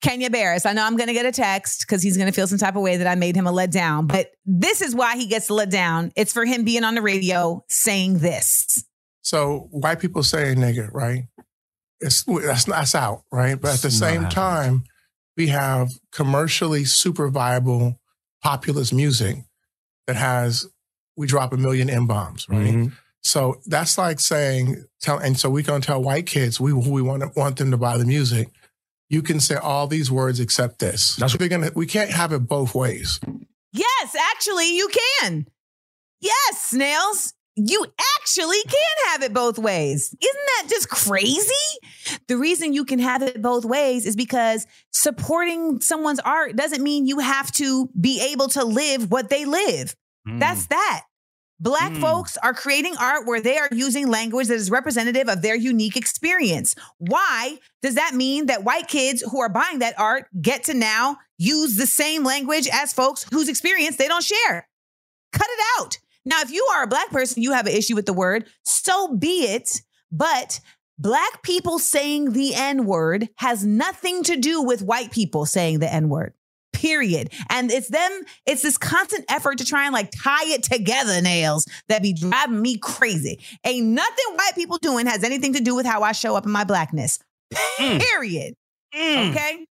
Kenya 0.00 0.30
Barris. 0.30 0.64
I 0.66 0.72
know 0.72 0.84
I'm 0.84 0.96
going 0.96 1.08
to 1.08 1.12
get 1.12 1.26
a 1.26 1.32
text 1.32 1.80
because 1.80 2.02
he's 2.02 2.16
going 2.16 2.26
to 2.28 2.32
feel 2.32 2.46
some 2.46 2.58
type 2.58 2.76
of 2.76 2.82
way 2.82 2.96
that 2.96 3.06
I 3.06 3.14
made 3.14 3.36
him 3.36 3.46
a 3.46 3.52
let 3.52 3.70
down, 3.70 4.06
but 4.06 4.30
this 4.46 4.80
is 4.80 4.94
why 4.94 5.16
he 5.16 5.26
gets 5.26 5.50
let 5.50 5.70
down. 5.70 6.10
It's 6.16 6.32
for 6.32 6.44
him 6.44 6.64
being 6.64 6.84
on 6.84 6.94
the 6.94 7.02
radio 7.02 7.64
saying 7.68 8.18
this. 8.18 8.84
So 9.22 9.68
white 9.70 10.00
people 10.00 10.22
say 10.22 10.54
nigga, 10.54 10.92
right? 10.92 11.24
It's 12.00 12.22
that's 12.24 12.64
that's 12.64 12.94
out, 12.94 13.24
right? 13.30 13.60
But 13.60 13.74
at 13.74 13.80
the 13.80 13.88
It's 13.88 13.98
same 13.98 14.26
time, 14.28 14.84
we 15.36 15.48
have 15.48 15.90
commercially 16.12 16.84
super 16.84 17.28
viable 17.28 18.00
populist 18.42 18.94
music 18.94 19.36
that 20.06 20.16
has 20.16 20.66
we 21.16 21.26
drop 21.26 21.52
a 21.52 21.58
million 21.58 21.90
M 21.90 22.06
bombs, 22.06 22.46
right? 22.48 22.74
Mhm. 22.74 22.92
So 23.22 23.60
that's 23.66 23.98
like 23.98 24.18
saying 24.18 24.82
tell, 25.02 25.18
and 25.18 25.38
so 25.38 25.50
we're 25.50 25.62
gonna 25.62 25.80
tell 25.82 26.02
white 26.02 26.24
kids 26.24 26.58
we 26.58 26.72
we 26.72 27.02
want 27.02 27.36
want 27.36 27.58
them 27.58 27.70
to 27.70 27.76
buy 27.76 27.98
the 27.98 28.06
music. 28.06 28.48
You 29.10 29.22
can 29.22 29.40
say 29.40 29.56
all 29.56 29.86
these 29.86 30.10
words 30.10 30.40
except 30.40 30.78
this. 30.78 31.16
That's- 31.16 31.34
what 31.34 31.40
we're 31.40 31.48
gonna 31.48 31.70
we 31.74 31.86
can't 31.86 32.10
have 32.10 32.32
it 32.32 32.48
both 32.48 32.74
ways. 32.74 33.20
Yes, 33.72 34.16
actually, 34.32 34.76
you 34.76 34.88
can. 35.20 35.46
Yes, 36.20 36.60
Snails. 36.60 37.34
You 37.56 37.84
actually 38.16 38.62
can 38.62 39.10
have 39.10 39.22
it 39.22 39.34
both 39.34 39.58
ways. 39.58 40.14
Isn't 40.18 40.46
that 40.46 40.66
just 40.70 40.88
crazy? 40.88 41.52
The 42.28 42.36
reason 42.36 42.72
you 42.72 42.84
can 42.84 43.00
have 43.00 43.22
it 43.22 43.42
both 43.42 43.64
ways 43.64 44.06
is 44.06 44.16
because 44.16 44.66
supporting 44.92 45.80
someone's 45.80 46.20
art 46.20 46.56
doesn't 46.56 46.82
mean 46.82 47.06
you 47.06 47.18
have 47.18 47.50
to 47.52 47.90
be 48.00 48.20
able 48.32 48.48
to 48.48 48.64
live 48.64 49.10
what 49.10 49.28
they 49.28 49.44
live. 49.44 49.94
Mm. 50.26 50.38
That's 50.38 50.66
that. 50.68 51.02
Black 51.60 51.92
Mm. 51.92 52.00
folks 52.00 52.38
are 52.38 52.54
creating 52.54 52.96
art 52.96 53.26
where 53.26 53.40
they 53.40 53.58
are 53.58 53.68
using 53.70 54.08
language 54.08 54.48
that 54.48 54.54
is 54.54 54.70
representative 54.70 55.28
of 55.28 55.42
their 55.42 55.54
unique 55.54 55.94
experience. 55.96 56.74
Why 56.96 57.58
does 57.82 57.96
that 57.96 58.14
mean 58.14 58.46
that 58.46 58.64
white 58.64 58.88
kids 58.88 59.22
who 59.30 59.40
are 59.40 59.50
buying 59.50 59.80
that 59.80 59.98
art 59.98 60.26
get 60.40 60.64
to 60.64 60.74
now 60.74 61.18
use 61.36 61.76
the 61.76 61.86
same 61.86 62.24
language 62.24 62.66
as 62.72 62.94
folks 62.94 63.26
whose 63.30 63.48
experience 63.50 63.96
they 63.96 64.08
don't 64.08 64.24
share? 64.24 64.68
Cut 65.32 65.48
it 65.50 65.60
out. 65.78 65.98
Now, 66.24 66.40
if 66.40 66.50
you 66.50 66.66
are 66.74 66.84
a 66.84 66.88
black 66.88 67.10
person, 67.10 67.42
you 67.42 67.52
have 67.52 67.66
an 67.66 67.74
issue 67.76 67.94
with 67.94 68.06
the 68.06 68.12
word, 68.14 68.46
so 68.64 69.14
be 69.16 69.44
it. 69.44 69.82
But 70.10 70.60
black 70.98 71.42
people 71.42 71.78
saying 71.78 72.32
the 72.32 72.54
N 72.54 72.84
word 72.86 73.28
has 73.36 73.64
nothing 73.64 74.22
to 74.24 74.36
do 74.36 74.62
with 74.62 74.82
white 74.82 75.10
people 75.10 75.46
saying 75.46 75.78
the 75.78 75.92
N 75.92 76.08
word 76.08 76.34
period. 76.80 77.32
And 77.50 77.70
it's 77.70 77.88
them, 77.88 78.22
it's 78.46 78.62
this 78.62 78.78
constant 78.78 79.24
effort 79.28 79.58
to 79.58 79.64
try 79.64 79.84
and 79.84 79.92
like 79.92 80.10
tie 80.10 80.46
it 80.46 80.62
together, 80.62 81.20
nails 81.20 81.66
that 81.88 82.02
be 82.02 82.12
driving 82.12 82.60
me 82.60 82.78
crazy. 82.78 83.40
Ain't 83.64 83.86
nothing 83.86 84.24
white 84.34 84.52
people 84.54 84.78
doing 84.78 85.06
has 85.06 85.22
anything 85.22 85.52
to 85.54 85.60
do 85.60 85.74
with 85.74 85.86
how 85.86 86.02
I 86.02 86.12
show 86.12 86.36
up 86.36 86.46
in 86.46 86.52
my 86.52 86.64
blackness. 86.64 87.18
Mm. 87.78 88.00
Period. 88.00 88.54
Mm. 88.94 89.30
Okay. 89.30 89.66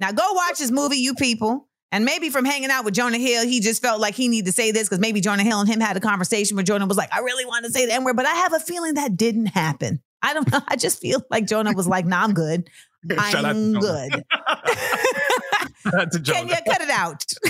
Now 0.00 0.12
go 0.12 0.32
watch 0.32 0.58
this 0.58 0.70
movie, 0.70 0.96
you 0.96 1.14
people. 1.14 1.68
And 1.90 2.06
maybe 2.06 2.30
from 2.30 2.46
hanging 2.46 2.70
out 2.70 2.86
with 2.86 2.94
Jonah 2.94 3.18
Hill, 3.18 3.46
he 3.46 3.60
just 3.60 3.82
felt 3.82 4.00
like 4.00 4.14
he 4.14 4.28
needed 4.28 4.46
to 4.46 4.52
say 4.52 4.70
this 4.70 4.88
because 4.88 4.98
maybe 4.98 5.20
Jonah 5.20 5.42
Hill 5.42 5.60
and 5.60 5.68
him 5.68 5.78
had 5.78 5.94
a 5.96 6.00
conversation 6.00 6.56
where 6.56 6.64
Jonah 6.64 6.86
was 6.86 6.96
like, 6.96 7.12
I 7.14 7.18
really 7.18 7.44
want 7.44 7.66
to 7.66 7.70
say 7.70 7.84
the 7.84 7.92
N 7.92 8.04
word, 8.04 8.16
but 8.16 8.24
I 8.24 8.32
have 8.32 8.54
a 8.54 8.60
feeling 8.60 8.94
that 8.94 9.16
didn't 9.16 9.46
happen. 9.46 10.00
I 10.22 10.32
don't 10.32 10.50
know. 10.50 10.60
I 10.68 10.76
just 10.76 11.00
feel 11.00 11.22
like 11.30 11.46
Jonah 11.46 11.72
was 11.74 11.86
like, 11.86 12.06
nah, 12.06 12.22
I'm 12.22 12.32
good. 12.32 12.70
Shout 13.10 13.34
out 13.34 13.42
to 13.42 13.48
I'm 13.48 13.72
good. 13.74 14.12
Shout 14.30 14.48
out 14.48 14.64
to 14.64 14.76
Jonah. 14.76 15.71
Kenya, 15.84 16.60
cut 16.66 16.80
it 16.80 16.90
out. 16.90 17.24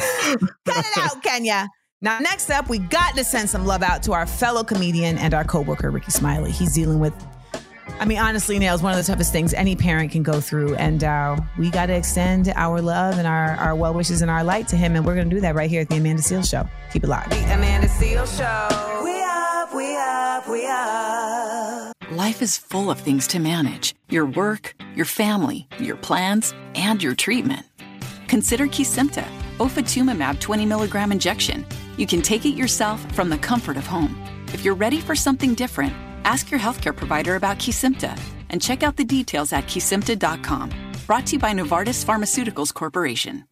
cut 0.64 0.86
it 0.86 0.98
out, 0.98 1.22
Kenya. 1.22 1.68
Now, 2.02 2.18
next 2.18 2.50
up, 2.50 2.68
we 2.68 2.78
got 2.78 3.14
to 3.14 3.22
send 3.22 3.48
some 3.48 3.64
love 3.64 3.82
out 3.82 4.02
to 4.04 4.12
our 4.12 4.26
fellow 4.26 4.64
comedian 4.64 5.18
and 5.18 5.32
our 5.34 5.44
coworker, 5.44 5.88
Rickey 5.90 6.10
Smiley. 6.10 6.50
He's 6.50 6.74
dealing 6.74 6.98
with, 6.98 7.14
I 8.00 8.04
mean, 8.06 8.18
honestly, 8.18 8.58
Nails, 8.58 8.82
one 8.82 8.92
of 8.92 8.98
the 8.98 9.04
toughest 9.10 9.30
things 9.30 9.54
any 9.54 9.76
parent 9.76 10.10
can 10.10 10.24
go 10.24 10.40
through. 10.40 10.74
And 10.74 11.04
uh, 11.04 11.36
we 11.56 11.70
got 11.70 11.86
to 11.86 11.94
extend 11.94 12.52
our 12.56 12.80
love 12.80 13.18
and 13.18 13.26
our, 13.28 13.50
our 13.52 13.76
well 13.76 13.94
wishes 13.94 14.20
and 14.20 14.32
our 14.32 14.42
light 14.42 14.66
to 14.68 14.76
him. 14.76 14.96
And 14.96 15.06
we're 15.06 15.14
going 15.14 15.30
to 15.30 15.36
do 15.36 15.40
that 15.42 15.54
right 15.54 15.70
here 15.70 15.82
at 15.82 15.88
the 15.88 15.96
Amanda 15.96 16.22
Seales 16.22 16.50
Show. 16.50 16.68
Keep 16.92 17.04
it 17.04 17.08
locked. 17.08 17.30
The 17.30 17.54
Amanda 17.54 17.88
Seal 17.88 18.26
Show. 18.26 19.02
We 19.04 19.22
up, 19.22 19.72
we 19.72 19.96
up, 19.96 20.48
we 20.48 20.66
up. 20.66 21.92
Life 22.10 22.42
is 22.42 22.58
full 22.58 22.90
of 22.90 22.98
things 22.98 23.28
to 23.28 23.38
manage 23.38 23.94
your 24.08 24.26
work, 24.26 24.74
your 24.96 25.06
family, 25.06 25.68
your 25.78 25.96
plans, 25.96 26.52
and 26.74 27.00
your 27.00 27.14
treatment. 27.14 27.64
Consider 28.32 28.66
Kesimpta, 28.66 29.28
ofatumumab 29.58 30.40
20 30.40 30.64
milligram 30.64 31.12
injection. 31.12 31.66
You 31.98 32.06
can 32.06 32.22
take 32.22 32.46
it 32.46 32.56
yourself 32.56 32.98
from 33.12 33.28
the 33.28 33.36
comfort 33.36 33.76
of 33.76 33.86
home. 33.86 34.18
If 34.54 34.64
you're 34.64 34.74
ready 34.74 35.00
for 35.00 35.14
something 35.14 35.52
different, 35.52 35.92
ask 36.24 36.50
your 36.50 36.58
healthcare 36.58 36.96
provider 36.96 37.36
about 37.36 37.58
Kesimpta 37.58 38.18
and 38.48 38.62
check 38.62 38.82
out 38.82 38.96
the 38.96 39.04
details 39.04 39.52
at 39.52 39.64
kesimpta.com. 39.64 40.70
Brought 41.06 41.26
to 41.26 41.32
you 41.34 41.40
by 41.40 41.52
Novartis 41.52 42.02
Pharmaceuticals 42.06 42.72
Corporation. 42.72 43.44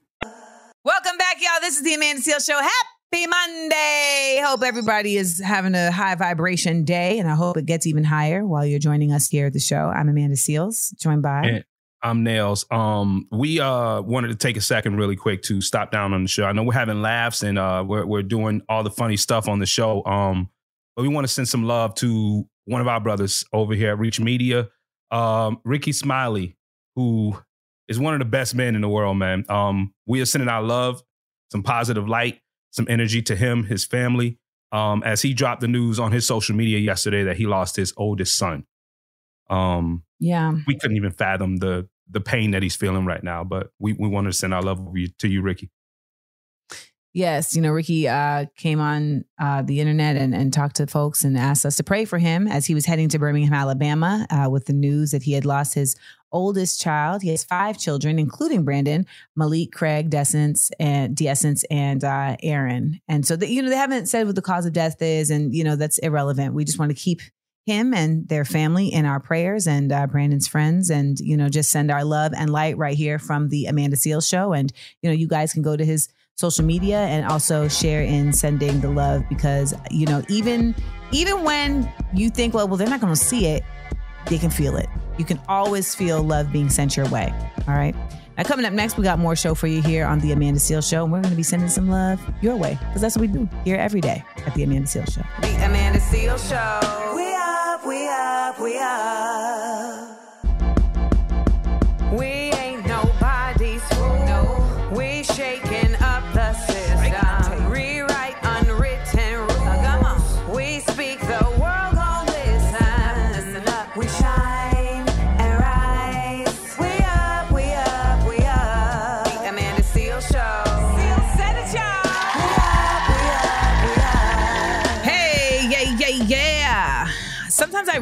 Welcome 0.82 1.18
back, 1.18 1.36
y'all. 1.42 1.60
This 1.60 1.76
is 1.76 1.82
the 1.82 1.92
Amanda 1.92 2.22
Seales 2.22 2.46
Show. 2.46 2.58
Happy 2.58 3.26
Monday. 3.26 4.40
Hope 4.42 4.62
everybody 4.62 5.18
is 5.18 5.42
having 5.44 5.74
a 5.74 5.90
high 5.90 6.14
vibration 6.14 6.86
day, 6.86 7.18
and 7.18 7.28
I 7.28 7.34
hope 7.34 7.58
it 7.58 7.66
gets 7.66 7.86
even 7.86 8.04
higher 8.04 8.46
while 8.46 8.64
you're 8.64 8.78
joining 8.78 9.12
us 9.12 9.28
here 9.28 9.48
at 9.48 9.52
the 9.52 9.60
show. 9.60 9.92
I'm 9.94 10.08
Amanda 10.08 10.36
Seales, 10.36 10.98
joined 10.98 11.20
by. 11.20 11.42
And 11.42 11.64
I'm 12.02 12.22
Nails. 12.24 12.64
Um, 12.70 13.26
we 13.30 13.60
uh 13.60 14.00
wanted 14.00 14.28
to 14.28 14.34
take 14.34 14.56
a 14.56 14.60
second 14.60 14.96
really 14.96 15.16
quick 15.16 15.42
to 15.42 15.60
stop 15.60 15.90
down 15.90 16.14
on 16.14 16.22
the 16.22 16.28
show. 16.28 16.44
I 16.44 16.52
know 16.52 16.62
we're 16.62 16.72
having 16.72 17.02
laughs 17.02 17.42
and 17.42 17.58
uh 17.58 17.84
we're 17.86 18.06
we're 18.06 18.22
doing 18.22 18.62
all 18.68 18.82
the 18.82 18.90
funny 18.90 19.16
stuff 19.16 19.48
on 19.48 19.58
the 19.58 19.66
show. 19.66 20.04
Um, 20.06 20.48
but 20.96 21.02
we 21.02 21.08
want 21.08 21.26
to 21.26 21.32
send 21.32 21.48
some 21.48 21.64
love 21.64 21.94
to 21.96 22.48
one 22.64 22.80
of 22.80 22.88
our 22.88 23.00
brothers 23.00 23.44
over 23.52 23.74
here 23.74 23.90
at 23.90 23.98
Reach 23.98 24.18
Media, 24.20 24.68
um, 25.10 25.60
Rickey 25.64 25.92
Smiley, 25.92 26.56
who 26.96 27.36
is 27.88 27.98
one 27.98 28.14
of 28.14 28.20
the 28.20 28.24
best 28.24 28.54
men 28.54 28.74
in 28.74 28.80
the 28.80 28.88
world, 28.88 29.16
man. 29.18 29.44
Um, 29.48 29.92
we 30.06 30.20
are 30.20 30.26
sending 30.26 30.48
our 30.48 30.62
love, 30.62 31.02
some 31.52 31.62
positive 31.62 32.08
light, 32.08 32.40
some 32.70 32.86
energy 32.88 33.20
to 33.22 33.36
him, 33.36 33.64
his 33.64 33.84
family. 33.84 34.38
Um, 34.72 35.02
as 35.02 35.20
he 35.20 35.34
dropped 35.34 35.60
the 35.62 35.68
news 35.68 35.98
on 35.98 36.12
his 36.12 36.26
social 36.26 36.54
media 36.54 36.78
yesterday 36.78 37.24
that 37.24 37.36
he 37.36 37.44
lost 37.46 37.74
his 37.74 37.92
oldest 37.96 38.36
son. 38.36 38.64
Um, 39.48 40.04
Yeah. 40.20 40.54
we 40.68 40.76
couldn't 40.78 40.96
even 40.96 41.10
fathom 41.10 41.56
the 41.56 41.88
the 42.10 42.20
pain 42.20 42.50
that 42.52 42.62
he's 42.62 42.76
feeling 42.76 43.04
right 43.04 43.22
now. 43.22 43.44
But 43.44 43.70
we, 43.78 43.92
we 43.92 44.08
want 44.08 44.26
to 44.26 44.32
send 44.32 44.54
our 44.54 44.62
love 44.62 44.80
to 45.18 45.28
you, 45.28 45.42
Ricky. 45.42 45.70
Yes, 47.12 47.56
you 47.56 47.62
know, 47.62 47.72
Ricky 47.72 48.06
uh, 48.06 48.46
came 48.56 48.80
on 48.80 49.24
uh, 49.40 49.62
the 49.62 49.80
internet 49.80 50.14
and, 50.14 50.32
and 50.32 50.52
talked 50.52 50.76
to 50.76 50.86
folks 50.86 51.24
and 51.24 51.36
asked 51.36 51.66
us 51.66 51.74
to 51.76 51.82
pray 51.82 52.04
for 52.04 52.18
him 52.18 52.46
as 52.46 52.66
he 52.66 52.74
was 52.74 52.86
heading 52.86 53.08
to 53.08 53.18
Birmingham, 53.18 53.52
Alabama, 53.52 54.28
uh, 54.30 54.48
with 54.48 54.66
the 54.66 54.72
news 54.72 55.10
that 55.10 55.24
he 55.24 55.32
had 55.32 55.44
lost 55.44 55.74
his 55.74 55.96
oldest 56.30 56.80
child. 56.80 57.22
He 57.22 57.30
has 57.30 57.42
five 57.42 57.78
children, 57.78 58.20
including 58.20 58.64
Brandon, 58.64 59.06
Malik, 59.34 59.72
Craig, 59.72 60.08
Descence, 60.08 60.70
and 60.78 61.16
Deessence, 61.16 61.64
and 61.68 62.04
uh, 62.04 62.36
Aaron. 62.44 63.00
And 63.08 63.26
so, 63.26 63.34
the, 63.34 63.48
you 63.48 63.60
know, 63.60 63.70
they 63.70 63.76
haven't 63.76 64.06
said 64.06 64.26
what 64.26 64.36
the 64.36 64.42
cause 64.42 64.64
of 64.64 64.72
death 64.72 65.02
is, 65.02 65.30
and 65.30 65.52
you 65.52 65.64
know 65.64 65.74
that's 65.74 65.98
irrelevant. 65.98 66.54
We 66.54 66.64
just 66.64 66.78
want 66.78 66.90
to 66.90 66.96
keep 66.96 67.22
him 67.70 67.94
and 67.94 68.28
their 68.28 68.44
family 68.44 68.88
in 68.88 69.06
our 69.06 69.20
prayers 69.20 69.68
and 69.68 69.92
uh, 69.92 70.06
Brandon's 70.08 70.48
friends 70.48 70.90
and 70.90 71.18
you 71.20 71.36
know 71.36 71.48
just 71.48 71.70
send 71.70 71.90
our 71.90 72.04
love 72.04 72.32
and 72.36 72.50
light 72.50 72.76
right 72.76 72.96
here 72.96 73.18
from 73.18 73.48
the 73.48 73.66
Amanda 73.66 73.96
Seales 73.96 74.28
show. 74.28 74.52
And 74.52 74.72
you 75.02 75.08
know 75.08 75.14
you 75.14 75.28
guys 75.28 75.52
can 75.52 75.62
go 75.62 75.76
to 75.76 75.84
his 75.84 76.08
social 76.34 76.64
media 76.64 76.98
and 76.98 77.26
also 77.26 77.68
share 77.68 78.02
in 78.02 78.32
sending 78.32 78.80
the 78.80 78.90
love 78.90 79.22
because 79.28 79.74
you 79.90 80.06
know 80.06 80.22
even 80.28 80.74
even 81.12 81.44
when 81.44 81.90
you 82.12 82.28
think 82.28 82.54
well 82.54 82.66
well 82.66 82.76
they're 82.76 82.88
not 82.88 83.00
going 83.00 83.14
to 83.14 83.20
see 83.20 83.46
it 83.46 83.62
they 84.26 84.38
can 84.38 84.50
feel 84.50 84.76
it. 84.76 84.88
You 85.18 85.24
can 85.24 85.40
always 85.48 85.94
feel 85.94 86.22
love 86.22 86.52
being 86.52 86.68
sent 86.68 86.96
your 86.96 87.08
way. 87.08 87.32
All 87.66 87.74
right? 87.74 87.94
Now 88.36 88.44
coming 88.44 88.64
up 88.66 88.72
next 88.72 88.96
we 88.96 89.04
got 89.04 89.18
more 89.18 89.36
show 89.36 89.54
for 89.54 89.66
you 89.66 89.82
here 89.82 90.06
on 90.06 90.20
the 90.20 90.32
amanda 90.32 90.60
seales 90.60 90.88
show 90.88 91.04
and 91.04 91.12
we're 91.12 91.20
going 91.20 91.30
to 91.30 91.36
be 91.36 91.42
sending 91.42 91.68
some 91.68 91.88
love 91.88 92.20
your 92.40 92.56
way 92.56 92.78
because 92.80 93.02
that's 93.02 93.16
what 93.16 93.22
we 93.22 93.28
do 93.28 93.48
here 93.64 93.76
every 93.76 94.00
day 94.00 94.24
at 94.46 94.54
the 94.54 94.62
amanda 94.62 94.88
seales 94.88 95.14
show. 95.14 95.22
The 95.42 95.54
amanda 95.64 96.00
seales 96.00 96.48
show 96.48 97.29
up 98.50 98.58
we 98.58 98.76
up 98.78 100.09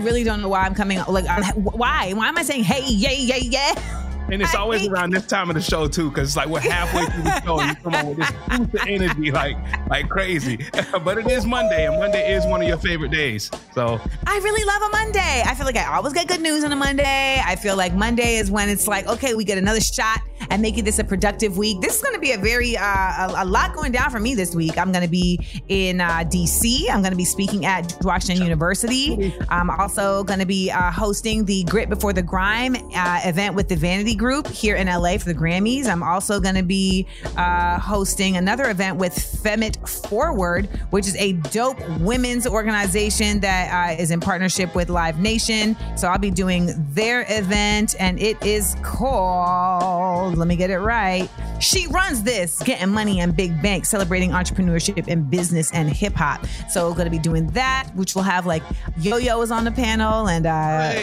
really 0.09 0.25
don't 0.25 0.41
know 0.41 0.49
why 0.49 0.63
I'm 0.63 0.75
coming. 0.75 0.99
Like, 1.07 1.27
I'm, 1.29 1.45
why? 1.63 2.13
Why 2.15 2.29
am 2.29 2.39
I 2.39 2.43
saying 2.43 2.65
hey, 2.65 2.83
yeah, 2.87 3.11
yeah, 3.13 3.37
yeah? 3.37 4.05
And 4.31 4.43
it's 4.43 4.55
I 4.55 4.59
always 4.63 4.81
hate- 4.83 4.91
around 4.91 5.11
this 5.11 5.27
time 5.27 5.51
of 5.51 5.55
the 5.57 5.63
show 5.63 5.87
too, 5.87 6.09
because 6.09 6.29
it's 6.29 6.37
like 6.37 6.49
we're 6.49 6.61
halfway 6.61 7.05
through 7.07 7.23
the 7.25 7.43
show 7.43 7.61
and 7.61 7.71
you 7.71 7.77
come 7.83 7.95
on 7.95 8.09
with 8.09 8.19
this 8.19 8.31
boost 8.59 8.75
of 8.75 8.89
energy 8.89 9.31
like 9.31 9.57
like 9.89 10.09
crazy. 10.09 10.57
but 11.05 11.19
it 11.19 11.27
is 11.31 11.45
Monday, 11.47 11.87
and 11.87 11.99
Monday 11.99 12.33
is 12.35 12.47
one 12.47 12.63
of 12.63 12.69
your 12.69 12.79
favorite 12.79 13.11
days. 13.11 13.51
So 13.75 14.01
I 14.27 14.39
really 14.39 14.65
love 14.65 14.83
a 14.83 14.89
Monday. 14.91 15.43
I 15.47 15.55
feel 15.55 15.67
like 15.67 15.77
I 15.77 15.95
always 15.95 16.15
get 16.15 16.27
good 16.27 16.41
news 16.41 16.65
on 16.65 16.73
a 16.73 16.77
Monday. 16.77 17.41
I 17.45 17.57
feel 17.57 17.77
like 17.77 17.95
Monday 17.95 18.37
is 18.37 18.51
when 18.51 18.69
it's 18.71 18.89
like, 18.89 19.07
okay, 19.07 19.35
we 19.35 19.45
get 19.45 19.59
another 19.59 19.81
shot 19.81 20.21
and 20.51 20.63
making 20.63 20.85
this 20.85 20.99
a 20.99 21.05
productive 21.05 21.57
week. 21.57 21.81
This 21.81 21.97
is 21.97 22.03
going 22.03 22.15
to 22.15 22.21
be 22.21 22.33
a 22.33 22.39
very, 22.39 22.77
uh, 22.77 22.83
a, 22.83 23.35
a 23.39 23.45
lot 23.45 23.75
going 23.75 23.93
down 23.93 24.11
for 24.11 24.21
me 24.21 24.35
this 24.35 24.55
week. 24.55 24.79
I'm 24.79 24.93
going 24.93 25.05
to 25.05 25.11
be 25.11 25.39
in 25.69 26.01
uh, 26.01 26.25
DC. 26.25 26.91
I'm 26.91 27.01
going 27.01 27.13
to 27.13 27.17
be 27.17 27.25
speaking 27.25 27.67
at 27.67 27.97
Washington 28.03 28.43
University. 28.45 29.35
I'm 29.49 29.71
also 29.71 30.25
going 30.25 30.41
to 30.41 30.47
be 30.47 30.71
uh, 30.71 30.91
hosting 30.91 31.45
the 31.45 31.65
Grit 31.65 31.89
Before 31.89 32.13
the 32.13 32.23
Grime 32.23 32.77
uh, 32.95 33.21
event 33.25 33.55
with 33.55 33.69
the 33.69 33.77
Vanity 33.77 34.15
Group 34.15 34.47
here 34.49 34.77
in 34.77 34.87
LA 34.87 35.19
for 35.19 35.27
the 35.27 35.35
Grammys. 35.35 35.87
I'm 35.87 36.03
also 36.03 36.41
going 36.41 36.55
to 36.55 36.63
be 36.63 37.07
uh, 37.37 37.79
hosting 37.79 38.37
another 38.37 38.71
event 38.71 38.97
with 38.97 39.15
Femme 39.43 39.63
It 39.63 39.89
Forward, 39.89 40.67
which 40.91 41.07
is 41.07 41.17
a 41.17 41.33
dope 41.33 41.79
women's 42.01 42.47
organization 42.47 43.41
that 43.41 43.91
uh, 43.91 44.01
is 44.01 44.11
in 44.11 44.21
partnership 44.21 44.75
with 44.75 44.89
Live 44.89 45.19
Nation. 45.19 45.77
So 45.97 46.09
I'll 46.09 46.19
be 46.19 46.31
doing 46.31 46.73
their 46.93 47.27
event, 47.29 47.95
and 47.99 48.21
it 48.21 48.43
is 48.45 48.77
called, 48.83 50.38
let 50.39 50.49
me 50.49 50.57
get 50.57 50.71
it 50.71 50.79
right. 50.79 51.29
She 51.61 51.87
runs 51.89 52.23
this, 52.23 52.63
getting 52.63 52.89
money 52.91 53.21
and 53.21 53.37
big 53.37 53.61
bank, 53.63 53.85
celebrating 53.85 54.31
entrepreneurship 54.31 55.07
and 55.09 55.29
business 55.31 55.73
and 55.73 55.89
hip 55.89 56.15
hop. 56.15 56.47
So 56.69 56.89
we're 56.89 56.95
going 56.95 57.07
to 57.07 57.11
be 57.11 57.19
doing 57.19 57.49
that, 57.49 57.91
which 57.95 58.15
will 58.15 58.23
have 58.23 58.47
like 58.47 58.63
Yo 58.99 59.17
Yo 59.17 59.41
is 59.43 59.51
on 59.51 59.65
the 59.65 59.73
panel, 59.73 60.29
and 60.29 60.47
uh, 60.47 60.51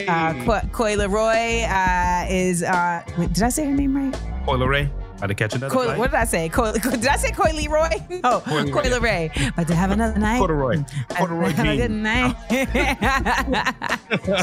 uh, 0.07 0.61
Koi 0.71 0.95
Leroy 0.95 1.63
uh, 1.63 2.25
is. 2.29 2.63
Uh, 2.63 3.03
wait, 3.17 3.33
did 3.33 3.43
I 3.43 3.49
say 3.49 3.65
her 3.65 3.75
name 3.75 3.95
right? 3.95 4.19
Coil 4.45 4.67
Ray, 4.67 4.89
about 5.17 5.27
to 5.27 5.35
catch 5.35 5.53
another 5.53 5.73
Coy, 5.73 5.85
flight. 5.85 5.97
what 5.97 6.11
did 6.11 6.17
I 6.17 6.25
say? 6.25 6.49
Coy, 6.49 6.71
did 6.73 7.07
I 7.07 7.15
say 7.15 7.31
Coy 7.31 7.51
Leroy? 7.53 7.89
No, 8.23 8.39
Coy 8.45 8.63
Leroy. 8.63 8.71
Coy 8.71 8.89
Leroy. 8.89 9.29
But 9.55 9.67
to 9.67 9.75
have 9.75 9.91
another 9.91 10.19
night. 10.19 10.39
Corduroy. 10.39 10.83
Corduroy 11.09 11.49
Have 11.51 11.67
a 11.67 11.77
good 11.77 11.91
night. 11.91 12.35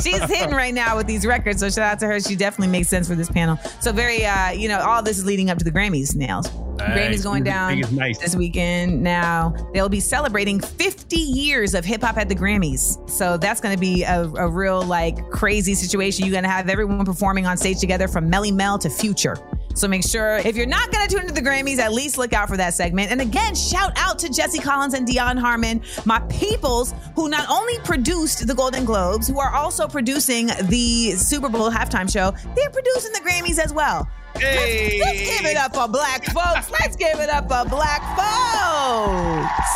She's 0.02 0.22
hitting 0.22 0.54
right 0.54 0.74
now 0.74 0.96
with 0.96 1.06
these 1.06 1.26
records, 1.26 1.60
so 1.60 1.68
shout 1.68 1.92
out 1.92 1.98
to 2.00 2.06
her. 2.06 2.20
She 2.20 2.36
definitely 2.36 2.72
makes 2.72 2.88
sense 2.88 3.08
for 3.08 3.14
this 3.14 3.30
panel. 3.30 3.58
So 3.80 3.92
very, 3.92 4.24
uh, 4.24 4.50
you 4.50 4.68
know, 4.68 4.80
all 4.80 5.02
this 5.02 5.18
is 5.18 5.24
leading 5.24 5.50
up 5.50 5.58
to 5.58 5.64
the 5.64 5.72
Grammys. 5.72 6.14
Nails. 6.14 6.50
Nice. 6.78 6.98
Grammys 6.98 7.22
going 7.22 7.44
down 7.44 7.80
nice. 7.94 8.18
this 8.18 8.34
weekend. 8.34 9.02
Now 9.02 9.54
they'll 9.72 9.88
be 9.88 10.00
celebrating 10.00 10.60
50 10.60 11.16
years 11.16 11.74
of 11.74 11.84
hip 11.84 12.02
hop 12.02 12.16
at 12.16 12.28
the 12.28 12.34
Grammys. 12.34 13.08
So 13.08 13.36
that's 13.36 13.60
going 13.60 13.74
to 13.74 13.80
be 13.80 14.04
a, 14.04 14.22
a 14.22 14.48
real 14.48 14.82
like 14.82 15.30
crazy 15.30 15.74
situation. 15.74 16.24
You're 16.24 16.32
going 16.32 16.44
to 16.44 16.50
have 16.50 16.68
everyone 16.68 17.04
performing 17.04 17.46
on 17.46 17.56
stage 17.56 17.78
together 17.78 18.08
from 18.08 18.30
Melle 18.30 18.52
Mel 18.52 18.78
to 18.78 18.90
Future. 18.90 19.36
So 19.74 19.88
make 19.88 20.04
sure 20.04 20.36
if 20.38 20.56
you're 20.56 20.66
not 20.66 20.90
going 20.92 21.06
to 21.06 21.14
tune 21.14 21.22
into 21.22 21.34
the 21.34 21.40
Grammys, 21.40 21.78
at 21.78 21.92
least 21.92 22.18
look 22.18 22.32
out 22.32 22.48
for 22.48 22.56
that 22.56 22.74
segment. 22.74 23.10
And 23.10 23.20
again, 23.20 23.54
shout 23.54 23.92
out 23.96 24.18
to 24.20 24.28
Jesse 24.28 24.58
Collins 24.58 24.94
and 24.94 25.06
Dionne 25.06 25.38
Harmon, 25.38 25.82
my 26.04 26.20
peoples 26.28 26.94
who 27.14 27.28
not 27.28 27.48
only 27.48 27.78
produced 27.80 28.46
the 28.46 28.54
Golden 28.54 28.84
Globes, 28.84 29.28
who 29.28 29.40
are 29.40 29.54
also 29.54 29.88
producing 29.88 30.48
the 30.64 31.12
Super 31.12 31.48
Bowl 31.48 31.70
halftime 31.70 32.10
show, 32.10 32.32
they're 32.54 32.70
producing 32.70 33.12
the 33.12 33.20
Grammys 33.20 33.58
as 33.58 33.72
well. 33.72 34.08
Hey. 34.36 35.00
Let's, 35.00 35.18
let's 35.18 35.38
give 35.38 35.50
it 35.50 35.56
up 35.56 35.74
for 35.74 35.88
black 35.88 36.24
folks. 36.26 36.70
Let's 36.70 36.96
give 36.96 37.20
it 37.20 37.28
up 37.28 37.44
for 37.44 37.68
black 37.68 38.00
folks. 38.16 39.68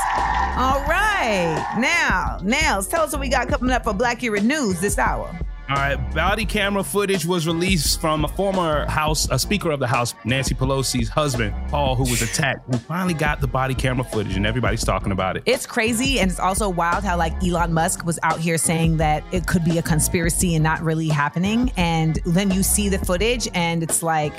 All 0.56 0.82
right. 0.88 1.76
Now, 1.78 2.38
Nails, 2.42 2.88
tell 2.88 3.02
us 3.02 3.12
what 3.12 3.20
we 3.20 3.28
got 3.28 3.48
coming 3.48 3.70
up 3.70 3.84
for 3.84 3.92
Blackurate 3.92 4.44
News 4.44 4.80
this 4.80 4.98
hour. 4.98 5.38
All 5.68 5.74
right, 5.74 5.96
body 6.14 6.44
camera 6.44 6.84
footage 6.84 7.26
was 7.26 7.44
released 7.44 8.00
from 8.00 8.24
a 8.24 8.28
former 8.28 8.86
House, 8.86 9.28
a 9.32 9.38
Speaker 9.38 9.72
of 9.72 9.80
the 9.80 9.86
House, 9.88 10.14
Nancy 10.24 10.54
Pelosi's 10.54 11.08
husband, 11.08 11.52
Paul, 11.70 11.96
who 11.96 12.04
was 12.04 12.22
attacked. 12.22 12.68
We 12.68 12.78
finally 12.78 13.14
got 13.14 13.40
the 13.40 13.48
body 13.48 13.74
camera 13.74 14.04
footage, 14.04 14.36
and 14.36 14.46
everybody's 14.46 14.84
talking 14.84 15.10
about 15.10 15.36
it. 15.36 15.42
It's 15.44 15.66
crazy 15.66 16.20
and 16.20 16.30
it's 16.30 16.38
also 16.38 16.68
wild 16.68 17.02
how 17.02 17.16
like 17.16 17.32
Elon 17.42 17.72
Musk 17.72 18.06
was 18.06 18.16
out 18.22 18.38
here 18.38 18.58
saying 18.58 18.98
that 18.98 19.24
it 19.32 19.48
could 19.48 19.64
be 19.64 19.76
a 19.76 19.82
conspiracy 19.82 20.54
and 20.54 20.62
not 20.62 20.80
really 20.82 21.08
happening. 21.08 21.72
And 21.76 22.20
then 22.24 22.52
you 22.52 22.62
see 22.62 22.88
the 22.88 22.98
footage 22.98 23.48
and 23.52 23.82
it's 23.82 24.04
like, 24.04 24.34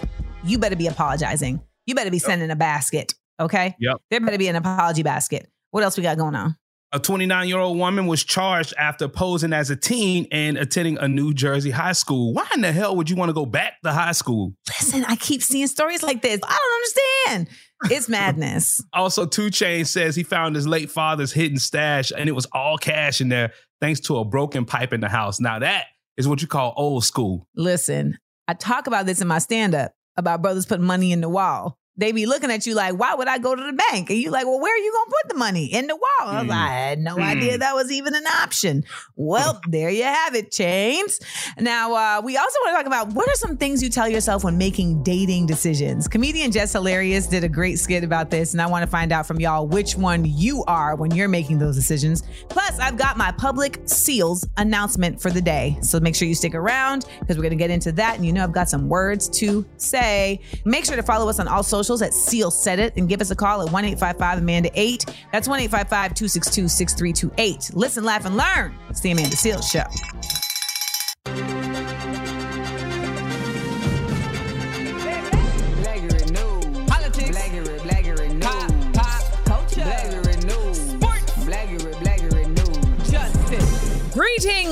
you 0.45 0.57
better 0.57 0.77
be 0.77 0.87
apologizing. 0.87 1.61
You 1.85 1.95
better 1.95 2.11
be 2.11 2.19
sending 2.19 2.51
a 2.51 2.55
basket. 2.55 3.13
Okay. 3.37 3.75
Yep. 3.79 3.97
There 4.11 4.21
better 4.21 4.37
be 4.37 4.47
an 4.47 4.55
apology 4.55 5.03
basket. 5.03 5.49
What 5.71 5.83
else 5.83 5.97
we 5.97 6.03
got 6.03 6.17
going 6.17 6.35
on? 6.35 6.55
A 6.93 6.99
29 6.99 7.49
year 7.49 7.59
old 7.59 7.77
woman 7.77 8.07
was 8.07 8.23
charged 8.23 8.73
after 8.77 9.09
posing 9.09 9.51
as 9.51 9.69
a 9.69 9.75
teen 9.75 10.25
and 10.31 10.57
attending 10.57 10.97
a 10.97 11.07
New 11.07 11.33
Jersey 11.33 11.69
high 11.69 11.91
school. 11.91 12.33
Why 12.33 12.47
in 12.55 12.61
the 12.61 12.71
hell 12.71 12.95
would 12.95 13.09
you 13.09 13.17
want 13.17 13.27
to 13.27 13.33
go 13.33 13.45
back 13.45 13.73
to 13.83 13.91
high 13.91 14.13
school? 14.13 14.53
Listen, 14.69 15.03
I 15.05 15.17
keep 15.17 15.43
seeing 15.43 15.67
stories 15.67 16.01
like 16.01 16.21
this. 16.21 16.39
I 16.41 16.57
don't 16.57 17.35
understand. 17.35 17.57
It's 17.91 18.07
madness. 18.09 18.81
Also, 18.93 19.25
Two 19.25 19.47
Chainz 19.47 19.87
says 19.87 20.15
he 20.15 20.23
found 20.23 20.55
his 20.55 20.65
late 20.65 20.89
father's 20.89 21.33
hidden 21.33 21.59
stash 21.59 22.13
and 22.17 22.29
it 22.29 22.33
was 22.33 22.47
all 22.53 22.77
cash 22.77 23.19
in 23.19 23.27
there 23.27 23.51
thanks 23.81 23.99
to 24.01 24.19
a 24.19 24.23
broken 24.23 24.63
pipe 24.63 24.93
in 24.93 25.01
the 25.01 25.09
house. 25.09 25.41
Now, 25.41 25.59
that 25.59 25.87
is 26.15 26.25
what 26.25 26.41
you 26.41 26.47
call 26.47 26.73
old 26.77 27.03
school. 27.03 27.49
Listen, 27.53 28.17
I 28.47 28.53
talk 28.53 28.87
about 28.87 29.05
this 29.05 29.21
in 29.21 29.27
my 29.27 29.39
stand 29.39 29.75
up 29.75 29.91
about 30.15 30.41
brothers 30.41 30.65
putting 30.65 30.85
money 30.85 31.11
in 31.11 31.19
the 31.19 31.27
wall. 31.29 31.77
They 31.97 32.11
be 32.11 32.25
looking 32.25 32.51
at 32.51 32.65
you 32.67 32.75
like, 32.75 32.95
why 32.99 33.15
would 33.15 33.27
I 33.27 33.37
go 33.39 33.55
to 33.55 33.63
the 33.63 33.73
bank? 33.91 34.09
And 34.09 34.19
you 34.19 34.29
like, 34.31 34.45
well, 34.45 34.59
where 34.59 34.73
are 34.73 34.77
you 34.77 34.91
going 34.91 35.05
to 35.05 35.15
put 35.23 35.29
the 35.33 35.37
money? 35.39 35.65
In 35.73 35.87
the 35.87 35.95
wall. 35.95 36.03
I, 36.21 36.43
Mm. 36.43 36.47
like, 36.49 36.57
I 36.59 36.67
had 36.69 36.99
no 36.99 37.15
Mm. 37.15 37.23
idea 37.23 37.57
that 37.57 37.73
was 37.75 37.91
even 37.91 38.13
an 38.15 38.25
option. 38.27 38.83
Well, 39.15 39.59
there 39.67 39.89
you 39.89 40.03
have 40.03 40.35
it, 40.35 40.51
James. 40.51 41.19
Now, 41.59 41.93
uh, 41.95 42.21
we 42.23 42.37
also 42.37 42.55
want 42.63 42.73
to 42.73 42.77
talk 42.77 42.85
about 42.85 43.13
what 43.15 43.27
are 43.27 43.35
some 43.35 43.57
things 43.57 43.81
you 43.81 43.89
tell 43.89 44.07
yourself 44.07 44.43
when 44.43 44.57
making 44.57 45.01
dating 45.03 45.47
decisions. 45.47 46.07
Comedian 46.07 46.51
Jess 46.51 46.73
Hilarious 46.73 47.25
did 47.27 47.43
a 47.43 47.49
great 47.49 47.79
skit 47.79 48.03
about 48.03 48.29
this, 48.29 48.53
and 48.53 48.61
I 48.61 48.67
want 48.67 48.83
to 48.83 48.87
find 48.87 49.11
out 49.11 49.25
from 49.25 49.39
y'all 49.39 49.67
which 49.67 49.95
one 49.95 50.23
you 50.25 50.63
are 50.67 50.95
when 50.95 51.11
you're 51.11 51.27
making 51.27 51.57
those 51.59 51.75
decisions. 51.75 52.23
Plus, 52.49 52.77
I've 52.79 52.97
got 52.97 53.17
my 53.17 53.31
public 53.31 53.79
seals 53.85 54.47
announcement 54.57 55.19
for 55.21 55.31
the 55.31 55.41
day. 55.41 55.77
So 55.81 55.99
make 55.99 56.15
sure 56.15 56.27
you 56.27 56.35
stick 56.35 56.53
around 56.53 57.05
because 57.19 57.37
we're 57.37 57.43
going 57.43 57.51
to 57.51 57.55
get 57.57 57.71
into 57.71 57.91
that. 57.93 58.15
And 58.17 58.25
you 58.25 58.33
know, 58.33 58.43
I've 58.43 58.51
got 58.51 58.69
some 58.69 58.87
words 58.87 59.27
to 59.39 59.65
say. 59.77 60.39
Make 60.65 60.85
sure 60.85 60.95
to 60.95 61.03
follow 61.03 61.27
us 61.29 61.39
on 61.39 61.47
all 61.47 61.63
socials 61.87 62.01
at 62.01 62.13
Seal 62.13 62.51
Said 62.51 62.79
It 62.79 62.93
and 62.97 63.07
give 63.07 63.21
us 63.21 63.31
a 63.31 63.35
call 63.35 63.61
at 63.61 63.71
1 63.71 63.85
855 63.85 64.39
Amanda 64.39 64.69
8. 64.73 65.05
That's 65.31 65.47
1 65.47 65.59
855 65.61 66.13
262 66.13 66.67
6328. 66.67 67.71
Listen, 67.73 68.03
laugh, 68.03 68.25
and 68.25 68.35
learn. 68.35 68.77
It's 68.89 68.99
the 68.99 69.11
Amanda 69.11 69.35
Seales 69.35 69.71
Show. 69.71 70.36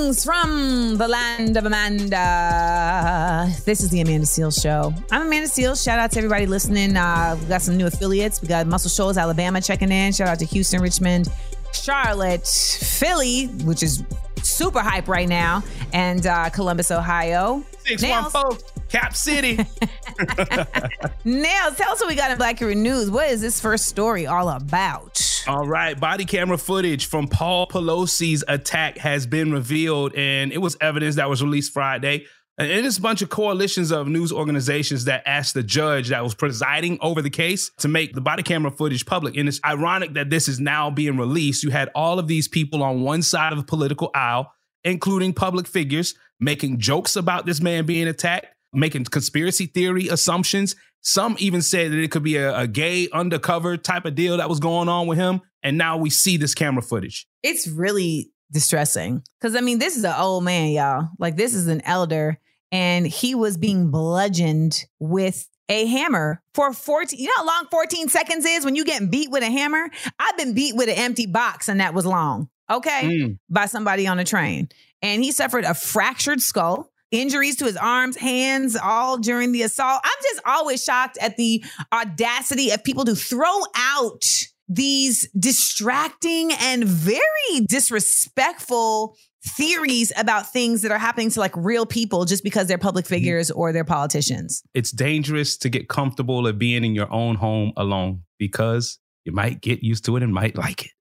Greetings 0.05 0.23
from 0.23 0.97
the 0.97 1.07
land 1.07 1.57
of 1.57 1.65
Amanda. 1.65 3.47
This 3.65 3.81
is 3.81 3.89
the 3.89 4.01
Amanda 4.01 4.27
Seales 4.27 4.61
Show. 4.61 4.93
I'm 5.09 5.23
Amanda 5.23 5.47
Seales. 5.47 5.83
Shout 5.83 5.97
out 5.97 6.11
to 6.11 6.19
everybody 6.19 6.45
listening. 6.45 6.95
Uh, 6.95 7.35
we 7.41 7.47
got 7.47 7.63
some 7.63 7.75
new 7.75 7.87
affiliates. 7.87 8.39
We 8.39 8.47
got 8.47 8.67
Muscle 8.67 8.91
Shoals, 8.91 9.17
Alabama 9.17 9.61
checking 9.61 9.91
in. 9.91 10.13
Shout 10.13 10.27
out 10.27 10.37
to 10.37 10.45
Houston, 10.45 10.79
Richmond, 10.79 11.29
Charlotte, 11.73 12.45
Philly, 12.45 13.47
which 13.63 13.81
is 13.81 14.03
super 14.43 14.81
hype 14.81 15.07
right 15.07 15.27
now, 15.27 15.63
and 15.91 16.27
uh, 16.27 16.51
Columbus, 16.51 16.91
Ohio. 16.91 17.63
Six 17.79 18.03
Nails. 18.03 18.31
one 18.31 18.43
four, 18.43 18.59
Cap 18.95 19.13
City. 19.13 19.55
Nails, 21.25 21.75
tell 21.75 21.91
us 21.91 21.99
what 21.99 22.07
we 22.07 22.15
got 22.15 22.31
in 22.31 22.37
Blackurate 22.37 22.77
News. 22.77 23.11
What 23.11 23.29
is 23.29 23.41
this 23.41 23.59
first 23.59 23.87
story 23.87 24.25
all 24.25 24.47
about? 24.47 25.43
All 25.49 25.67
right, 25.67 25.99
body 25.99 26.23
camera 26.23 26.57
footage 26.57 27.07
from 27.07 27.27
Paul 27.27 27.67
Pelosi's 27.67 28.45
attack 28.47 28.97
has 28.99 29.27
been 29.27 29.51
revealed, 29.51 30.15
and 30.15 30.53
it 30.53 30.59
was 30.59 30.77
evidence 30.79 31.17
that 31.17 31.29
was 31.29 31.43
released 31.43 31.73
Friday. 31.73 32.25
And 32.57 32.71
it 32.71 32.85
is 32.85 32.97
a 32.97 33.01
bunch 33.01 33.21
of 33.21 33.27
coalitions 33.27 33.91
of 33.91 34.07
news 34.07 34.31
organizations 34.31 35.03
that 35.05 35.23
asked 35.25 35.55
the 35.55 35.63
judge 35.63 36.07
that 36.07 36.23
was 36.23 36.33
presiding 36.33 36.97
over 37.01 37.21
the 37.21 37.29
case 37.29 37.71
to 37.79 37.89
make 37.89 38.13
the 38.13 38.21
body 38.21 38.43
camera 38.43 38.71
footage 38.71 39.05
public. 39.05 39.35
And 39.35 39.49
it's 39.49 39.59
ironic 39.65 40.13
that 40.13 40.29
this 40.29 40.47
is 40.47 40.61
now 40.61 40.89
being 40.89 41.17
released. 41.17 41.65
You 41.65 41.71
had 41.71 41.89
all 41.93 42.17
of 42.17 42.29
these 42.29 42.47
people 42.47 42.81
on 42.81 43.01
one 43.01 43.23
side 43.23 43.51
of 43.51 43.57
the 43.57 43.65
political 43.65 44.09
aisle, 44.15 44.53
including 44.85 45.33
public 45.33 45.67
figures, 45.67 46.15
making 46.39 46.79
jokes 46.79 47.17
about 47.17 47.45
this 47.45 47.59
man 47.59 47.85
being 47.85 48.07
attacked, 48.07 48.54
making 48.75 49.05
conspiracy 49.05 49.65
theory 49.65 50.07
assumptions. 50.07 50.75
Some 51.01 51.35
even 51.39 51.61
said 51.61 51.91
that 51.91 51.99
it 51.99 52.11
could 52.11 52.23
be 52.23 52.35
a, 52.37 52.57
a 52.57 52.67
gay 52.67 53.07
undercover 53.13 53.77
type 53.77 54.05
of 54.05 54.15
deal 54.15 54.37
that 54.37 54.49
was 54.49 54.59
going 54.59 54.89
on 54.89 55.07
with 55.07 55.17
him. 55.17 55.41
And 55.63 55.77
now 55.77 55.97
we 55.97 56.09
see 56.09 56.37
this 56.37 56.55
camera 56.55 56.81
footage. 56.81 57.27
It's 57.43 57.67
really 57.67 58.31
distressing 58.51 59.23
because 59.39 59.55
I 59.55 59.61
mean, 59.61 59.79
this 59.79 59.97
is 59.97 60.03
an 60.03 60.15
old 60.17 60.43
man, 60.43 60.69
y'all. 60.71 61.09
Like, 61.19 61.35
this 61.35 61.53
is 61.53 61.67
an 61.67 61.81
elder, 61.81 62.39
and 62.71 63.05
he 63.05 63.35
was 63.35 63.57
being 63.57 63.91
bludgeoned 63.91 64.83
with 64.99 65.47
a 65.69 65.85
hammer 65.87 66.41
for 66.53 66.73
14. 66.73 67.19
You 67.19 67.25
know 67.27 67.33
how 67.37 67.45
long 67.45 67.67
14 67.71 68.09
seconds 68.09 68.45
is 68.45 68.65
when 68.65 68.75
you 68.75 68.85
getting 68.85 69.09
beat 69.09 69.31
with 69.31 69.43
a 69.43 69.49
hammer? 69.49 69.89
I've 70.19 70.37
been 70.37 70.53
beat 70.53 70.75
with 70.75 70.89
an 70.89 70.95
empty 70.95 71.25
box, 71.25 71.69
and 71.69 71.79
that 71.79 71.93
was 71.93 72.05
long, 72.05 72.49
okay, 72.69 73.01
Mm. 73.03 73.39
by 73.49 73.65
somebody 73.65 74.07
on 74.07 74.19
a 74.19 74.23
train. 74.25 74.69
And 75.01 75.23
he 75.23 75.31
suffered 75.31 75.63
a 75.65 75.73
fractured 75.73 76.41
skull. 76.41 76.91
Injuries 77.11 77.55
to 77.57 77.65
his 77.65 77.77
arms, 77.77 78.17
hands, 78.17 78.75
all 78.75 79.17
during 79.17 79.51
the 79.51 79.61
assault. 79.61 80.01
I'm 80.03 80.23
just 80.23 80.41
always 80.45 80.83
shocked 80.83 81.17
at 81.21 81.37
the 81.37 81.63
audacity 81.93 82.71
of 82.71 82.83
people 82.83 83.05
to 83.05 83.15
throw 83.15 83.61
out 83.75 84.23
these 84.67 85.29
distracting 85.37 86.51
and 86.53 86.83
very 86.83 87.65
disrespectful 87.67 89.15
theories 89.45 90.11
about 90.17 90.51
things 90.51 90.81
that 90.81 90.91
are 90.91 90.97
happening 90.97 91.29
to 91.29 91.39
like 91.39 91.55
real 91.55 91.85
people 91.85 92.25
just 92.25 92.43
because 92.43 92.67
they're 92.67 92.77
public 92.77 93.05
figures 93.05 93.51
or 93.51 93.71
they're 93.71 93.83
politicians. 93.83 94.63
It's 94.73 94.91
dangerous 94.91 95.57
to 95.57 95.69
get 95.69 95.87
comfortable 95.87 96.47
at 96.47 96.57
being 96.57 96.83
in 96.83 96.95
your 96.95 97.11
own 97.13 97.35
home 97.35 97.71
alone 97.77 98.23
because 98.39 98.99
you 99.23 99.31
might 99.31 99.61
get 99.61 99.83
used 99.83 100.05
to 100.05 100.17
it 100.17 100.23
and 100.23 100.33
might 100.33 100.57
like 100.57 100.85
it. 100.85 100.91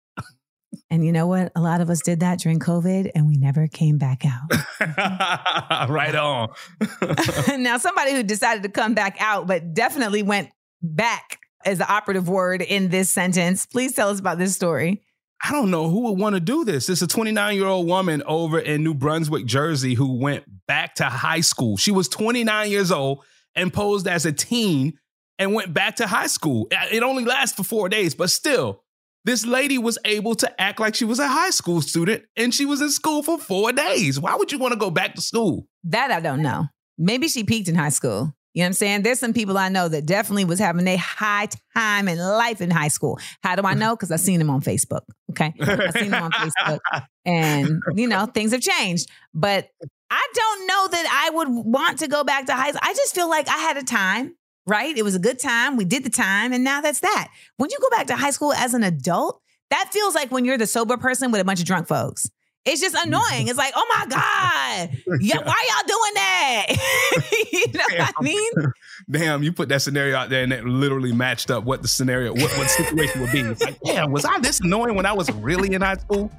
And 0.95 1.05
you 1.05 1.11
know 1.11 1.27
what? 1.27 1.51
A 1.57 1.61
lot 1.61 1.81
of 1.81 1.91
us 1.91 2.03
did 2.03 2.21
that 2.21 2.39
during 2.39 2.61
COVID 2.61 3.11
and 3.17 3.27
we 3.27 3.37
never 3.37 3.67
came 3.67 3.99
back 3.99 4.23
out. 4.25 4.49
right 5.91 6.15
on. 6.15 6.51
now, 7.61 7.79
somebody 7.79 8.13
who 8.13 8.23
decided 8.23 8.63
to 8.63 8.69
come 8.69 8.95
back 8.95 9.17
out, 9.19 9.49
but 9.49 9.75
definitely 9.75 10.23
went 10.23 10.51
back 10.83 11.41
as 11.65 11.79
the 11.79 11.93
operative 11.93 12.29
word 12.29 12.63
in 12.63 12.91
this 12.91 13.11
sentence. 13.11 13.67
Please 13.67 13.93
tell 13.95 14.09
us 14.09 14.21
about 14.21 14.39
this 14.39 14.55
story. 14.55 15.03
I 15.45 15.51
don't 15.51 15.73
know 15.73 15.89
who 15.89 16.03
would 16.03 16.21
want 16.21 16.37
to 16.37 16.41
do 16.41 16.65
this. 16.65 16.89
It's 16.89 17.03
a 17.03 17.09
29 17.09 17.57
year 17.57 17.67
old 17.67 17.89
woman 17.89 18.23
over 18.25 18.61
in 18.61 18.85
New 18.85 18.95
Brunswick, 18.95 19.47
Jersey, 19.47 19.95
who 19.95 20.21
went 20.21 20.45
back 20.69 20.95
to 20.97 21.07
high 21.07 21.41
school. 21.41 21.77
She 21.77 21.91
was 21.91 22.07
29 22.07 22.71
years 22.71 22.93
old 22.93 23.25
and 23.57 23.73
posed 23.73 24.07
as 24.07 24.27
a 24.27 24.33
teen 24.33 24.97
and 25.41 25.55
went 25.55 25.75
back 25.75 25.97
to 25.97 26.07
high 26.07 26.29
school. 26.29 26.69
It 26.71 27.03
only 27.03 27.25
lasts 27.25 27.57
for 27.57 27.65
four 27.65 27.89
days, 27.89 28.15
but 28.15 28.31
still, 28.31 28.84
this 29.25 29.47
lady 29.47 29.79
was 29.79 29.99
able 30.05 30.35
to 30.37 30.61
act 30.61 30.81
like 30.81 30.95
she 30.95 31.05
was 31.05 31.19
a 31.19 31.29
high 31.29 31.51
school 31.51 31.81
student 31.81 32.25
and 32.37 32.55
she 32.55 32.67
was 32.67 32.81
in 32.81 32.91
school 32.91 33.23
for 33.23 33.39
four 33.39 33.73
days. 33.73 34.21
Why 34.21 34.35
would 34.35 34.53
you 34.53 34.59
want 34.59 34.73
to 34.73 34.79
go 34.79 34.91
back 34.91 35.15
to 35.15 35.21
school? 35.21 35.67
That 35.85 36.11
I 36.11 36.21
don't 36.21 36.43
know. 36.43 36.67
Maybe 36.99 37.29
she 37.29 37.45
peaked 37.45 37.69
in 37.69 37.75
high 37.75 37.89
school. 37.89 38.35
You 38.55 38.61
know 38.61 38.67
what 38.67 38.69
I'm 38.69 38.73
saying? 38.75 39.03
There's 39.03 39.19
some 39.19 39.33
people 39.33 39.59
I 39.59 39.69
know 39.69 39.89
that 39.89 40.07
definitely 40.07 40.45
was 40.45 40.61
having 40.61 40.87
a 40.87 40.97
high 40.97 41.49
time 41.75 42.07
in 42.07 42.19
life 42.19 42.61
in 42.61 42.71
high 42.71 42.89
school. 42.89 43.19
How 43.43 43.57
do 43.57 43.63
I 43.63 43.75
know? 43.75 43.97
Because 43.97 44.13
I've 44.13 44.21
seen 44.21 44.39
them 44.39 44.49
on 44.49 44.61
Facebook. 44.61 45.01
Okay. 45.31 45.53
I 45.61 45.91
seen 45.91 46.11
them 46.11 46.23
on 46.23 46.31
Facebook. 46.31 46.79
And, 47.27 47.81
you 47.95 48.07
know, 48.07 48.27
things 48.27 48.53
have 48.53 48.61
changed. 48.61 49.09
But 49.33 49.71
I 50.11 50.29
don't 50.35 50.67
know 50.67 50.89
that 50.89 51.23
I 51.25 51.35
would 51.35 51.49
want 51.49 52.01
to 52.01 52.07
go 52.07 52.23
back 52.23 52.45
to 52.47 52.53
high 52.53 52.69
school. 52.69 52.81
I 52.83 52.93
just 52.93 53.15
feel 53.15 53.31
like 53.31 53.49
I 53.49 53.57
had 53.57 53.79
a 53.79 53.83
time, 53.83 54.37
right? 54.67 54.97
It 54.97 55.03
was 55.03 55.15
a 55.15 55.19
good 55.19 55.39
time. 55.39 55.77
We 55.77 55.85
did 55.85 56.05
the 56.05 56.11
time. 56.11 56.53
And 56.53 56.65
now 56.65 56.81
that's 56.81 57.01
that. 57.01 57.29
When 57.57 57.71
you 57.71 57.79
go 57.81 57.91
back 57.91 58.07
to 58.09 58.17
high 58.17 58.31
school 58.31 58.53
as 58.53 58.75
an 58.75 58.83
adult, 58.83 59.41
that 59.71 59.91
feels 59.93 60.15
like 60.15 60.31
when 60.31 60.45
you're 60.45 60.59
the 60.59 60.67
sober 60.67 60.97
person 60.97 61.31
with 61.31 61.41
a 61.41 61.45
bunch 61.45 61.61
of 61.61 61.67
drunk 61.67 61.89
folks. 61.89 62.31
It's 62.65 62.81
just 62.81 62.97
mm-hmm. 62.97 63.09
annoying. 63.09 63.49
It's 63.49 63.59
like, 63.59 63.75
oh 63.77 63.87
my 63.99 64.07
God, 64.07 64.99
yeah, 65.21 65.39
why 65.39 65.67
y'all 65.69 65.87
doing 65.87 66.15
that? 66.15 66.67
you 67.53 67.67
know 67.75 67.99
what 67.99 68.15
I 68.17 68.23
mean? 68.23 68.51
Damn, 69.11 69.43
you 69.43 69.53
put 69.53 69.69
that 69.69 69.83
scenario 69.83 70.17
out 70.17 70.31
there 70.31 70.43
and 70.43 70.53
it 70.53 70.65
literally 70.65 71.13
matched 71.13 71.51
up 71.51 71.65
what 71.65 71.83
the 71.83 71.89
scenario, 71.89 72.33
what, 72.33 72.51
what 72.57 72.71
situation 72.71 73.21
would 73.21 73.33
be. 73.33 73.41
It's 73.41 73.63
like, 73.63 73.79
damn, 73.85 74.13
was 74.13 74.25
I 74.25 74.39
this 74.39 74.61
annoying 74.61 74.95
when 74.95 75.05
I 75.05 75.13
was 75.13 75.31
really 75.33 75.75
in 75.75 75.83
high 75.83 75.97
school? 75.97 76.31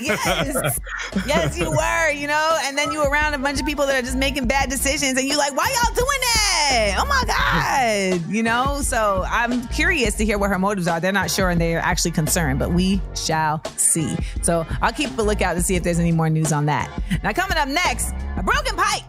Yes. 0.00 0.80
Yes, 1.26 1.58
you 1.58 1.70
were, 1.70 2.10
you 2.10 2.26
know, 2.26 2.58
and 2.64 2.76
then 2.76 2.92
you 2.92 3.02
around 3.02 3.34
a 3.34 3.38
bunch 3.38 3.60
of 3.60 3.66
people 3.66 3.86
that 3.86 3.96
are 3.96 4.02
just 4.02 4.16
making 4.16 4.46
bad 4.46 4.70
decisions 4.70 5.18
and 5.18 5.26
you 5.26 5.36
like, 5.36 5.56
why 5.56 5.66
y'all 5.66 5.94
doing 5.94 6.20
that? 6.20 6.96
Oh 6.98 7.06
my 7.06 7.24
God. 7.26 8.30
You 8.30 8.42
know, 8.42 8.80
so 8.82 9.24
I'm 9.28 9.66
curious 9.68 10.14
to 10.16 10.24
hear 10.24 10.38
what 10.38 10.50
her 10.50 10.58
motives 10.58 10.86
are. 10.86 11.00
They're 11.00 11.12
not 11.12 11.30
sure 11.30 11.50
and 11.50 11.60
they're 11.60 11.78
actually 11.78 12.12
concerned, 12.12 12.58
but 12.58 12.72
we 12.72 13.00
shall 13.14 13.62
see. 13.76 14.16
So 14.42 14.66
I'll 14.80 14.92
keep 14.92 15.16
a 15.18 15.22
lookout 15.22 15.54
to 15.54 15.62
see 15.62 15.76
if 15.76 15.82
there's 15.82 15.98
any 15.98 16.12
more 16.12 16.30
news 16.30 16.52
on 16.52 16.66
that. 16.66 16.90
Now, 17.22 17.32
coming 17.32 17.58
up 17.58 17.68
next, 17.68 18.14
a 18.36 18.42
broken 18.42 18.76
pipe 18.76 19.02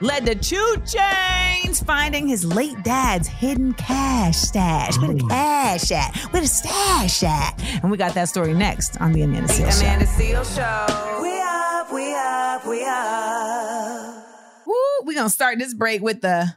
led 0.00 0.26
to 0.26 0.34
Two 0.34 0.74
Chainz 0.84 1.84
finding 1.84 2.26
his 2.28 2.44
late 2.44 2.82
dad's 2.82 3.28
hidden 3.28 3.72
cash 3.74 4.36
stash. 4.36 4.98
Where 4.98 5.14
the 5.14 5.24
cash 5.28 5.90
at? 5.92 6.16
Where 6.32 6.42
the 6.42 6.48
stash 6.48 7.22
at? 7.22 7.54
And 7.82 7.90
we 7.90 7.96
got 7.96 8.14
that 8.14 8.28
story 8.28 8.52
next 8.54 9.00
on 9.00 9.12
the 9.12 9.22
Amanda 9.22 9.48
Seales 9.52 9.80
Show. 9.80 9.86
Amanda 9.86 10.06
Seal 10.06 10.44
Show. 10.44 10.86
We 11.22 11.40
up, 11.40 11.92
we 11.92 12.14
up, 12.14 12.66
we 12.66 12.84
up. 12.84 14.26
Woo, 14.66 14.74
we're 15.04 15.14
gonna 15.16 15.30
start 15.30 15.58
this 15.58 15.74
break 15.74 16.02
with 16.02 16.20
the 16.22 16.54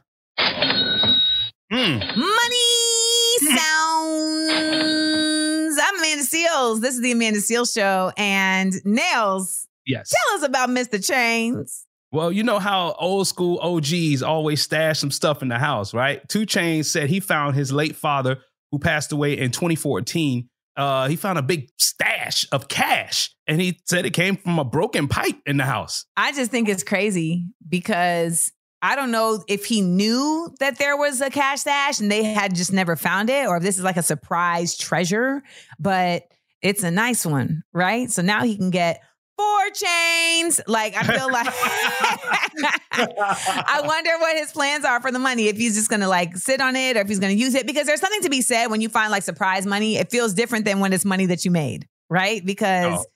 Hmm. 1.70 1.98
money 1.98 3.38
sounds. 3.56 5.78
I'm 5.82 5.98
Amanda 5.98 6.24
Seales. 6.24 6.80
This 6.80 6.94
is 6.94 7.00
the 7.00 7.12
Amanda 7.12 7.40
Seales 7.40 7.72
Show. 7.74 8.12
And 8.16 8.72
Nails, 8.84 9.66
Yes. 9.86 10.10
tell 10.10 10.36
us 10.38 10.44
about 10.46 10.68
Mr. 10.68 10.98
Chainz. 10.98 11.83
Well, 12.14 12.30
you 12.30 12.44
know 12.44 12.60
how 12.60 12.94
old 13.00 13.26
school 13.26 13.58
OGs 13.58 14.22
always 14.22 14.62
stash 14.62 15.00
some 15.00 15.10
stuff 15.10 15.42
in 15.42 15.48
the 15.48 15.58
house, 15.58 15.92
right? 15.92 16.20
Two 16.28 16.46
Chainz 16.46 16.84
said 16.84 17.10
he 17.10 17.18
found 17.18 17.56
his 17.56 17.72
late 17.72 17.96
father, 17.96 18.38
who 18.70 18.78
passed 18.78 19.10
away 19.10 19.36
in 19.36 19.50
2014. 19.50 20.48
Uh, 20.76 21.08
he 21.08 21.16
found 21.16 21.40
a 21.40 21.42
big 21.42 21.70
stash 21.76 22.46
of 22.52 22.68
cash, 22.68 23.34
and 23.48 23.60
he 23.60 23.80
said 23.86 24.06
it 24.06 24.12
came 24.12 24.36
from 24.36 24.60
a 24.60 24.64
broken 24.64 25.08
pipe 25.08 25.34
in 25.44 25.56
the 25.56 25.64
house. 25.64 26.06
I 26.16 26.30
just 26.30 26.52
think 26.52 26.68
it's 26.68 26.84
crazy 26.84 27.48
because 27.68 28.52
I 28.80 28.94
don't 28.94 29.10
know 29.10 29.42
if 29.48 29.64
he 29.64 29.80
knew 29.80 30.54
that 30.60 30.78
there 30.78 30.96
was 30.96 31.20
a 31.20 31.30
cash 31.30 31.62
stash 31.62 31.98
and 31.98 32.12
they 32.12 32.22
had 32.22 32.54
just 32.54 32.72
never 32.72 32.94
found 32.94 33.28
it, 33.28 33.48
or 33.48 33.56
if 33.56 33.64
this 33.64 33.76
is 33.76 33.82
like 33.82 33.96
a 33.96 34.04
surprise 34.04 34.78
treasure, 34.78 35.42
but 35.80 36.22
it's 36.62 36.84
a 36.84 36.92
nice 36.92 37.26
one, 37.26 37.64
right? 37.72 38.08
So 38.08 38.22
now 38.22 38.44
he 38.44 38.56
can 38.56 38.70
get 38.70 39.00
four 39.36 39.70
chains. 39.70 40.60
Like, 40.66 40.94
I 40.96 41.02
feel 41.02 41.30
like 41.30 41.46
I 42.92 43.82
wonder 43.84 44.10
what 44.18 44.36
his 44.36 44.52
plans 44.52 44.84
are 44.84 45.00
for 45.00 45.10
the 45.12 45.18
money. 45.18 45.48
If 45.48 45.56
he's 45.56 45.74
just 45.74 45.90
gonna 45.90 46.08
like 46.08 46.36
sit 46.36 46.60
on 46.60 46.76
it 46.76 46.96
or 46.96 47.00
if 47.00 47.08
he's 47.08 47.18
gonna 47.18 47.32
use 47.32 47.54
it, 47.54 47.66
because 47.66 47.86
there's 47.86 48.00
something 48.00 48.22
to 48.22 48.30
be 48.30 48.42
said 48.42 48.68
when 48.68 48.80
you 48.80 48.88
find 48.88 49.10
like 49.10 49.22
surprise 49.22 49.66
money. 49.66 49.96
It 49.96 50.10
feels 50.10 50.34
different 50.34 50.64
than 50.64 50.80
when 50.80 50.92
it's 50.92 51.04
money 51.04 51.26
that 51.26 51.44
you 51.44 51.50
made, 51.50 51.88
right? 52.08 52.44
Because 52.44 53.06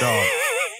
Dog. 0.00 0.26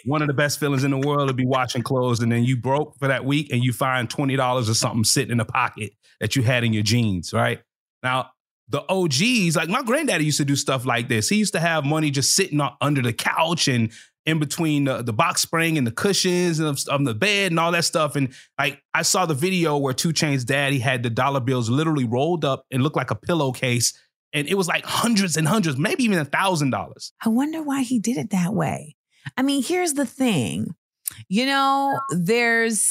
One 0.05 0.23
of 0.23 0.29
the 0.29 0.35
best 0.35 0.61
feelings 0.61 0.85
in 0.85 0.91
the 0.91 0.99
world 0.99 1.29
to 1.29 1.35
be 1.35 1.45
washing 1.45 1.83
clothes, 1.83 2.21
and 2.21 2.31
then 2.31 2.45
you 2.45 2.57
broke 2.57 2.97
for 2.99 3.09
that 3.09 3.25
week, 3.25 3.53
and 3.53 3.63
you 3.63 3.73
find 3.73 4.09
twenty 4.09 4.37
dollars 4.37 4.69
or 4.69 4.75
something 4.75 5.05
sitting 5.05 5.33
in 5.33 5.41
a 5.41 5.45
pocket 5.45 5.93
that 6.21 6.37
you 6.37 6.43
had 6.43 6.65
in 6.65 6.73
your 6.73 6.83
jeans. 6.83 7.33
Right 7.33 7.61
now, 8.03 8.31
the 8.69 8.85
OGs, 8.89 9.57
like 9.57 9.69
my 9.69 9.83
granddaddy, 9.83 10.25
used 10.25 10.39
to 10.39 10.45
do 10.45 10.57
stuff 10.57 10.85
like 10.85 11.09
this. 11.09 11.29
He 11.29 11.37
used 11.37 11.55
to 11.55 11.61
have 11.61 11.85
money 11.85 12.11
just 12.11 12.35
sitting 12.35 12.61
under 12.81 13.03
the 13.03 13.13
couch 13.13 13.69
and 13.69 13.93
in 14.27 14.39
between 14.39 14.85
the, 14.85 15.03
the 15.03 15.13
box 15.13 15.41
spring 15.43 15.79
and 15.79 15.87
the 15.87 15.93
cushions 15.93 16.61
and 16.61 17.07
the 17.07 17.15
bed 17.15 17.53
and 17.53 17.59
all 17.59 17.73
that 17.73 17.85
stuff. 17.85 18.15
And 18.17 18.33
like 18.59 18.83
I 18.93 19.03
saw 19.03 19.27
the 19.27 19.35
video 19.35 19.77
where 19.77 19.95
Two 19.95 20.13
Chainz's 20.13 20.45
daddy 20.45 20.79
had 20.79 21.03
the 21.03 21.11
dollar 21.11 21.41
bills 21.41 21.71
literally 21.71 22.05
rolled 22.05 22.45
up 22.45 22.65
and 22.71 22.83
looked 22.83 22.97
like 22.97 23.11
a 23.11 23.15
pillowcase, 23.15 23.99
and 24.33 24.47
it 24.49 24.55
was 24.55 24.69
like 24.69 24.85
hundreds 24.85 25.37
and 25.37 25.49
hundreds, 25.49 25.79
maybe 25.79 26.05
even 26.05 26.19
a 26.19 26.25
thousand 26.25 26.71
dollars. 26.71 27.13
I 27.25 27.31
wonder 27.31 27.63
why 27.63 27.83
he 27.83 27.99
did 27.99 28.19
it 28.19 28.31
that 28.31 28.53
way. 28.53 28.97
I 29.37 29.43
mean, 29.43 29.63
here's 29.63 29.95
the 29.95 30.07
thing. 30.07 30.75
You 31.29 31.47
know, 31.47 31.99
there's 32.11 32.91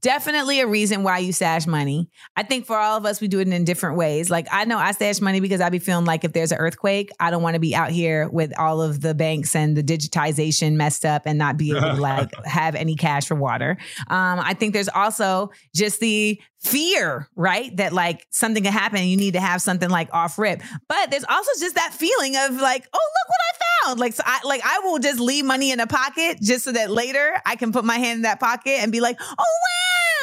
definitely 0.00 0.60
a 0.60 0.66
reason 0.66 1.02
why 1.04 1.18
you 1.18 1.32
stash 1.32 1.66
money. 1.66 2.08
I 2.36 2.42
think 2.42 2.66
for 2.66 2.76
all 2.76 2.96
of 2.96 3.06
us, 3.06 3.20
we 3.20 3.28
do 3.28 3.38
it 3.38 3.48
in 3.48 3.64
different 3.64 3.96
ways. 3.96 4.28
Like 4.28 4.48
I 4.50 4.64
know 4.64 4.76
I 4.76 4.92
stash 4.92 5.20
money 5.20 5.40
because 5.40 5.60
I'd 5.60 5.72
be 5.72 5.78
feeling 5.78 6.04
like 6.04 6.24
if 6.24 6.32
there's 6.32 6.50
an 6.50 6.58
earthquake, 6.58 7.10
I 7.20 7.30
don't 7.30 7.42
want 7.42 7.54
to 7.54 7.60
be 7.60 7.74
out 7.74 7.90
here 7.90 8.28
with 8.28 8.52
all 8.58 8.82
of 8.82 9.00
the 9.00 9.14
banks 9.14 9.54
and 9.54 9.76
the 9.76 9.82
digitization 9.82 10.74
messed 10.74 11.04
up 11.04 11.22
and 11.26 11.38
not 11.38 11.56
be 11.56 11.70
able 11.70 11.80
to 11.80 11.92
like 11.94 12.30
have 12.44 12.74
any 12.74 12.96
cash 12.96 13.26
for 13.26 13.36
water. 13.36 13.78
Um, 14.08 14.40
I 14.40 14.54
think 14.54 14.72
there's 14.72 14.88
also 14.88 15.50
just 15.74 16.00
the 16.00 16.40
fear, 16.60 17.28
right? 17.36 17.76
That 17.76 17.92
like 17.92 18.26
something 18.30 18.64
could 18.64 18.72
happen 18.72 18.98
and 18.98 19.08
you 19.08 19.16
need 19.16 19.34
to 19.34 19.40
have 19.40 19.62
something 19.62 19.88
like 19.88 20.12
off 20.12 20.38
rip. 20.38 20.60
But 20.88 21.10
there's 21.10 21.24
also 21.24 21.50
just 21.60 21.76
that 21.76 21.94
feeling 21.94 22.36
of 22.36 22.60
like, 22.60 22.88
oh, 22.92 22.98
look 22.98 23.28
what 23.28 23.38
I 23.40 23.86
found. 23.86 24.00
Like, 24.00 24.14
so 24.14 24.22
I 24.26 24.40
like 24.44 24.60
I 24.64 24.80
will 24.80 24.98
just 24.98 25.20
leave 25.20 25.44
money 25.44 25.70
in 25.70 25.78
a 25.78 25.86
pocket 25.86 26.38
just 26.42 26.64
so 26.64 26.72
that 26.72 26.90
later 26.90 27.40
I 27.46 27.54
can 27.56 27.72
put 27.72 27.84
my 27.84 27.96
hand 27.96 28.16
in 28.16 28.22
that 28.22 28.40
pocket 28.40 28.80
and 28.82 28.90
be 28.90 29.00
like, 29.00 29.18
oh 29.20 29.58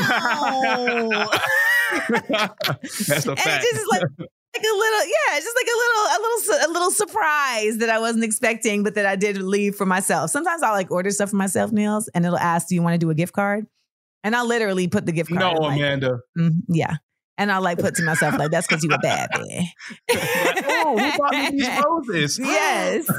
wow. 0.01 1.29
That's 3.07 3.25
a 3.25 3.31
and 3.31 3.39
fact. 3.39 3.65
it 3.65 3.75
just 3.75 3.91
like 3.91 4.01
like 4.55 4.63
a 4.63 4.77
little 4.77 5.05
yeah 5.05 5.37
it's 5.37 5.45
just 5.45 5.55
like 5.55 5.67
a 5.67 5.77
little 5.77 6.05
a 6.05 6.19
little 6.21 6.69
a 6.69 6.71
little 6.71 6.91
surprise 6.91 7.77
that 7.77 7.89
i 7.89 7.99
wasn't 7.99 8.23
expecting 8.23 8.83
but 8.83 8.95
that 8.95 9.05
i 9.05 9.15
did 9.15 9.37
leave 9.37 9.75
for 9.75 9.85
myself 9.85 10.29
sometimes 10.29 10.63
i'll 10.63 10.73
like 10.73 10.91
order 10.91 11.11
stuff 11.11 11.29
for 11.29 11.35
myself 11.35 11.71
nails 11.71 12.09
and 12.13 12.25
it'll 12.25 12.37
ask 12.37 12.67
do 12.67 12.75
you 12.75 12.81
want 12.81 12.93
to 12.93 12.97
do 12.97 13.09
a 13.09 13.15
gift 13.15 13.33
card 13.33 13.65
and 14.23 14.35
i'll 14.35 14.47
literally 14.47 14.87
put 14.87 15.05
the 15.05 15.11
gift 15.11 15.29
card 15.29 15.39
no, 15.39 15.51
like, 15.59 15.77
Amanda. 15.77 16.19
mm, 16.37 16.51
yeah 16.69 16.95
and 17.37 17.51
I'll 17.51 17.61
like 17.61 17.79
put 17.79 17.95
to 17.95 18.03
myself 18.03 18.37
like 18.37 18.51
that's 18.51 18.67
because 18.67 18.83
you 18.83 18.91
a 18.91 18.97
bad 18.99 19.29
man. 19.33 19.63
oh, 20.11 20.97
who 20.97 21.17
bought 21.17 21.31
me 21.33 21.49
these 21.51 21.69
roses? 21.83 22.39
yes. 22.43 23.09
and 23.09 23.17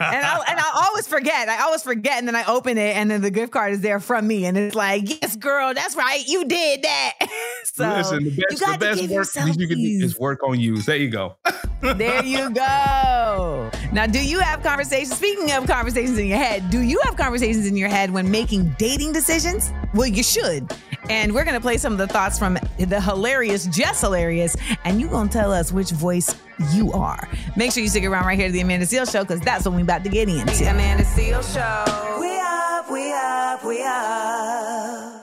I 0.00 0.44
and 0.48 0.60
I 0.60 0.86
always 0.86 1.06
forget. 1.06 1.48
I 1.48 1.62
always 1.62 1.82
forget, 1.82 2.18
and 2.18 2.26
then 2.26 2.36
I 2.36 2.44
open 2.44 2.78
it, 2.78 2.96
and 2.96 3.10
then 3.10 3.22
the 3.22 3.30
gift 3.30 3.52
card 3.52 3.72
is 3.72 3.80
there 3.80 4.00
from 4.00 4.26
me, 4.26 4.46
and 4.46 4.56
it's 4.56 4.74
like, 4.74 5.08
yes, 5.08 5.36
girl, 5.36 5.74
that's 5.74 5.96
right, 5.96 6.26
you 6.26 6.44
did 6.46 6.82
that. 6.82 7.12
so 7.64 7.88
Listen, 7.88 8.24
the 8.24 8.30
you 8.30 8.36
best, 8.48 8.60
the 8.60 8.66
got 8.66 8.72
to 8.74 8.78
best 8.78 9.00
give 9.00 9.10
work 9.10 9.18
yourself 9.18 9.56
you 9.56 9.68
can 9.68 9.78
do 9.78 10.04
is 10.04 10.18
work 10.18 10.42
on 10.42 10.58
you. 10.58 10.80
There 10.80 10.96
you 10.96 11.10
go. 11.10 11.36
There 11.80 12.24
you 12.24 12.50
go. 12.54 13.70
Now, 13.92 14.06
do 14.06 14.24
you 14.24 14.40
have 14.40 14.62
conversations? 14.62 15.16
Speaking 15.16 15.52
of 15.52 15.66
conversations 15.66 16.18
in 16.18 16.26
your 16.26 16.38
head, 16.38 16.70
do 16.70 16.80
you 16.80 17.00
have 17.04 17.16
conversations 17.16 17.66
in 17.66 17.76
your 17.76 17.88
head 17.88 18.10
when 18.10 18.30
making 18.30 18.74
dating 18.78 19.12
decisions? 19.12 19.70
Well, 19.92 20.06
you 20.06 20.22
should. 20.22 20.72
And 21.10 21.34
we're 21.34 21.44
going 21.44 21.54
to 21.54 21.60
play 21.60 21.76
some 21.76 21.92
of 21.92 21.98
the 21.98 22.06
thoughts 22.06 22.38
from 22.38 22.58
the 22.78 23.00
hilarious 23.00 23.66
Jess 23.66 24.00
Hilarious, 24.00 24.56
and 24.84 25.00
you're 25.00 25.10
going 25.10 25.28
to 25.28 25.32
tell 25.32 25.52
us 25.52 25.70
which 25.70 25.90
voice 25.90 26.34
you 26.72 26.92
are. 26.92 27.28
Make 27.56 27.72
sure 27.72 27.82
you 27.82 27.88
stick 27.88 28.04
around 28.04 28.26
right 28.26 28.38
here 28.38 28.48
to 28.48 28.52
the 28.52 28.60
Amanda 28.60 28.86
Seal 28.86 29.04
Show 29.04 29.22
because 29.22 29.40
that's 29.40 29.64
what 29.66 29.74
we're 29.74 29.82
about 29.82 30.02
to 30.04 30.10
get 30.10 30.28
into. 30.28 30.70
Amanda 30.70 31.04
Seal 31.04 31.42
Show. 31.42 32.16
We 32.20 32.38
up, 32.38 32.90
we 32.90 33.12
up, 33.12 33.64
we 33.64 33.82
up. 33.82 35.22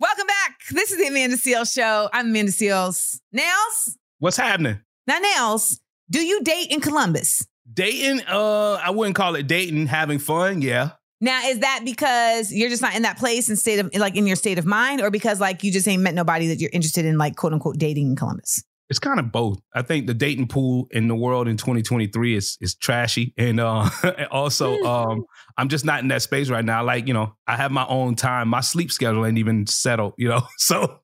Welcome 0.00 0.26
back. 0.26 0.58
This 0.70 0.92
is 0.92 0.98
the 0.98 1.06
Amanda 1.06 1.36
Seal 1.36 1.64
Show. 1.64 2.10
I'm 2.12 2.26
Amanda 2.26 2.52
Seales. 2.52 3.20
Nails? 3.32 3.98
What's 4.18 4.36
happening? 4.36 4.80
Now, 5.06 5.18
Nails, 5.18 5.80
do 6.10 6.20
you 6.20 6.42
date 6.42 6.70
in 6.70 6.80
Columbus? 6.80 7.46
Dating, 7.72 8.20
uh, 8.28 8.74
I 8.74 8.90
wouldn't 8.90 9.16
call 9.16 9.34
it 9.36 9.46
dating, 9.46 9.86
having 9.86 10.18
fun, 10.18 10.60
yeah. 10.60 10.90
Now, 11.22 11.40
is 11.46 11.60
that 11.60 11.82
because 11.84 12.52
you're 12.52 12.68
just 12.68 12.82
not 12.82 12.96
in 12.96 13.02
that 13.02 13.16
place 13.16 13.48
and 13.48 13.56
state 13.56 13.78
of 13.78 13.94
like 13.94 14.16
in 14.16 14.26
your 14.26 14.34
state 14.34 14.58
of 14.58 14.66
mind, 14.66 15.00
or 15.00 15.08
because 15.08 15.38
like 15.38 15.62
you 15.62 15.70
just 15.70 15.86
ain't 15.86 16.02
met 16.02 16.14
nobody 16.14 16.48
that 16.48 16.60
you're 16.60 16.70
interested 16.72 17.04
in, 17.04 17.16
like 17.16 17.36
quote 17.36 17.52
unquote 17.52 17.78
dating 17.78 18.08
in 18.08 18.16
Columbus? 18.16 18.64
It's 18.90 18.98
kind 18.98 19.20
of 19.20 19.30
both. 19.30 19.60
I 19.72 19.82
think 19.82 20.08
the 20.08 20.14
dating 20.14 20.48
pool 20.48 20.88
in 20.90 21.06
the 21.06 21.14
world 21.14 21.46
in 21.46 21.56
2023 21.56 22.36
is 22.36 22.58
is 22.60 22.74
trashy, 22.74 23.32
and 23.38 23.60
uh, 23.60 23.88
also 24.32 24.76
um, 24.82 25.24
I'm 25.56 25.68
just 25.68 25.84
not 25.84 26.00
in 26.00 26.08
that 26.08 26.22
space 26.22 26.50
right 26.50 26.64
now. 26.64 26.82
Like 26.82 27.06
you 27.06 27.14
know, 27.14 27.36
I 27.46 27.56
have 27.56 27.70
my 27.70 27.86
own 27.86 28.16
time. 28.16 28.48
My 28.48 28.60
sleep 28.60 28.90
schedule 28.90 29.24
ain't 29.24 29.38
even 29.38 29.68
settled. 29.68 30.14
You 30.18 30.28
know, 30.28 30.42
so 30.58 30.74
I 30.74 30.82
don't 30.82 30.90
want 30.90 31.01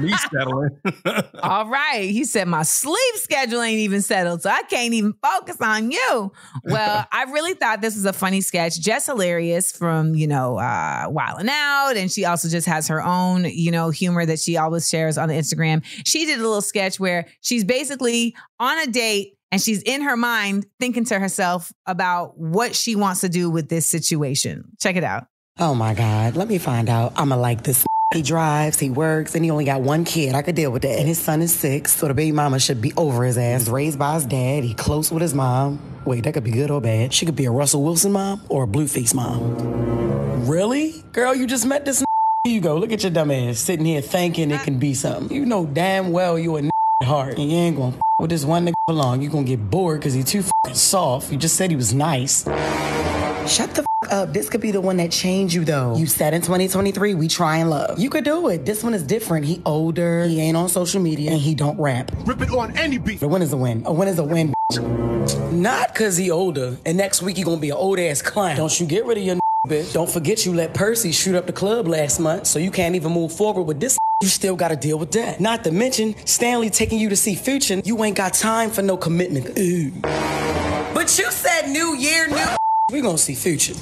me 0.00 0.12
settling. 0.30 0.70
All 1.42 1.66
right. 1.66 2.08
He 2.10 2.24
said 2.24 2.48
my 2.48 2.62
sleep 2.62 3.14
schedule 3.16 3.62
ain't 3.62 3.78
even 3.78 4.02
settled, 4.02 4.42
so 4.42 4.50
I 4.50 4.62
can't 4.62 4.94
even 4.94 5.14
focus 5.22 5.56
on 5.60 5.90
you. 5.90 6.32
Well, 6.64 7.06
I 7.12 7.24
really 7.24 7.54
thought 7.54 7.80
this 7.80 7.94
was 7.94 8.04
a 8.04 8.12
funny 8.12 8.40
sketch. 8.40 8.80
Jess 8.80 9.06
Hilarious 9.06 9.72
from, 9.72 10.14
you 10.14 10.26
know, 10.26 10.58
uh 10.58 11.08
Wildin' 11.08 11.48
Out. 11.48 11.96
And 11.96 12.10
she 12.10 12.24
also 12.24 12.48
just 12.48 12.66
has 12.66 12.88
her 12.88 13.02
own, 13.02 13.44
you 13.44 13.70
know, 13.70 13.90
humor 13.90 14.26
that 14.26 14.38
she 14.38 14.56
always 14.56 14.88
shares 14.88 15.18
on 15.18 15.28
the 15.28 15.34
Instagram. 15.34 15.84
She 16.04 16.26
did 16.26 16.38
a 16.38 16.42
little 16.42 16.62
sketch 16.62 17.00
where 17.00 17.26
she's 17.40 17.64
basically 17.64 18.34
on 18.58 18.78
a 18.78 18.86
date 18.86 19.34
and 19.52 19.60
she's 19.60 19.82
in 19.82 20.02
her 20.02 20.16
mind 20.16 20.66
thinking 20.80 21.04
to 21.06 21.18
herself 21.18 21.72
about 21.86 22.38
what 22.38 22.74
she 22.74 22.96
wants 22.96 23.20
to 23.20 23.28
do 23.28 23.50
with 23.50 23.68
this 23.68 23.86
situation. 23.86 24.72
Check 24.80 24.96
it 24.96 25.04
out. 25.04 25.26
Oh 25.58 25.74
my 25.74 25.94
God, 25.94 26.36
let 26.36 26.48
me 26.48 26.58
find 26.58 26.88
out. 26.90 27.14
I'ma 27.16 27.36
like 27.36 27.62
this. 27.62 27.86
He 28.14 28.22
drives, 28.22 28.78
he 28.78 28.88
works, 28.88 29.34
and 29.34 29.44
he 29.44 29.50
only 29.50 29.64
got 29.64 29.82
one 29.82 30.04
kid. 30.04 30.36
I 30.36 30.42
could 30.42 30.54
deal 30.54 30.70
with 30.70 30.82
that. 30.82 30.96
And 30.96 31.08
his 31.08 31.18
son 31.18 31.42
is 31.42 31.52
six, 31.52 31.96
so 31.96 32.06
the 32.06 32.14
baby 32.14 32.30
mama 32.30 32.60
should 32.60 32.80
be 32.80 32.92
over 32.96 33.24
his 33.24 33.36
ass. 33.36 33.62
He's 33.62 33.70
raised 33.70 33.98
by 33.98 34.14
his 34.14 34.26
dad, 34.26 34.62
he 34.62 34.74
close 34.74 35.10
with 35.10 35.22
his 35.22 35.34
mom. 35.34 35.80
Wait, 36.04 36.22
that 36.22 36.32
could 36.32 36.44
be 36.44 36.52
good 36.52 36.70
or 36.70 36.80
bad. 36.80 37.12
She 37.12 37.26
could 37.26 37.34
be 37.34 37.46
a 37.46 37.50
Russell 37.50 37.82
Wilson 37.82 38.12
mom 38.12 38.42
or 38.48 38.62
a 38.62 38.66
Blueface 38.68 39.12
mom. 39.12 40.46
Really? 40.46 41.02
Girl, 41.10 41.34
you 41.34 41.48
just 41.48 41.66
met 41.66 41.84
this 41.84 42.04
Here 42.44 42.54
you 42.54 42.60
go. 42.60 42.76
Look 42.76 42.92
at 42.92 43.02
your 43.02 43.10
dumb 43.10 43.32
ass 43.32 43.58
sitting 43.58 43.84
here 43.84 44.00
thinking 44.00 44.52
it 44.52 44.62
can 44.62 44.78
be 44.78 44.94
something. 44.94 45.36
You 45.36 45.44
know 45.44 45.66
damn 45.66 46.12
well 46.12 46.38
you 46.38 46.56
a 46.56 46.62
at 46.62 47.08
heart. 47.08 47.38
And 47.38 47.50
you 47.50 47.56
ain't 47.58 47.76
gonna 47.76 47.96
with 48.20 48.30
this 48.30 48.44
one 48.44 48.66
nigga 48.66 48.74
for 48.86 48.94
long. 48.94 49.20
You 49.20 49.30
gonna 49.30 49.44
get 49.44 49.68
bored 49.68 49.98
because 49.98 50.14
he 50.14 50.22
too 50.22 50.42
fucking 50.42 50.76
soft. 50.76 51.32
You 51.32 51.38
just 51.38 51.56
said 51.56 51.70
he 51.70 51.76
was 51.76 51.92
nice. 51.92 52.46
Shut 53.46 53.74
the 53.74 53.82
f- 54.02 54.12
up. 54.12 54.32
This 54.32 54.48
could 54.48 54.60
be 54.60 54.70
the 54.72 54.80
one 54.80 54.96
that 54.98 55.10
changed 55.12 55.54
you 55.54 55.64
though. 55.64 55.96
You 55.96 56.06
said 56.06 56.34
in 56.34 56.40
2023 56.42 57.14
we 57.14 57.28
try 57.28 57.58
and 57.58 57.70
love. 57.70 57.98
You 57.98 58.10
could 58.10 58.24
do 58.24 58.48
it. 58.48 58.66
This 58.66 58.82
one 58.82 58.92
is 58.94 59.02
different. 59.02 59.46
He 59.46 59.62
older. 59.64 60.24
He 60.24 60.40
ain't 60.40 60.56
on 60.56 60.68
social 60.68 61.00
media 61.00 61.30
and 61.30 61.40
he 61.40 61.54
don't 61.54 61.78
rap. 61.80 62.10
Rip 62.24 62.40
it 62.42 62.50
on 62.50 62.76
any 62.76 62.98
beat. 62.98 63.22
A 63.22 63.28
win 63.28 63.42
is 63.42 63.52
a 63.52 63.56
win. 63.56 63.82
A 63.86 63.92
win 63.92 64.08
is 64.08 64.18
a 64.18 64.24
win. 64.24 64.52
bitch. 64.72 65.52
Not 65.52 65.94
cause 65.94 66.16
he 66.16 66.30
older. 66.30 66.76
And 66.84 66.96
next 66.98 67.22
week 67.22 67.36
he 67.36 67.44
gonna 67.44 67.60
be 67.60 67.70
an 67.70 67.76
old 67.76 67.98
ass 67.98 68.20
clown. 68.22 68.56
Don't 68.56 68.78
you 68.80 68.86
get 68.86 69.06
rid 69.06 69.18
of 69.18 69.24
your 69.24 69.36
bitch. 69.68 69.92
Don't 69.92 70.10
forget 70.10 70.44
you 70.44 70.52
let 70.52 70.74
Percy 70.74 71.12
shoot 71.12 71.34
up 71.36 71.46
the 71.46 71.52
club 71.52 71.86
last 71.86 72.18
month, 72.20 72.46
so 72.46 72.58
you 72.58 72.70
can't 72.70 72.94
even 72.96 73.12
move 73.12 73.32
forward 73.32 73.62
with 73.62 73.80
this. 73.80 73.96
You 74.22 74.28
still 74.28 74.56
gotta 74.56 74.76
deal 74.76 74.98
with 74.98 75.12
that. 75.12 75.40
Not 75.40 75.62
to 75.64 75.70
mention 75.70 76.14
Stanley 76.26 76.70
taking 76.70 76.98
you 76.98 77.10
to 77.10 77.16
see 77.16 77.34
Future. 77.34 77.82
You 77.84 78.02
ain't 78.02 78.16
got 78.16 78.32
time 78.32 78.70
for 78.70 78.80
no 78.80 78.96
commitment. 78.96 79.58
Ooh. 79.58 79.90
But 80.94 81.18
you 81.18 81.30
said 81.30 81.68
new 81.68 81.94
year, 81.94 82.26
new. 82.26 82.55
We 82.92 83.00
gonna 83.00 83.18
see 83.18 83.34
Future. 83.34 83.74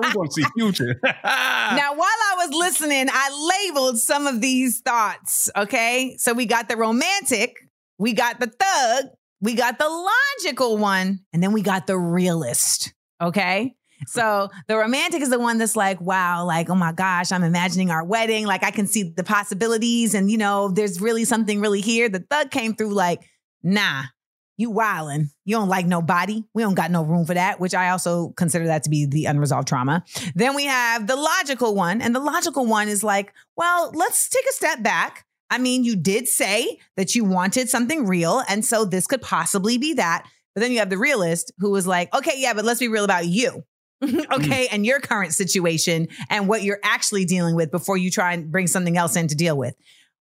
We're 0.00 0.12
gonna 0.12 0.30
see 0.30 0.44
future. 0.56 0.98
now, 1.04 1.94
while 1.94 2.08
I 2.08 2.34
was 2.38 2.50
listening, 2.54 3.08
I 3.10 3.66
labeled 3.66 3.98
some 3.98 4.26
of 4.26 4.40
these 4.40 4.80
thoughts. 4.80 5.50
Okay. 5.56 6.16
So 6.18 6.32
we 6.32 6.46
got 6.46 6.68
the 6.68 6.76
romantic, 6.76 7.56
we 7.98 8.12
got 8.12 8.40
the 8.40 8.46
thug, 8.46 9.06
we 9.40 9.54
got 9.54 9.78
the 9.78 9.88
logical 9.88 10.78
one, 10.78 11.20
and 11.32 11.42
then 11.42 11.52
we 11.52 11.62
got 11.62 11.86
the 11.86 11.98
realist. 11.98 12.92
Okay. 13.20 13.74
So 14.08 14.48
the 14.66 14.76
romantic 14.76 15.22
is 15.22 15.30
the 15.30 15.38
one 15.38 15.58
that's 15.58 15.76
like, 15.76 16.00
wow, 16.00 16.44
like, 16.44 16.68
oh 16.68 16.74
my 16.74 16.90
gosh, 16.90 17.30
I'm 17.30 17.44
imagining 17.44 17.92
our 17.92 18.04
wedding. 18.04 18.46
Like 18.46 18.64
I 18.64 18.72
can 18.72 18.88
see 18.88 19.04
the 19.04 19.22
possibilities 19.22 20.12
and, 20.14 20.28
you 20.28 20.38
know, 20.38 20.72
there's 20.72 21.00
really 21.00 21.24
something 21.24 21.60
really 21.60 21.80
here. 21.80 22.08
The 22.08 22.24
thug 22.28 22.50
came 22.50 22.74
through 22.74 22.94
like, 22.94 23.22
nah, 23.62 24.02
you 24.56 24.70
wildin'. 24.70 25.30
You 25.44 25.56
don't 25.56 25.68
like 25.68 25.86
nobody. 25.86 26.44
We 26.54 26.62
don't 26.62 26.74
got 26.74 26.90
no 26.90 27.02
room 27.02 27.24
for 27.24 27.34
that, 27.34 27.58
which 27.58 27.74
I 27.74 27.90
also 27.90 28.30
consider 28.36 28.66
that 28.66 28.84
to 28.84 28.90
be 28.90 29.06
the 29.06 29.24
unresolved 29.26 29.66
trauma. 29.66 30.04
Then 30.34 30.54
we 30.54 30.64
have 30.64 31.06
the 31.06 31.16
logical 31.16 31.74
one. 31.74 32.00
And 32.00 32.14
the 32.14 32.20
logical 32.20 32.66
one 32.66 32.88
is 32.88 33.02
like, 33.02 33.32
well, 33.56 33.90
let's 33.94 34.28
take 34.28 34.44
a 34.48 34.52
step 34.52 34.82
back. 34.82 35.24
I 35.50 35.58
mean, 35.58 35.84
you 35.84 35.96
did 35.96 36.28
say 36.28 36.78
that 36.96 37.14
you 37.14 37.24
wanted 37.24 37.68
something 37.68 38.06
real. 38.06 38.42
And 38.48 38.64
so 38.64 38.84
this 38.84 39.06
could 39.06 39.22
possibly 39.22 39.78
be 39.78 39.94
that. 39.94 40.26
But 40.54 40.60
then 40.60 40.72
you 40.72 40.78
have 40.78 40.90
the 40.90 40.98
realist 40.98 41.52
who 41.58 41.70
was 41.70 41.86
like, 41.86 42.14
okay, 42.14 42.34
yeah, 42.36 42.54
but 42.54 42.64
let's 42.64 42.80
be 42.80 42.88
real 42.88 43.04
about 43.04 43.26
you. 43.26 43.64
Mm. 44.02 44.32
okay. 44.32 44.66
And 44.66 44.84
your 44.84 44.98
current 44.98 45.32
situation 45.32 46.08
and 46.28 46.48
what 46.48 46.64
you're 46.64 46.80
actually 46.82 47.24
dealing 47.24 47.54
with 47.54 47.70
before 47.70 47.96
you 47.96 48.10
try 48.10 48.32
and 48.32 48.50
bring 48.50 48.66
something 48.66 48.96
else 48.96 49.14
in 49.14 49.28
to 49.28 49.36
deal 49.36 49.56
with. 49.56 49.76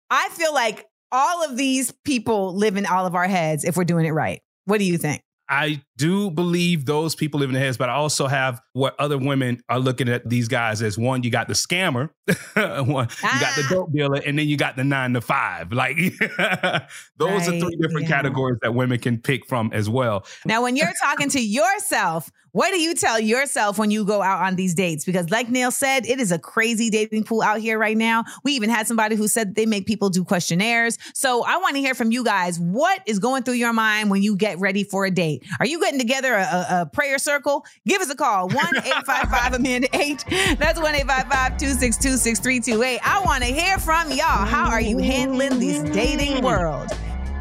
I 0.08 0.30
feel 0.30 0.54
like 0.54 0.86
all 1.12 1.44
of 1.44 1.56
these 1.56 1.90
people 2.04 2.54
live 2.54 2.76
in 2.76 2.86
all 2.86 3.06
of 3.06 3.14
our 3.14 3.26
heads 3.26 3.64
if 3.64 3.76
we're 3.76 3.84
doing 3.84 4.06
it 4.06 4.11
right. 4.11 4.40
What 4.64 4.78
do 4.78 4.84
you 4.84 4.98
think? 4.98 5.22
I 5.48 5.82
do 5.99 6.30
believe 6.30 6.86
those 6.86 7.14
people 7.14 7.40
live 7.40 7.51
in 7.51 7.55
the 7.55 7.61
heads, 7.61 7.76
but 7.76 7.88
I 7.88 7.94
also 7.94 8.28
have 8.28 8.62
what 8.72 8.99
other 9.01 9.18
women 9.18 9.61
are 9.68 9.80
looking 9.80 10.09
at 10.09 10.28
these 10.28 10.46
guys 10.46 10.80
as 10.80 10.96
one, 10.96 11.24
you 11.24 11.30
got 11.30 11.49
the 11.49 11.55
scammer, 11.55 12.11
one, 12.86 13.09
you 13.22 13.40
got 13.40 13.57
the 13.57 13.64
ah. 13.64 13.68
dope 13.68 13.92
dealer, 13.92 14.20
and 14.24 14.38
then 14.38 14.46
you 14.49 14.57
got 14.57 14.76
the 14.76 14.84
nine 14.84 15.12
to 15.14 15.20
five. 15.20 15.72
Like 15.72 15.96
those 17.16 17.49
are 17.49 17.59
three 17.59 17.76
different 17.80 18.03
yeah. 18.03 18.16
categories 18.16 18.59
that 18.62 18.74
women 18.74 19.01
can 19.01 19.18
pick 19.18 19.44
from 19.46 19.70
as 19.74 19.90
well. 19.90 20.24
Now, 20.46 20.62
when 20.62 20.76
you're 20.76 20.92
talking 21.03 21.28
to 21.30 21.44
yourself, 21.44 22.30
what 22.53 22.70
do 22.70 22.80
you 22.80 22.94
tell 22.94 23.20
yourself 23.20 23.78
when 23.78 23.90
you 23.90 24.05
go 24.05 24.22
out 24.22 24.42
on 24.42 24.57
these 24.57 24.74
dates? 24.74 25.05
Because, 25.05 25.30
like 25.30 25.51
Neil 25.51 25.70
said, 25.70 26.07
it 26.07 26.18
is 26.18 26.32
a 26.32 26.38
crazy 26.38 26.90
dating 26.90 27.24
pool 27.24 27.42
out 27.42 27.61
here 27.61 27.78
right 27.78 27.96
now. 27.96 28.24
We 28.42 28.53
even 28.53 28.70
had 28.70 28.86
somebody 28.86 29.16
who 29.16 29.28
said 29.28 29.55
they 29.55 29.66
make 29.66 29.86
people 29.86 30.09
do 30.09 30.24
questionnaires. 30.24 30.99
So, 31.14 31.44
I 31.44 31.59
want 31.59 31.76
to 31.76 31.80
hear 31.80 31.94
from 31.94 32.11
you 32.11 32.24
guys. 32.24 32.59
What 32.59 33.03
is 33.07 33.18
going 33.18 33.42
through 33.42 33.55
your 33.55 33.72
mind 33.72 34.11
when 34.11 34.22
you 34.22 34.34
get 34.34 34.59
ready 34.59 34.82
for 34.82 35.05
a 35.05 35.11
date? 35.11 35.44
Are 35.61 35.66
you 35.66 35.78
putting 35.89 35.99
together 35.99 36.34
a, 36.34 36.43
a, 36.43 36.66
a 36.82 36.86
prayer 36.86 37.18
circle, 37.18 37.64
give 37.86 38.03
us 38.03 38.11
a 38.11 38.14
call 38.14 38.49
1 38.49 38.57
855 38.76 39.55
Amanda 39.55 39.89
8. 39.97 40.24
That's 40.59 40.78
1 40.78 40.95
855 40.95 41.57
262 41.57 42.16
6328. 42.16 43.01
I 43.03 43.22
want 43.24 43.43
to 43.45 43.51
hear 43.51 43.78
from 43.78 44.11
y'all. 44.11 44.45
How 44.47 44.68
are 44.70 44.80
you 44.80 44.99
handling 44.99 45.59
this 45.59 45.82
dating 45.91 46.45
world? 46.45 46.91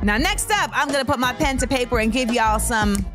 Now, 0.01 0.17
next 0.17 0.49
up, 0.51 0.69
I'm 0.73 0.87
going 0.87 1.05
to 1.05 1.11
put 1.11 1.19
my 1.19 1.33
pen 1.33 1.57
to 1.57 1.67
paper 1.67 1.99
and 1.99 2.11
give 2.11 2.31
y'all 2.31 2.59
some 2.59 3.05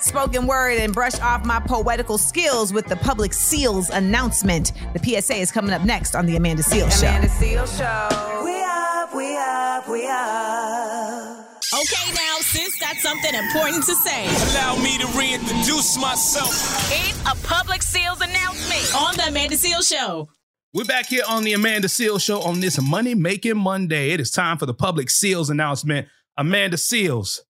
spoken 0.00 0.46
word 0.46 0.78
and 0.78 0.92
brush 0.92 1.18
off 1.20 1.46
my 1.46 1.60
poetical 1.60 2.18
skills 2.18 2.72
with 2.72 2.86
the 2.86 2.96
public 2.96 3.32
seals 3.32 3.88
announcement. 3.88 4.72
The 4.94 5.20
PSA 5.20 5.36
is 5.36 5.52
coming 5.52 5.72
up 5.72 5.82
next 5.82 6.14
on 6.14 6.26
the 6.26 6.36
Amanda 6.36 6.62
Seales 6.62 7.00
Show. 7.00 7.06
Amanda 7.06 7.28
Seal 7.28 7.66
Show. 7.66 8.42
We 8.44 8.62
up, 8.62 9.14
we 9.14 9.36
up, 9.36 9.88
we 9.88 10.08
up. 10.08 11.41
Okay, 11.74 12.12
now, 12.12 12.36
sis 12.40 12.78
got 12.78 12.96
something 12.96 13.34
important 13.34 13.82
to 13.84 13.94
say. 13.94 14.26
Allow 14.50 14.76
me 14.76 14.98
to 14.98 15.06
reintroduce 15.18 15.98
myself. 15.98 16.50
It's 16.92 17.18
a 17.22 17.34
public 17.46 17.82
seals 17.82 18.20
announcement 18.20 18.94
on 18.94 19.16
the 19.16 19.28
Amanda 19.28 19.56
Seal 19.56 19.80
Show. 19.80 20.28
We're 20.74 20.84
back 20.84 21.06
here 21.06 21.22
on 21.26 21.44
the 21.44 21.54
Amanda 21.54 21.88
Seales 21.88 22.22
Show 22.22 22.42
on 22.42 22.60
this 22.60 22.78
Money 22.78 23.14
Making 23.14 23.56
Monday. 23.56 24.10
It 24.10 24.20
is 24.20 24.30
time 24.30 24.58
for 24.58 24.66
the 24.66 24.74
public 24.74 25.08
seals 25.08 25.48
announcement. 25.48 26.08
Amanda 26.36 26.76
Seales, 26.76 27.40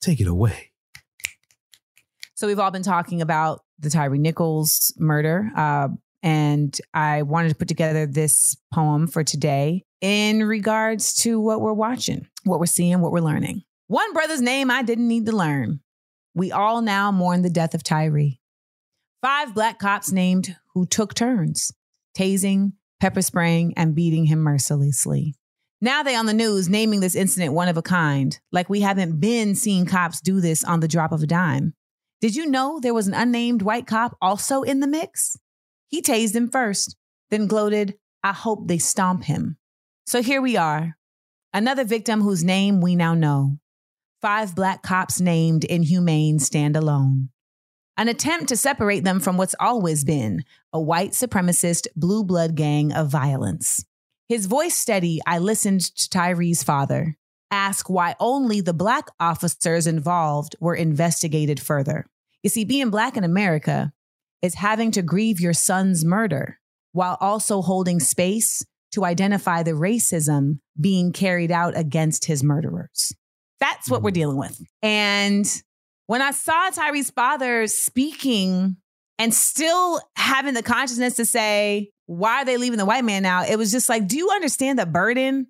take 0.00 0.20
it 0.20 0.28
away. 0.28 0.70
So 2.34 2.46
we've 2.46 2.60
all 2.60 2.70
been 2.70 2.84
talking 2.84 3.20
about 3.20 3.62
the 3.80 3.90
Tyre 3.90 4.16
Nichols 4.16 4.94
murder, 4.96 5.50
uh, 5.56 5.88
and 6.22 6.78
I 6.94 7.22
wanted 7.22 7.48
to 7.48 7.56
put 7.56 7.66
together 7.66 8.06
this 8.06 8.56
poem 8.72 9.08
for 9.08 9.24
today 9.24 9.85
in 10.00 10.44
regards 10.44 11.14
to 11.22 11.40
what 11.40 11.60
we're 11.60 11.72
watching, 11.72 12.26
what 12.44 12.60
we're 12.60 12.66
seeing, 12.66 13.00
what 13.00 13.12
we're 13.12 13.20
learning. 13.20 13.62
One 13.88 14.12
brother's 14.12 14.42
name 14.42 14.70
I 14.70 14.82
didn't 14.82 15.08
need 15.08 15.26
to 15.26 15.36
learn. 15.36 15.80
We 16.34 16.52
all 16.52 16.82
now 16.82 17.10
mourn 17.10 17.42
the 17.42 17.50
death 17.50 17.74
of 17.74 17.82
Tyre. 17.82 18.36
Five 19.22 19.54
black 19.54 19.78
cops 19.78 20.12
named 20.12 20.56
who 20.74 20.86
took 20.86 21.14
turns, 21.14 21.72
tasing, 22.16 22.72
pepper 23.00 23.22
spraying, 23.22 23.74
and 23.76 23.94
beating 23.94 24.26
him 24.26 24.40
mercilessly. 24.40 25.34
Now 25.80 26.02
they 26.02 26.14
on 26.14 26.26
the 26.26 26.34
news 26.34 26.68
naming 26.68 27.00
this 27.00 27.14
incident 27.14 27.52
one 27.52 27.68
of 27.68 27.76
a 27.76 27.82
kind, 27.82 28.38
like 28.50 28.68
we 28.68 28.80
haven't 28.80 29.20
been 29.20 29.54
seeing 29.54 29.86
cops 29.86 30.20
do 30.20 30.40
this 30.40 30.64
on 30.64 30.80
the 30.80 30.88
drop 30.88 31.12
of 31.12 31.22
a 31.22 31.26
dime. 31.26 31.74
Did 32.20 32.34
you 32.34 32.46
know 32.46 32.80
there 32.80 32.94
was 32.94 33.08
an 33.08 33.14
unnamed 33.14 33.62
white 33.62 33.86
cop 33.86 34.16
also 34.20 34.62
in 34.62 34.80
the 34.80 34.86
mix? 34.86 35.36
He 35.88 36.00
tased 36.00 36.34
him 36.34 36.48
first, 36.48 36.96
then 37.30 37.46
gloated, 37.46 37.94
I 38.22 38.32
hope 38.32 38.68
they 38.68 38.78
stomp 38.78 39.24
him. 39.24 39.58
So 40.06 40.22
here 40.22 40.40
we 40.40 40.56
are, 40.56 40.96
another 41.52 41.82
victim 41.82 42.20
whose 42.20 42.44
name 42.44 42.80
we 42.80 42.94
now 42.94 43.14
know. 43.14 43.58
Five 44.22 44.54
black 44.54 44.84
cops 44.84 45.20
named 45.20 45.64
inhumane 45.64 46.38
stand 46.38 46.76
alone. 46.76 47.30
An 47.96 48.06
attempt 48.06 48.48
to 48.50 48.56
separate 48.56 49.02
them 49.02 49.18
from 49.18 49.36
what's 49.36 49.56
always 49.58 50.04
been 50.04 50.44
a 50.72 50.80
white 50.80 51.10
supremacist 51.10 51.88
blue 51.96 52.22
blood 52.22 52.54
gang 52.54 52.92
of 52.92 53.08
violence. 53.08 53.84
His 54.28 54.46
voice 54.46 54.76
steady, 54.76 55.20
I 55.26 55.38
listened 55.38 55.80
to 55.80 56.08
Tyre's 56.08 56.62
father 56.62 57.16
ask 57.50 57.90
why 57.90 58.14
only 58.20 58.60
the 58.60 58.74
black 58.74 59.08
officers 59.18 59.88
involved 59.88 60.54
were 60.60 60.74
investigated 60.74 61.58
further. 61.58 62.06
You 62.44 62.50
see, 62.50 62.64
being 62.64 62.90
black 62.90 63.16
in 63.16 63.24
America 63.24 63.92
is 64.40 64.54
having 64.54 64.92
to 64.92 65.02
grieve 65.02 65.40
your 65.40 65.52
son's 65.52 66.04
murder 66.04 66.60
while 66.92 67.16
also 67.20 67.60
holding 67.60 67.98
space 67.98 68.64
to 68.96 69.04
identify 69.04 69.62
the 69.62 69.72
racism 69.72 70.58
being 70.80 71.12
carried 71.12 71.52
out 71.52 71.76
against 71.76 72.24
his 72.24 72.42
murderers. 72.42 73.14
That's 73.60 73.90
what 73.90 74.02
we're 74.02 74.08
mm-hmm. 74.08 74.14
dealing 74.14 74.36
with. 74.38 74.60
And 74.82 75.62
when 76.06 76.22
I 76.22 76.30
saw 76.30 76.70
Tyre's 76.70 77.10
father 77.10 77.66
speaking 77.66 78.78
and 79.18 79.34
still 79.34 80.00
having 80.16 80.54
the 80.54 80.62
consciousness 80.62 81.16
to 81.16 81.26
say, 81.26 81.90
why 82.06 82.42
are 82.42 82.44
they 82.46 82.56
leaving 82.56 82.78
the 82.78 82.86
white 82.86 83.04
man 83.04 83.26
out? 83.26 83.50
It 83.50 83.58
was 83.58 83.70
just 83.70 83.90
like, 83.90 84.06
do 84.08 84.16
you 84.16 84.30
understand 84.30 84.78
the 84.78 84.86
burden 84.86 85.46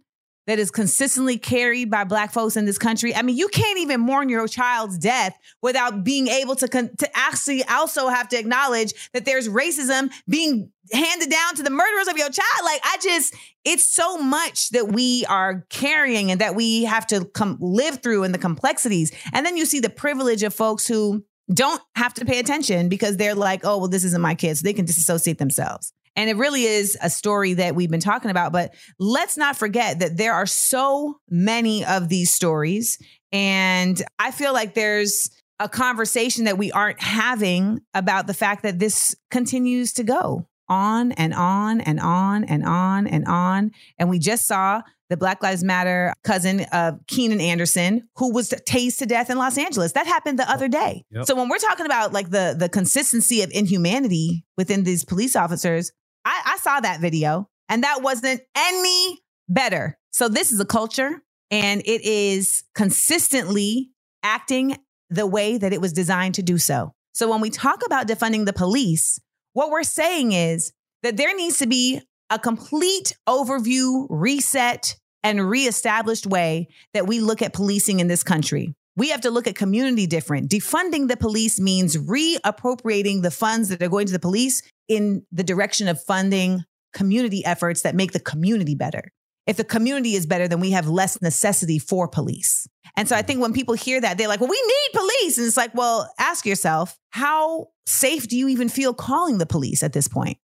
that 0.47 0.59
is 0.59 0.71
consistently 0.71 1.39
carried 1.39 1.91
by 1.91 2.05
black 2.05 2.33
folks 2.33 2.57
in 2.57 2.65
this 2.65 2.79
country? 2.79 3.15
I 3.15 3.23
mean, 3.23 3.37
you 3.37 3.49
can't 3.49 3.79
even 3.79 4.01
mourn 4.01 4.29
your 4.29 4.47
child's 4.49 4.99
death 4.99 5.37
without 5.63 6.05
being 6.05 6.29
able 6.29 6.57
to, 6.57 6.69
con- 6.69 6.91
to 6.99 7.09
actually 7.17 7.65
also 7.65 8.09
have 8.09 8.29
to 8.29 8.39
acknowledge 8.39 9.11
that 9.13 9.25
there's 9.25 9.49
racism 9.49 10.11
being 10.29 10.71
handed 10.93 11.31
down 11.31 11.55
to 11.57 11.63
the 11.63 11.71
murderers 11.71 12.09
of 12.09 12.17
your 12.17 12.31
child. 12.31 12.65
Like, 12.65 12.81
I 12.85 12.99
just, 13.03 13.35
it's 13.65 13.85
so 13.85 14.19
much 14.19 14.71
that 14.71 14.89
we 14.89 15.25
are 15.29 15.67
carrying 15.69 16.31
and 16.31 16.41
that 16.41 16.55
we 16.55 16.85
have 16.85 17.07
to 17.09 17.25
come 17.25 17.59
live 17.61 18.03
through 18.03 18.23
in 18.23 18.33
the 18.33 18.39
complexities. 18.39 19.13
And 19.33 19.45
then 19.45 19.57
you 19.57 19.67
see 19.67 19.81
the 19.81 19.91
privilege 19.91 20.43
of 20.43 20.55
folks 20.55 20.87
who 20.87 21.25
don't 21.53 21.81
have 21.95 22.15
to 22.15 22.25
pay 22.25 22.39
attention 22.39 22.89
because 22.89 23.17
they're 23.17 23.35
like, 23.35 23.61
oh, 23.65 23.79
well, 23.79 23.89
this 23.89 24.05
isn't 24.05 24.21
my 24.21 24.35
kid. 24.35 24.57
So 24.57 24.65
they 24.65 24.73
can 24.73 24.85
disassociate 24.85 25.39
themselves. 25.39 25.93
And 26.17 26.31
it 26.31 26.37
really 26.37 26.65
is 26.65 26.97
a 27.03 27.11
story 27.11 27.55
that 27.55 27.75
we've 27.75 27.91
been 27.91 28.01
talking 28.01 28.31
about. 28.31 28.53
But 28.53 28.75
let's 28.99 29.37
not 29.37 29.57
forget 29.57 30.01
that 30.01 30.17
there 30.17 30.33
are 30.33 30.47
so 30.47 31.19
many 31.29 31.85
of 31.85 32.09
these 32.09 32.33
stories. 32.33 32.99
And 33.33 34.03
I 34.19 34.31
feel 34.31 34.53
like 34.53 34.75
there's 34.75 35.31
a 35.61 35.69
conversation 35.69 36.45
that 36.45 36.59
we 36.59 36.73
aren't 36.73 37.03
having 37.03 37.81
about 37.95 38.27
the 38.27 38.35
fact 38.35 38.63
that 38.63 38.79
this 38.79 39.15
continues 39.31 39.93
to 39.95 40.05
go 40.05 40.49
on 40.69 41.13
and 41.13 41.33
on 41.33 41.81
and 41.81 42.01
on 42.01 42.45
and 42.45 42.65
on 42.65 43.07
and 43.07 43.25
on. 43.27 43.71
And 43.99 44.11
we 44.11 44.19
just 44.19 44.47
saw 44.47 44.83
the 45.09 45.17
Black 45.17 45.43
Lives 45.43 45.63
Matter 45.63 46.13
cousin 46.25 46.61
of 46.73 46.99
Keenan 47.07 47.41
Anderson, 47.41 48.09
who 48.17 48.33
was 48.33 48.51
tased 48.51 48.99
to 48.99 49.07
death 49.07 49.31
in 49.31 49.39
Los 49.39 49.57
Angeles. 49.57 49.93
That 49.93 50.07
happened 50.07 50.39
the 50.39 50.51
other 50.51 50.69
day. 50.69 51.05
Yep. 51.11 51.27
So 51.27 51.37
when 51.37 51.49
we're 51.49 51.59
talking 51.59 51.87
about 51.87 52.13
like 52.13 52.31
the 52.31 52.57
the 52.59 52.69
consistency 52.69 53.43
of 53.43 53.51
inhumanity 53.53 54.45
within 54.57 54.83
these 54.83 55.05
police 55.05 55.37
officers, 55.37 55.93
I, 56.27 56.43
I 56.45 56.57
saw 56.59 56.81
that 56.81 57.01
video 57.01 57.49
and 57.69 57.85
that 57.85 58.03
wasn't 58.03 58.41
any 58.57 59.21
better. 59.49 59.97
So 60.11 60.29
this 60.29 60.51
is 60.51 60.59
a 60.59 60.67
culture 60.67 61.23
and 61.51 61.81
it 61.87 62.03
is 62.03 62.65
consistently 62.75 63.91
acting 64.23 64.77
the 65.09 65.27
way 65.27 65.57
that 65.57 65.73
it 65.73 65.81
was 65.81 65.93
designed 65.93 66.35
to 66.35 66.43
do 66.43 66.59
so. 66.59 66.93
So 67.15 67.31
when 67.31 67.41
we 67.41 67.49
talk 67.49 67.87
about 67.87 68.09
defunding 68.09 68.45
the 68.45 68.53
police, 68.53 69.21
what 69.53 69.71
we're 69.71 69.85
saying 69.85 70.33
is 70.33 70.73
that 71.05 71.17
there 71.17 71.35
needs 71.35 71.59
to 71.59 71.67
be 71.69 72.01
a 72.29 72.41
complete 72.41 73.17
overview, 73.29 74.07
reset, 74.11 74.97
and 75.23 75.49
reestablished 75.49 76.27
way 76.27 76.69
that 76.93 77.07
we 77.07 77.21
look 77.21 77.41
at 77.41 77.53
policing 77.53 78.01
in 78.01 78.09
this 78.09 78.25
country. 78.25 78.75
We 78.97 79.11
have 79.11 79.21
to 79.21 79.31
look 79.31 79.47
at 79.47 79.55
community 79.55 80.07
different. 80.07 80.51
Defunding 80.51 81.09
the 81.09 81.17
police 81.17 81.61
means 81.61 81.97
reappropriating 81.97 83.23
the 83.23 83.31
funds 83.31 83.69
that 83.69 83.83
are 83.83 83.89
going 83.89 84.07
to 84.07 84.13
the 84.13 84.19
police 84.19 84.63
in 84.89 85.25
the 85.33 85.45
direction 85.45 85.89
of 85.89 86.03
funding 86.03 86.65
community 86.93 87.45
efforts 87.45 87.83
that 87.83 87.95
make 87.95 88.13
the 88.13 88.21
community 88.21 88.75
better. 88.75 89.13
If 89.47 89.57
the 89.57 89.65
community 89.65 90.15
is 90.15 90.27
better, 90.27 90.49
then 90.49 90.61
we 90.61 90.73
have 90.73 90.89
less 90.89 91.21
necessity 91.23 91.79
for 91.79 92.09
police. 92.09 92.67
And 92.97 93.09
so 93.09 93.15
I 93.15 93.23
think 93.23 93.41
when 93.41 93.53
people 93.53 93.75
hear 93.75 94.01
that, 94.01 94.19
they're 94.19 94.29
like, 94.29 94.41
well, 94.41 94.51
we 94.51 94.61
need 94.61 94.99
police. 94.99 95.39
And 95.39 95.47
it's 95.47 95.57
like, 95.57 95.75
well, 95.75 96.13
ask 96.19 96.47
yourself, 96.47 96.99
how 97.11 97.69
safe 97.87 98.27
do 98.27 98.37
you 98.37 98.49
even 98.49 98.69
feel 98.69 98.95
calling 98.95 99.39
the 99.39 99.47
police 99.47 99.83
at 99.83 99.93
this 99.93 100.09
point? 100.09 100.39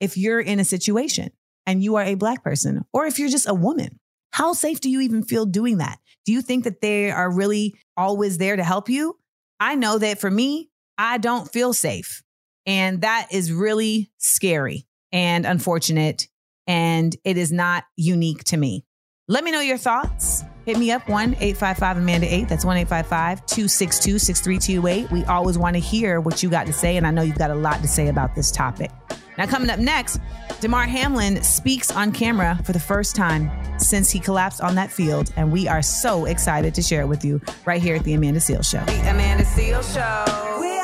If 0.00 0.16
you're 0.16 0.40
in 0.40 0.58
a 0.58 0.64
situation 0.64 1.30
and 1.66 1.82
you 1.82 1.96
are 1.96 2.04
a 2.04 2.14
black 2.14 2.42
person, 2.42 2.84
or 2.92 3.06
if 3.06 3.18
you're 3.18 3.28
just 3.28 3.48
a 3.48 3.54
woman, 3.54 4.00
how 4.32 4.54
safe 4.54 4.80
do 4.80 4.90
you 4.90 5.00
even 5.02 5.22
feel 5.22 5.46
doing 5.46 5.78
that? 5.78 5.98
Do 6.24 6.32
you 6.32 6.42
think 6.42 6.64
that 6.64 6.80
they 6.80 7.10
are 7.10 7.32
really 7.32 7.74
always 7.96 8.38
there 8.38 8.56
to 8.56 8.64
help 8.64 8.88
you? 8.88 9.18
I 9.60 9.74
know 9.74 9.98
that 9.98 10.20
for 10.20 10.30
me, 10.30 10.70
I 10.96 11.18
don't 11.18 11.50
feel 11.50 11.72
safe. 11.72 12.22
And 12.68 13.00
that 13.00 13.28
is 13.32 13.50
really 13.50 14.12
scary 14.18 14.86
and 15.10 15.46
unfortunate. 15.46 16.28
And 16.66 17.16
it 17.24 17.38
is 17.38 17.50
not 17.50 17.84
unique 17.96 18.44
to 18.44 18.58
me. 18.58 18.84
Let 19.26 19.42
me 19.42 19.50
know 19.50 19.60
your 19.60 19.78
thoughts. 19.78 20.44
Hit 20.66 20.78
me 20.78 20.90
up 20.90 21.08
1 21.08 21.36
855 21.40 21.96
Amanda 21.96 22.32
8. 22.32 22.46
That's 22.46 22.66
1 22.66 22.76
855 22.76 23.46
262 23.46 24.18
6328. 24.18 25.10
We 25.10 25.24
always 25.24 25.56
want 25.56 25.76
to 25.76 25.80
hear 25.80 26.20
what 26.20 26.42
you 26.42 26.50
got 26.50 26.66
to 26.66 26.74
say. 26.74 26.98
And 26.98 27.06
I 27.06 27.10
know 27.10 27.22
you've 27.22 27.38
got 27.38 27.50
a 27.50 27.54
lot 27.54 27.80
to 27.80 27.88
say 27.88 28.08
about 28.08 28.34
this 28.34 28.50
topic. 28.50 28.90
Now, 29.38 29.46
coming 29.46 29.70
up 29.70 29.78
next, 29.78 30.20
Damar 30.60 30.84
Hamlin 30.84 31.42
speaks 31.42 31.90
on 31.90 32.12
camera 32.12 32.60
for 32.64 32.72
the 32.72 32.80
first 32.80 33.16
time 33.16 33.50
since 33.78 34.10
he 34.10 34.18
collapsed 34.18 34.60
on 34.60 34.74
that 34.74 34.92
field. 34.92 35.32
And 35.36 35.52
we 35.52 35.68
are 35.68 35.80
so 35.80 36.26
excited 36.26 36.74
to 36.74 36.82
share 36.82 37.00
it 37.00 37.06
with 37.06 37.24
you 37.24 37.40
right 37.64 37.80
here 37.80 37.96
at 37.96 38.04
the 38.04 38.12
Amanda 38.12 38.40
Seal 38.40 38.62
Show. 38.62 38.84
The 38.84 39.10
Amanda 39.10 39.46
Seal 39.46 39.82
Show. 39.82 40.58
We 40.60 40.78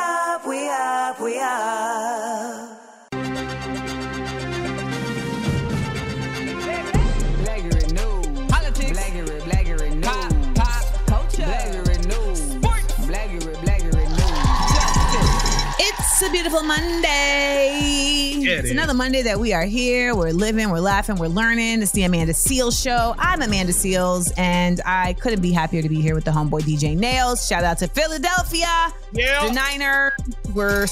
up, 0.45 0.51
we 0.51 0.69
up, 0.69 1.21
we 1.21 1.39
up. 1.39 2.81
Blaggery 7.43 7.93
news. 7.93 8.51
Politics. 8.51 8.91
Blaggery, 8.91 9.41
blaggery 9.43 9.91
news. 9.95 10.05
Pop, 10.05 10.33
pop, 10.55 11.07
culture. 11.07 11.43
Blaggery 11.43 11.99
news. 12.07 12.39
Sports. 12.39 12.95
Blaggery, 13.07 13.55
blaggery 13.65 14.07
news. 14.09 14.39
Justice. 14.75 15.77
It's 15.79 16.23
It's 16.23 16.23
a 16.23 16.31
beautiful 16.31 16.63
Monday. 16.63 18.14
Yeah, 18.45 18.53
it 18.53 18.59
it's 18.59 18.65
is. 18.67 18.71
another 18.73 18.93
Monday 18.93 19.23
that 19.23 19.41
we 19.41 19.55
are 19.55 19.65
here. 19.65 20.15
We're 20.15 20.33
living, 20.33 20.69
we're 20.69 20.81
laughing, 20.81 21.17
we're 21.17 21.29
learning. 21.29 21.81
It's 21.81 21.93
the 21.93 22.03
Amanda 22.03 22.35
Seales 22.35 22.81
Show. 22.83 23.15
I'm 23.19 23.41
Amanda 23.41 23.73
Seales, 23.73 24.33
and 24.37 24.83
I 24.85 25.15
couldn't 25.15 25.41
be 25.41 25.51
happier 25.51 25.81
to 25.81 25.89
be 25.89 26.03
here 26.03 26.15
with 26.15 26.25
the 26.25 26.31
homeboy 26.31 26.61
DJ 26.61 26.95
Nails. 26.95 27.47
Shout 27.47 27.65
out 27.65 27.79
to 27.79 27.89
Philadelphia. 27.89 28.93
Yeah. 29.13 29.47
The 29.47 29.53
Niners 29.53 30.13
were 30.55 30.85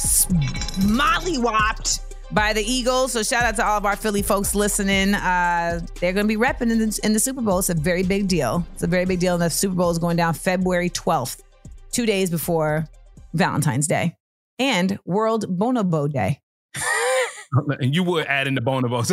mollywopped 0.82 2.00
by 2.32 2.54
the 2.54 2.62
Eagles. 2.62 3.12
So 3.12 3.22
shout 3.22 3.44
out 3.44 3.56
to 3.56 3.66
all 3.66 3.76
of 3.76 3.84
our 3.84 3.96
Philly 3.96 4.22
folks 4.22 4.54
listening. 4.54 5.12
Uh, 5.14 5.80
they're 6.00 6.14
going 6.14 6.26
to 6.26 6.38
be 6.38 6.42
repping 6.42 6.70
in 6.70 6.78
the, 6.78 7.00
in 7.04 7.12
the 7.12 7.20
Super 7.20 7.42
Bowl. 7.42 7.58
It's 7.58 7.68
a 7.68 7.74
very 7.74 8.02
big 8.02 8.28
deal. 8.28 8.66
It's 8.72 8.82
a 8.82 8.86
very 8.86 9.04
big 9.04 9.20
deal. 9.20 9.34
And 9.34 9.42
the 9.42 9.50
Super 9.50 9.74
Bowl 9.74 9.90
is 9.90 9.98
going 9.98 10.16
down 10.16 10.32
February 10.34 10.88
12th, 10.88 11.42
two 11.90 12.06
days 12.06 12.30
before 12.30 12.86
Valentine's 13.34 13.86
Day 13.86 14.16
and 14.58 14.98
World 15.04 15.58
Bonobo 15.58 16.10
Day. 16.10 16.40
And 17.80 17.94
you 17.94 18.02
would 18.04 18.26
add 18.26 18.46
in 18.46 18.54
the 18.54 18.60
bonobos. 18.60 19.08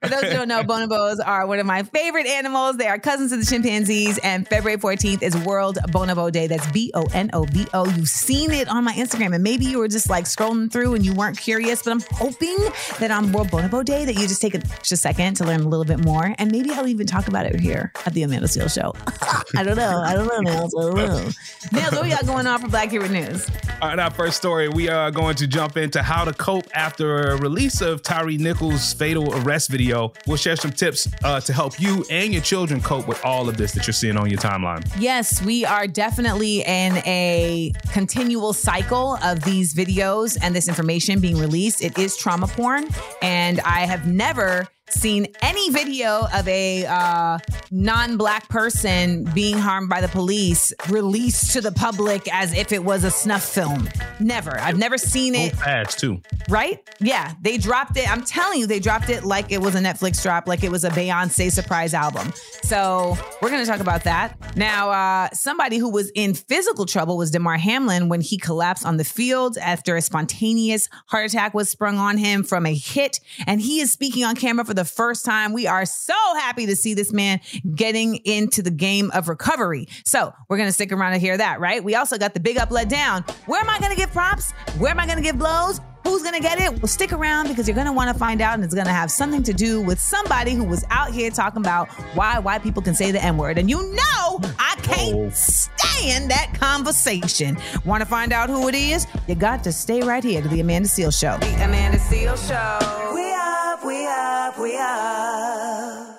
For 0.00 0.08
those 0.08 0.22
who 0.22 0.30
don't 0.30 0.48
know, 0.48 0.62
bonobos 0.62 1.18
are 1.24 1.46
one 1.46 1.58
of 1.58 1.66
my 1.66 1.82
favorite 1.82 2.26
animals. 2.26 2.76
They 2.76 2.86
are 2.86 2.98
cousins 2.98 3.32
of 3.32 3.40
the 3.40 3.46
chimpanzees, 3.46 4.18
and 4.18 4.46
February 4.48 4.78
14th 4.78 5.22
is 5.22 5.36
World 5.38 5.78
Bonobo 5.88 6.30
Day. 6.30 6.46
That's 6.46 6.70
B 6.72 6.90
O 6.94 7.06
N 7.12 7.30
O 7.32 7.46
B 7.46 7.66
O. 7.74 7.86
You've 7.90 8.08
seen 8.08 8.50
it 8.50 8.68
on 8.68 8.84
my 8.84 8.92
Instagram, 8.92 9.34
and 9.34 9.42
maybe 9.42 9.64
you 9.64 9.78
were 9.78 9.88
just 9.88 10.10
like 10.10 10.24
scrolling 10.24 10.70
through 10.70 10.94
and 10.94 11.04
you 11.04 11.14
weren't 11.14 11.38
curious, 11.38 11.82
but 11.82 11.92
I'm 11.92 12.02
hoping 12.12 12.56
that 12.98 13.10
on 13.10 13.32
World 13.32 13.48
Bonobo 13.48 13.84
Day 13.84 14.04
that 14.04 14.14
you 14.14 14.22
just 14.22 14.40
take 14.40 14.54
a, 14.54 14.58
just 14.58 14.92
a 14.92 14.96
second 14.96 15.34
to 15.34 15.44
learn 15.44 15.60
a 15.60 15.68
little 15.68 15.84
bit 15.84 16.04
more, 16.04 16.34
and 16.38 16.50
maybe 16.50 16.70
I'll 16.70 16.88
even 16.88 17.06
talk 17.06 17.28
about 17.28 17.46
it 17.46 17.60
here 17.60 17.92
at 18.06 18.14
the 18.14 18.22
Amanda 18.22 18.48
Seal 18.48 18.68
Show. 18.68 18.92
I 19.56 19.62
don't 19.62 19.76
know. 19.76 20.02
I 20.04 20.14
don't 20.14 20.26
know, 20.26 20.40
Nails. 20.40 20.74
I 20.74 20.82
don't 20.82 20.96
know. 20.96 21.30
Nails, 21.72 21.92
what 21.92 22.02
we 22.02 22.10
got 22.10 22.26
going 22.26 22.46
on 22.46 22.60
for 22.60 22.68
Blackurate 22.68 23.10
News? 23.10 23.48
All 23.82 23.88
right, 23.88 23.98
our 23.98 24.10
first 24.10 24.36
story, 24.36 24.68
we 24.68 24.88
are 24.88 25.10
going 25.10 25.36
to 25.36 25.46
jump 25.46 25.76
into 25.76 26.02
how 26.02 26.24
to 26.24 26.32
cope 26.40 26.66
after 26.74 27.32
a 27.32 27.36
release 27.36 27.82
of 27.82 28.02
Tyre 28.02 28.30
Nichols' 28.30 28.94
fatal 28.94 29.32
arrest 29.40 29.68
video. 29.68 30.12
We'll 30.26 30.38
share 30.38 30.56
some 30.56 30.72
tips 30.72 31.06
uh, 31.22 31.40
to 31.42 31.52
help 31.52 31.78
you 31.78 32.04
and 32.10 32.32
your 32.32 32.42
children 32.42 32.80
cope 32.80 33.06
with 33.06 33.22
all 33.24 33.48
of 33.48 33.58
this 33.58 33.72
that 33.72 33.86
you're 33.86 33.92
seeing 33.92 34.16
on 34.16 34.30
your 34.30 34.38
timeline. 34.38 34.82
Yes, 34.98 35.42
we 35.42 35.66
are 35.66 35.86
definitely 35.86 36.60
in 36.62 36.96
a 37.04 37.72
continual 37.92 38.54
cycle 38.54 39.18
of 39.22 39.44
these 39.44 39.74
videos 39.74 40.38
and 40.42 40.56
this 40.56 40.66
information 40.66 41.20
being 41.20 41.36
released. 41.36 41.82
It 41.82 41.98
is 41.98 42.16
trauma 42.16 42.46
porn, 42.46 42.88
and 43.20 43.60
I 43.60 43.80
have 43.80 44.06
never 44.06 44.66
seen 44.92 45.26
any 45.42 45.70
video 45.70 46.26
of 46.34 46.46
a 46.48 46.84
uh, 46.86 47.38
non-black 47.70 48.48
person 48.48 49.24
being 49.34 49.56
harmed 49.56 49.88
by 49.88 50.00
the 50.00 50.08
police 50.08 50.72
released 50.88 51.52
to 51.52 51.60
the 51.60 51.72
public 51.72 52.32
as 52.32 52.52
if 52.52 52.72
it 52.72 52.84
was 52.84 53.04
a 53.04 53.10
snuff 53.10 53.44
film. 53.44 53.88
Never. 54.18 54.58
I've 54.58 54.78
never 54.78 54.98
seen 54.98 55.34
it 55.34 55.52
So 55.54 55.58
fast, 55.58 55.98
too. 55.98 56.20
right? 56.48 56.78
Yeah, 57.00 57.32
they 57.42 57.56
dropped 57.58 57.96
it. 57.96 58.10
I'm 58.10 58.22
telling 58.24 58.60
you, 58.60 58.66
they 58.66 58.80
dropped 58.80 59.08
it 59.08 59.24
like 59.24 59.50
it 59.52 59.60
was 59.60 59.74
a 59.74 59.80
Netflix 59.80 60.22
drop, 60.22 60.46
like 60.46 60.62
it 60.64 60.70
was 60.70 60.84
a 60.84 60.90
Beyonce 60.90 61.50
surprise 61.50 61.94
album. 61.94 62.32
So 62.62 63.16
we're 63.40 63.50
going 63.50 63.64
to 63.64 63.70
talk 63.70 63.80
about 63.80 64.04
that. 64.04 64.36
Now, 64.56 64.90
uh, 64.90 65.28
somebody 65.32 65.78
who 65.78 65.90
was 65.90 66.10
in 66.14 66.34
physical 66.34 66.86
trouble 66.86 67.16
was 67.16 67.30
Damar 67.30 67.56
Hamlin 67.56 68.08
when 68.08 68.20
he 68.20 68.36
collapsed 68.36 68.84
on 68.84 68.96
the 68.96 69.04
field 69.04 69.56
after 69.58 69.96
a 69.96 70.02
spontaneous 70.02 70.88
heart 71.06 71.26
attack 71.26 71.54
was 71.54 71.68
sprung 71.70 71.96
on 71.98 72.18
him 72.18 72.42
from 72.42 72.66
a 72.66 72.74
hit. 72.74 73.20
And 73.46 73.60
he 73.60 73.80
is 73.80 73.92
speaking 73.92 74.24
on 74.24 74.34
camera 74.36 74.64
for 74.64 74.74
the 74.74 74.79
first 74.84 75.24
time. 75.24 75.52
We 75.52 75.66
are 75.66 75.84
so 75.84 76.14
happy 76.34 76.66
to 76.66 76.76
see 76.76 76.94
this 76.94 77.12
man 77.12 77.40
getting 77.74 78.16
into 78.16 78.62
the 78.62 78.70
game 78.70 79.10
of 79.12 79.28
recovery. 79.28 79.86
So 80.04 80.32
we're 80.48 80.56
going 80.56 80.68
to 80.68 80.72
stick 80.72 80.92
around 80.92 81.12
to 81.12 81.18
hear 81.18 81.36
that, 81.36 81.60
right? 81.60 81.82
We 81.82 81.94
also 81.94 82.18
got 82.18 82.34
the 82.34 82.40
big 82.40 82.58
up, 82.58 82.70
let 82.70 82.88
down. 82.88 83.22
Where 83.46 83.60
am 83.60 83.68
I 83.68 83.78
going 83.78 83.90
to 83.90 83.96
give 83.96 84.12
props? 84.12 84.52
Where 84.78 84.90
am 84.90 85.00
I 85.00 85.06
going 85.06 85.18
to 85.18 85.24
give 85.24 85.38
blows? 85.38 85.80
Who's 86.04 86.22
gonna 86.22 86.40
get 86.40 86.58
it? 86.60 86.72
Well, 86.78 86.88
stick 86.88 87.12
around 87.12 87.48
because 87.48 87.68
you're 87.68 87.76
gonna 87.76 87.92
wanna 87.92 88.14
find 88.14 88.40
out, 88.40 88.54
and 88.54 88.64
it's 88.64 88.74
gonna 88.74 88.92
have 88.92 89.10
something 89.10 89.42
to 89.44 89.52
do 89.52 89.80
with 89.80 90.00
somebody 90.00 90.54
who 90.54 90.64
was 90.64 90.84
out 90.90 91.12
here 91.12 91.30
talking 91.30 91.60
about 91.60 91.88
why 92.14 92.38
white 92.38 92.62
people 92.62 92.82
can 92.82 92.94
say 92.94 93.10
the 93.10 93.22
N 93.22 93.36
word. 93.36 93.58
And 93.58 93.68
you 93.68 93.82
know, 93.94 94.40
I 94.58 94.76
can't 94.82 95.14
oh. 95.14 95.30
stand 95.30 96.30
that 96.30 96.54
conversation. 96.54 97.58
Wanna 97.84 98.06
find 98.06 98.32
out 98.32 98.48
who 98.48 98.68
it 98.68 98.74
is? 98.74 99.06
You 99.26 99.34
got 99.34 99.62
to 99.64 99.72
stay 99.72 100.00
right 100.02 100.24
here 100.24 100.42
to 100.42 100.48
the 100.48 100.60
Amanda 100.60 100.88
Seal 100.88 101.10
Show. 101.10 101.38
The 101.38 101.64
Amanda 101.64 101.98
Seal 101.98 102.36
Show. 102.36 103.12
We 103.14 103.32
up, 103.32 103.84
we 103.84 104.06
up, 104.06 104.58
we 104.58 104.76
up. 104.76 106.09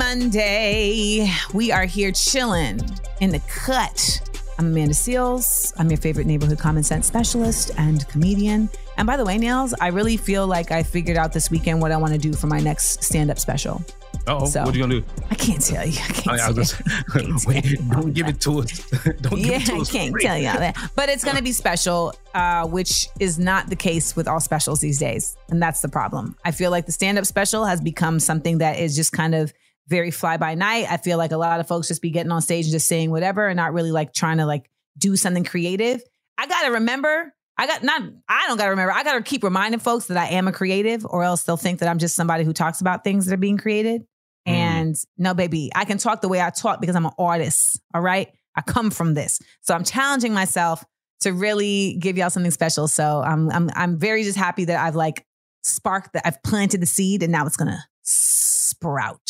Monday. 0.00 1.30
We 1.52 1.70
are 1.72 1.84
here 1.84 2.10
chilling 2.10 2.80
in 3.20 3.28
the 3.28 3.38
cut. 3.40 4.18
I'm 4.58 4.68
Amanda 4.68 4.94
Seales. 4.94 5.74
I'm 5.76 5.90
your 5.90 5.98
favorite 5.98 6.26
neighborhood 6.26 6.58
common 6.58 6.82
sense 6.82 7.06
specialist 7.06 7.72
and 7.76 8.08
comedian. 8.08 8.70
And 8.96 9.06
by 9.06 9.18
the 9.18 9.26
way, 9.26 9.36
Nails, 9.36 9.74
I 9.78 9.88
really 9.88 10.16
feel 10.16 10.46
like 10.46 10.70
I 10.72 10.82
figured 10.82 11.18
out 11.18 11.34
this 11.34 11.50
weekend 11.50 11.82
what 11.82 11.92
I 11.92 11.98
want 11.98 12.14
to 12.14 12.18
do 12.18 12.32
for 12.32 12.46
my 12.46 12.60
next 12.60 13.04
stand 13.04 13.30
up 13.30 13.38
special. 13.38 13.84
Oh, 14.26 14.46
So- 14.46 14.64
what 14.64 14.74
are 14.74 14.78
you 14.78 14.84
gonna 14.84 15.00
do? 15.00 15.04
I 15.30 15.34
can't 15.34 15.60
tell 15.60 15.84
you. 15.86 15.98
I 16.02 16.12
can't 16.12 16.40
I, 16.40 16.46
I 16.46 16.50
was 16.50 16.70
just, 16.72 17.46
wait, 17.46 17.64
don't 17.90 18.14
give 18.14 18.26
it 18.26 18.40
to 18.40 18.60
us. 18.60 18.78
don't 19.20 19.36
give 19.42 19.50
it 19.62 19.66
to 19.66 19.74
I 19.74 19.78
us. 19.80 19.88
for 19.90 19.96
can't 19.98 20.12
free. 20.12 20.22
tell 20.22 20.38
you 20.38 20.48
all 20.48 20.58
that. 20.58 20.78
But 20.96 21.10
it's 21.10 21.24
going 21.24 21.36
to 21.36 21.42
be 21.42 21.52
special, 21.52 22.14
uh, 22.32 22.66
which 22.66 23.06
is 23.20 23.38
not 23.38 23.68
the 23.68 23.76
case 23.76 24.16
with 24.16 24.26
all 24.28 24.40
specials 24.40 24.80
these 24.80 24.98
days. 24.98 25.36
And 25.50 25.62
that's 25.62 25.82
the 25.82 25.88
problem. 25.90 26.36
I 26.42 26.52
feel 26.52 26.70
like 26.70 26.86
the 26.86 26.92
stand 26.92 27.18
up 27.18 27.26
special 27.26 27.66
has 27.66 27.82
become 27.82 28.18
something 28.18 28.58
that 28.58 28.78
is 28.78 28.96
just 28.96 29.12
kind 29.12 29.34
of 29.34 29.52
very 29.90 30.10
fly 30.10 30.36
by 30.36 30.54
night. 30.54 30.86
I 30.88 30.96
feel 30.96 31.18
like 31.18 31.32
a 31.32 31.36
lot 31.36 31.60
of 31.60 31.68
folks 31.68 31.88
just 31.88 32.00
be 32.00 32.10
getting 32.10 32.32
on 32.32 32.40
stage 32.40 32.64
and 32.66 32.72
just 32.72 32.88
saying 32.88 33.10
whatever 33.10 33.48
and 33.48 33.56
not 33.56 33.74
really 33.74 33.90
like 33.90 34.14
trying 34.14 34.38
to 34.38 34.46
like 34.46 34.70
do 34.96 35.16
something 35.16 35.44
creative. 35.44 36.00
I 36.38 36.46
got 36.46 36.62
to 36.62 36.72
remember. 36.72 37.34
I 37.58 37.66
got 37.66 37.82
not, 37.82 38.00
I 38.28 38.46
don't 38.46 38.56
got 38.56 38.64
to 38.64 38.70
remember. 38.70 38.92
I 38.92 39.02
got 39.02 39.14
to 39.14 39.22
keep 39.22 39.44
reminding 39.44 39.80
folks 39.80 40.06
that 40.06 40.16
I 40.16 40.28
am 40.28 40.48
a 40.48 40.52
creative, 40.52 41.04
or 41.04 41.22
else 41.22 41.42
they'll 41.42 41.58
think 41.58 41.80
that 41.80 41.88
I'm 41.90 41.98
just 41.98 42.14
somebody 42.14 42.44
who 42.44 42.54
talks 42.54 42.80
about 42.80 43.04
things 43.04 43.26
that 43.26 43.34
are 43.34 43.38
being 43.38 43.58
created. 43.58 44.02
Mm. 44.48 44.52
And 44.52 44.96
no, 45.18 45.34
baby, 45.34 45.70
I 45.74 45.84
can 45.84 45.98
talk 45.98 46.22
the 46.22 46.28
way 46.28 46.40
I 46.40 46.48
talk 46.48 46.80
because 46.80 46.96
I'm 46.96 47.04
an 47.04 47.12
artist. 47.18 47.78
All 47.92 48.00
right. 48.00 48.28
I 48.56 48.62
come 48.62 48.90
from 48.90 49.14
this. 49.14 49.40
So 49.60 49.74
I'm 49.74 49.84
challenging 49.84 50.32
myself 50.32 50.84
to 51.20 51.32
really 51.32 51.96
give 52.00 52.16
y'all 52.16 52.30
something 52.30 52.50
special. 52.50 52.88
So 52.88 53.22
I'm 53.22 53.50
I'm 53.50 53.70
I'm 53.74 53.98
very 53.98 54.24
just 54.24 54.38
happy 54.38 54.64
that 54.66 54.82
I've 54.82 54.96
like 54.96 55.26
sparked 55.62 56.14
that 56.14 56.26
I've 56.26 56.42
planted 56.42 56.80
the 56.80 56.86
seed 56.86 57.22
and 57.22 57.30
now 57.30 57.46
it's 57.46 57.56
gonna 57.56 57.84
sprout. 58.02 59.20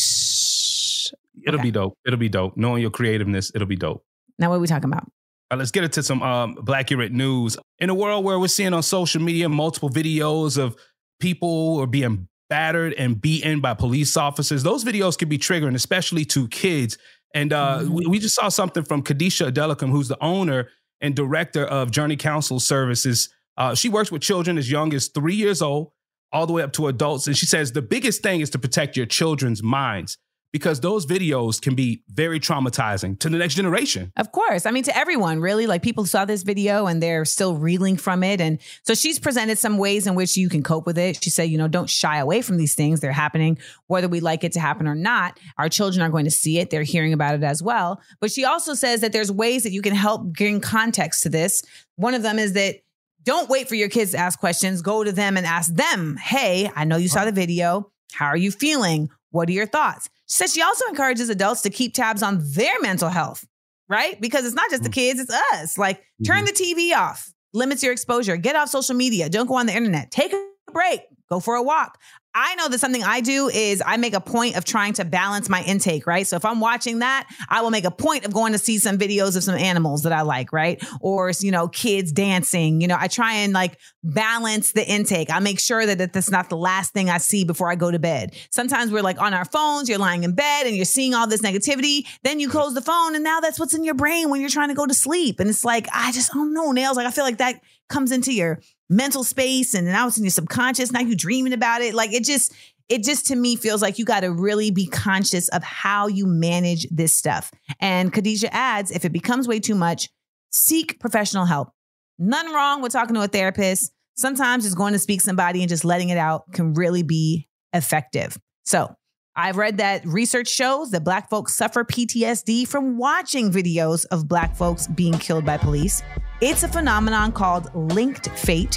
It'll 1.47 1.61
be 1.61 1.71
dope. 1.71 1.99
It'll 2.07 2.19
be 2.19 2.29
dope. 2.29 2.57
Knowing 2.57 2.83
your 2.83 2.91
creativeness, 2.91 3.51
it'll 3.55 3.69
be 3.69 3.77
dope. 3.77 4.05
Now 4.39 4.51
what 4.51 4.57
are 4.57 4.61
we 4.61 4.67
talking 4.67 4.91
about? 4.91 5.11
Let's 5.55 5.73
get 5.73 5.83
into 5.83 6.03
some 6.03 6.23
um, 6.23 6.57
Blackurate 6.57 7.11
news. 7.11 7.57
In 7.81 7.91
a 7.91 7.95
world 7.95 8.25
where 8.25 8.39
we're 8.39 8.49
seeing 8.49 8.73
on 8.73 8.83
social 8.83 9.21
media 9.21 9.49
multiple 9.49 9.91
videos 9.91 10.57
of 10.57 10.77
people 11.19 11.79
are 11.81 11.87
being 11.87 12.29
battered 12.49 12.93
and 12.95 13.21
beaten 13.21 13.61
by 13.61 13.75
police 13.75 14.17
officers, 14.17 14.63
those 14.63 14.85
videos 14.85 15.19
can 15.19 15.29
be 15.29 15.39
triggering, 15.39 15.75
especially 15.75 16.25
to 16.27 16.47
kids. 16.49 16.99
And 17.35 17.53
uh, 17.53 17.85
we, 17.89 18.07
we 18.07 18.19
just 18.21 18.35
saw 18.37 18.49
something 18.49 18.85
from 18.85 19.03
Kadisha 19.03 19.51
Adelicum, 19.51 19.91
who's 19.91 20.09
the 20.09 20.23
owner 20.23 20.69
and 21.01 21.17
director 21.17 21.65
of 21.65 21.91
Journey 21.91 22.17
Counsel 22.17 22.61
Services. 22.61 23.29
Uh, 23.57 23.75
she 23.75 23.89
works 23.89 24.13
with 24.13 24.23
children 24.23 24.57
as 24.57 24.71
young 24.71 24.95
as 24.95 25.09
three 25.09 25.35
years 25.35 25.63
old, 25.63 25.91
all 26.33 26.47
the 26.47 26.53
way 26.53 26.63
up 26.63 26.73
to 26.75 26.87
adults. 26.87 27.27
And 27.27 27.37
she 27.37 27.47
says 27.47 27.73
the 27.73 27.83
biggest 27.83 28.23
thing 28.23 28.41
is 28.41 28.51
to 28.51 28.59
protect 28.59 28.97
your 28.97 29.07
children's 29.07 29.63
minds 29.63 30.17
because 30.53 30.81
those 30.81 31.07
videos 31.07 31.61
can 31.61 31.75
be 31.75 32.03
very 32.09 32.41
traumatizing 32.41 33.19
to 33.21 33.29
the 33.29 33.39
next 33.39 33.55
generation. 33.55 34.13
Of 34.17 34.33
course. 34.33 34.67
I 34.67 34.71
mean, 34.71 34.83
to 34.85 34.97
everyone, 34.97 35.41
really. 35.41 35.67
Like 35.67 35.83
people 35.83 36.05
saw 36.07 36.25
this 36.25 36.43
video 36.43 36.87
and 36.87 37.03
they're 37.03 37.25
still 37.25 37.57
reeling 37.57 37.97
from 37.97 38.23
it. 38.23 38.41
And 38.41 38.59
so 38.85 38.95
she's 38.95 39.19
presented 39.19 39.59
some 39.59 39.79
ways 39.79 40.07
in 40.07 40.15
which 40.15 40.37
you 40.37 40.49
can 40.49 40.63
cope 40.63 40.87
with 40.87 40.99
it. 40.99 41.23
She 41.23 41.31
said, 41.31 41.45
you 41.45 41.59
know, 41.59 41.69
don't 41.69 41.89
shy 41.89 42.19
away 42.19 42.43
from 42.43 42.57
these 42.57 42.75
things. 42.75 43.01
They're 43.01 43.13
happening, 43.13 43.59
whether 43.87 44.09
we 44.09 44.21
like 44.21 44.43
it 44.43 44.53
to 44.53 44.61
happen 44.61 44.89
or 44.89 44.95
not. 44.95 45.39
Our 45.59 45.69
children 45.69 46.03
are 46.03 46.11
going 46.11 46.25
to 46.25 46.31
see 46.31 46.59
it. 46.59 46.71
They're 46.71 46.83
hearing 46.83 47.13
about 47.13 47.35
it 47.35 47.45
as 47.45 47.63
well. 47.63 48.01
But 48.21 48.33
she 48.33 48.45
also 48.45 48.75
says 48.75 49.03
that 49.03 49.13
there's 49.13 49.31
ways 49.31 49.63
that 49.63 49.73
you 49.73 49.83
can 49.83 49.95
help 49.95 50.25
bring 50.25 50.61
context 50.61 51.23
to 51.23 51.29
this. 51.29 51.63
One 51.97 52.15
of 52.15 52.23
them 52.23 52.39
is 52.39 52.55
that 52.55 52.77
don't 53.23 53.51
wait 53.51 53.69
for 53.69 53.75
your 53.75 53.89
kids 53.89 54.13
to 54.13 54.19
ask 54.19 54.39
questions. 54.41 54.83
Go 54.83 55.05
to 55.05 55.13
them 55.13 55.37
and 55.37 55.47
ask 55.47 55.73
them, 55.75 56.17
hey, 56.17 56.71
I 56.75 56.85
know 56.85 56.97
you 56.97 57.09
saw 57.09 57.25
the 57.25 57.33
video. 57.33 57.93
How 58.13 58.27
are 58.27 58.37
you 58.37 58.51
feeling? 58.51 59.11
What 59.31 59.49
are 59.49 59.53
your 59.53 59.67
thoughts? 59.67 60.09
She 60.31 60.37
said 60.37 60.51
she 60.51 60.63
also 60.63 60.87
encourages 60.87 61.29
adults 61.29 61.63
to 61.63 61.71
keep 61.71 61.93
tabs 61.93 62.23
on 62.23 62.39
their 62.53 62.81
mental 62.81 63.09
health, 63.09 63.45
right? 63.89 64.21
Because 64.21 64.47
it's 64.47 64.55
not 64.55 64.71
just 64.71 64.85
the 64.85 64.89
mm. 64.89 64.95
kids, 64.95 65.19
it's 65.19 65.33
us. 65.53 65.77
Like, 65.77 66.05
turn 66.25 66.45
mm-hmm. 66.45 66.47
the 66.47 66.53
TV 66.53 66.97
off, 66.97 67.33
limits 67.53 67.83
your 67.83 67.93
exposure, 67.93 68.37
get 68.37 68.55
off 68.55 68.69
social 68.69 68.95
media, 68.95 69.29
don't 69.29 69.49
go 69.49 69.55
on 69.55 69.67
the 69.67 69.75
internet, 69.75 70.13
take 70.13 70.33
a 70.33 70.47
break, 70.73 71.01
go 71.29 71.41
for 71.41 71.57
a 71.57 71.63
walk. 71.63 71.99
I 72.35 72.55
know 72.55 72.69
that 72.69 72.79
something 72.79 73.03
I 73.03 73.21
do 73.21 73.49
is 73.49 73.83
I 73.85 73.97
make 73.97 74.15
a 74.15 74.21
point 74.21 74.57
of 74.57 74.65
trying 74.65 74.93
to 74.95 75.05
balance 75.05 75.49
my 75.49 75.63
intake, 75.65 76.07
right? 76.07 76.27
So 76.27 76.37
if 76.37 76.45
I'm 76.45 76.61
watching 76.61 77.01
that, 77.01 77.29
I 77.49 77.63
will 77.63 77.71
make 77.71 77.85
a 77.85 77.91
point 77.91 78.25
of 78.25 78.33
going 78.33 78.53
to 78.53 78.59
see 78.59 78.79
some 78.79 78.99
videos 78.99 79.37
of 79.37 79.43
some 79.43 79.57
animals 79.57 80.05
that 80.05 80.13
I 80.13 80.23
like, 80.23 80.53
right? 80.53 80.81
Or, 81.01 81.33
you 81.41 81.51
know, 81.51 81.67
kids 81.67 82.13
dancing. 82.13 82.81
You 82.81 82.87
know, 82.87 82.97
I 82.99 83.09
try 83.09 83.35
and 83.35 83.53
like 83.53 83.79
balance 84.05 84.73
the 84.73 84.89
intake. 84.89 85.29
I 85.31 85.41
make 85.41 85.59
sure 85.59 85.85
that 85.85 85.99
that 85.99 86.13
that's 86.13 86.31
not 86.31 86.49
the 86.49 86.57
last 86.57 86.93
thing 86.93 87.11
I 87.11 87.19
see 87.19 87.45
before 87.45 87.69
I 87.69 87.75
go 87.75 87.91
to 87.91 87.99
bed. 87.99 88.37
Sometimes 88.51 88.93
we're 88.93 89.03
like 89.03 89.21
on 89.21 89.35
our 89.35 89.45
phones, 89.45 89.89
you're 89.89 89.99
lying 89.99 90.23
in 90.23 90.35
bed 90.35 90.67
and 90.67 90.77
you're 90.77 90.85
seeing 90.85 91.15
all 91.15 91.27
this 91.27 91.43
negativity. 91.43 92.07
Then 92.23 92.39
you 92.39 92.49
close 92.49 92.75
the 92.75 92.81
phone 92.81 93.17
and 93.17 93.25
now 93.25 93.41
that's 93.41 93.59
what's 93.59 93.75
in 93.75 93.83
your 93.83 93.95
brain 93.95 94.31
when 94.31 94.41
you're 94.41 94.51
trying 94.51 94.69
to 94.69 94.75
go 94.75 94.87
to 94.87 94.95
sleep. 94.95 95.41
And 95.41 95.51
it's 95.51 95.65
like, 95.65 95.89
I 95.93 96.13
just 96.13 96.33
don't 96.33 96.55
know, 96.55 96.71
Nails. 96.71 96.97
Like, 96.97 97.07
I 97.07 97.11
feel 97.11 97.25
like 97.25 97.39
that 97.39 97.61
comes 97.89 98.13
into 98.13 98.33
your 98.33 98.61
mental 98.91 99.25
space 99.25 99.73
and 99.73 99.87
now 99.87 100.09
it's 100.09 100.19
in 100.19 100.25
your 100.25 100.31
subconscious. 100.31 100.93
Now 100.93 101.01
you're 101.01 101.17
dreaming 101.17 101.53
about 101.53 101.81
it. 101.81 101.95
Like 101.95 102.13
it 102.13 102.25
just, 102.25 102.53
it 102.89 103.05
just 103.05 103.27
to 103.27 103.37
me 103.37 103.55
feels 103.57 103.81
like 103.81 103.99
you 103.99 104.05
got 104.05 104.21
to 104.21 104.33
really 104.33 104.73
be 104.73 104.87
conscious 104.87 105.49
of 105.49 105.63
how 105.63 106.09
you 106.09 106.27
manage 106.27 106.89
this 106.91 107.15
stuff. 107.15 107.53
And 107.81 108.13
Khadijah 108.13 108.53
adds, 108.53 108.91
if 108.91 109.05
it 109.05 109.13
becomes 109.13 109.47
way 109.47 109.61
too 109.61 109.77
much, 109.77 110.11
seek 110.51 110.99
professional 110.99 111.45
help. 111.45 111.71
Nothing 112.19 112.53
wrong 112.53 112.83
with 112.83 112.93
talking 112.93 113.15
to 113.15 113.23
a 113.23 113.29
therapist. 113.29 113.93
Sometimes 114.17 114.65
just 114.65 114.77
going 114.77 114.93
to 114.93 114.99
speak 114.99 115.21
somebody 115.21 115.63
and 115.63 115.69
just 115.69 115.85
letting 115.85 116.09
it 116.09 116.19
out 116.19 116.53
can 116.53 116.75
really 116.75 117.05
be 117.05 117.49
effective. 117.73 118.37
So 118.65 118.95
I've 119.37 119.57
read 119.57 119.79
that 119.79 120.05
research 120.05 120.49
shows 120.49 120.91
that 120.91 121.05
Black 121.05 121.31
folks 121.31 121.57
suffer 121.57 121.85
PTSD 121.85 122.67
from 122.67 122.99
watching 122.99 123.53
videos 123.53 124.05
of 124.11 124.29
Black 124.29 124.57
folks 124.57 124.89
being 124.89 125.15
killed 125.15 125.47
by 125.47 125.57
police. 125.57 126.03
It's 126.41 126.63
a 126.63 126.69
phenomenon 126.69 127.33
called 127.33 127.75
linked 127.75 128.31
fate, 128.31 128.77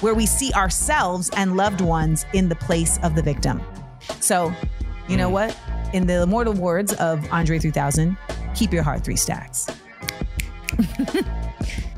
where 0.00 0.12
we 0.12 0.26
see 0.26 0.52
ourselves 0.54 1.30
and 1.36 1.56
loved 1.56 1.80
ones 1.80 2.26
in 2.32 2.48
the 2.48 2.56
place 2.56 2.98
of 3.04 3.14
the 3.14 3.22
victim. 3.22 3.62
So, 4.18 4.52
you 5.08 5.16
know 5.16 5.28
hmm. 5.28 5.34
what? 5.34 5.56
In 5.92 6.08
the 6.08 6.22
immortal 6.22 6.52
words 6.52 6.92
of 6.94 7.24
Andre 7.32 7.60
3000, 7.60 8.16
keep 8.56 8.72
your 8.72 8.82
heart 8.82 9.04
three 9.04 9.14
stacks. 9.14 9.68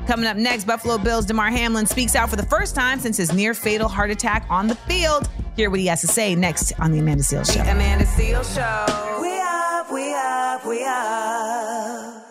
Coming 0.05 0.27
up 0.27 0.37
next, 0.37 0.65
Buffalo 0.65 0.99
Bills 0.99 1.25
Damar 1.25 1.49
Hamlin 1.49 1.87
speaks 1.87 2.15
out 2.15 2.29
for 2.29 2.35
the 2.35 2.45
first 2.45 2.75
time 2.75 2.99
since 2.99 3.17
his 3.17 3.33
near 3.33 3.55
fatal 3.55 3.87
heart 3.87 4.11
attack 4.11 4.45
on 4.47 4.67
the 4.67 4.75
field. 4.75 5.27
Hear 5.55 5.71
what 5.71 5.79
he 5.79 5.87
has 5.87 6.01
to 6.01 6.07
say 6.07 6.35
next 6.35 6.71
on 6.79 6.91
The 6.91 6.99
Amanda 6.99 7.23
Seales 7.23 7.51
Show. 7.51 7.63
The 7.63 7.71
Amanda 7.71 8.05
Seales 8.05 8.53
Show. 8.53 9.21
We 9.21 9.39
up, 9.39 9.91
we 9.91 10.13
up, 10.13 10.65
we 10.67 10.85
up. 10.85 12.23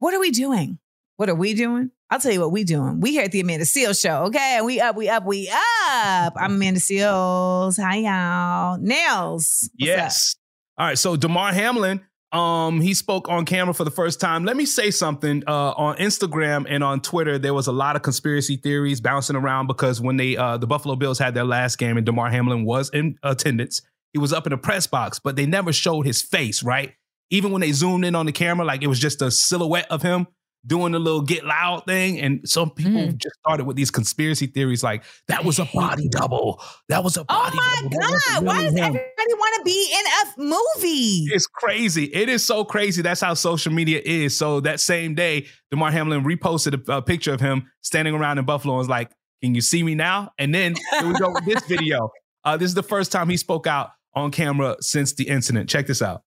What 0.00 0.12
are 0.12 0.20
we 0.20 0.32
doing? 0.32 0.80
What 1.16 1.28
are 1.28 1.36
we 1.36 1.54
doing? 1.54 1.92
I'll 2.12 2.18
tell 2.18 2.32
you 2.32 2.40
what 2.40 2.50
we 2.50 2.64
doing. 2.64 2.98
We 2.98 3.12
here 3.12 3.22
at 3.22 3.30
The 3.30 3.38
Amanda 3.38 3.64
Seales 3.64 4.00
Show, 4.00 4.24
okay? 4.24 4.60
We 4.64 4.80
up, 4.80 4.96
we 4.96 5.08
up, 5.08 5.24
we 5.24 5.48
up. 5.48 6.32
I'm 6.36 6.54
Amanda 6.54 6.80
Seales. 6.80 7.80
Hi, 7.80 7.98
y'all. 7.98 8.78
Nails. 8.78 9.70
Yes. 9.78 10.34
All 10.76 10.88
right. 10.88 10.98
So 10.98 11.14
Damar 11.14 11.52
Hamlin, 11.52 12.00
um, 12.32 12.80
he 12.80 12.94
spoke 12.94 13.28
on 13.28 13.44
camera 13.44 13.72
for 13.72 13.84
the 13.84 13.92
first 13.92 14.20
time. 14.20 14.44
Let 14.44 14.56
me 14.56 14.66
say 14.66 14.90
something. 14.90 15.44
Uh, 15.46 15.70
on 15.76 15.98
Instagram 15.98 16.66
and 16.68 16.82
on 16.82 17.00
Twitter, 17.00 17.38
there 17.38 17.54
was 17.54 17.68
a 17.68 17.72
lot 17.72 17.94
of 17.94 18.02
conspiracy 18.02 18.56
theories 18.56 19.00
bouncing 19.00 19.36
around 19.36 19.68
because 19.68 20.00
when 20.00 20.16
they 20.16 20.36
uh, 20.36 20.56
the 20.56 20.66
Buffalo 20.66 20.96
Bills 20.96 21.18
had 21.20 21.34
their 21.34 21.44
last 21.44 21.78
game 21.78 21.96
and 21.96 22.04
Damar 22.04 22.28
Hamlin 22.28 22.64
was 22.64 22.90
in 22.90 23.18
attendance, 23.22 23.82
he 24.12 24.18
was 24.18 24.32
up 24.32 24.48
in 24.48 24.50
the 24.50 24.58
press 24.58 24.88
box, 24.88 25.20
but 25.20 25.36
they 25.36 25.46
never 25.46 25.72
showed 25.72 26.06
his 26.06 26.22
face. 26.22 26.64
Right. 26.64 26.94
Even 27.30 27.52
when 27.52 27.60
they 27.60 27.70
zoomed 27.70 28.04
in 28.04 28.16
on 28.16 28.26
the 28.26 28.32
camera, 28.32 28.66
like 28.66 28.82
it 28.82 28.88
was 28.88 28.98
just 28.98 29.22
a 29.22 29.30
silhouette 29.30 29.86
of 29.90 30.02
him 30.02 30.26
doing 30.66 30.92
the 30.92 30.98
little 30.98 31.22
get 31.22 31.44
loud 31.44 31.84
thing. 31.86 32.20
And 32.20 32.40
some 32.48 32.70
people 32.70 33.02
Hmm. 33.06 33.16
just 33.16 33.34
started 33.46 33.64
with 33.64 33.76
these 33.76 33.90
conspiracy 33.90 34.46
theories 34.46 34.82
like 34.82 35.04
that 35.28 35.44
was 35.44 35.58
a 35.58 35.64
body 35.74 36.08
double. 36.08 36.62
That 36.88 37.02
was 37.02 37.16
a 37.16 37.20
Oh 37.22 37.24
body 37.28 37.56
my 37.56 37.76
double. 37.90 37.98
God. 37.98 38.44
Why 38.44 38.62
does 38.64 38.72
him." 38.74 38.78
everybody 38.84 39.34
want 39.34 39.54
to 39.56 39.62
be 39.64 39.92
in 39.94 40.04
a 40.06 40.44
movie? 40.44 41.24
It's 41.32 41.46
crazy. 41.46 42.04
It 42.04 42.28
is 42.28 42.44
so 42.44 42.64
crazy. 42.64 43.02
That's 43.02 43.20
how 43.20 43.34
social 43.34 43.72
media 43.72 44.00
is. 44.04 44.36
So 44.36 44.60
that 44.60 44.80
same 44.80 45.14
day, 45.14 45.46
Damar 45.70 45.90
Hamlin 45.90 46.24
reposted 46.24 46.86
a, 46.88 46.96
a 46.98 47.02
picture 47.02 47.32
of 47.32 47.40
him 47.40 47.70
standing 47.80 48.14
around 48.14 48.38
in 48.38 48.44
Buffalo 48.44 48.74
and 48.74 48.78
was 48.78 48.88
like, 48.88 49.10
Can 49.42 49.54
you 49.54 49.60
see 49.62 49.82
me 49.82 49.94
now? 49.94 50.32
And 50.38 50.54
then 50.54 50.74
here 50.98 51.08
we 51.08 51.14
go 51.18 51.30
with 51.32 51.44
this 51.46 51.64
video. 51.68 52.10
Uh, 52.44 52.56
this 52.56 52.68
is 52.68 52.74
the 52.74 52.82
first 52.82 53.12
time 53.12 53.28
he 53.28 53.36
spoke 53.36 53.66
out 53.66 53.90
on 54.14 54.30
camera 54.30 54.76
since 54.80 55.14
the 55.14 55.28
incident. 55.28 55.68
Check 55.70 55.86
this 55.86 56.02
out. 56.02 56.22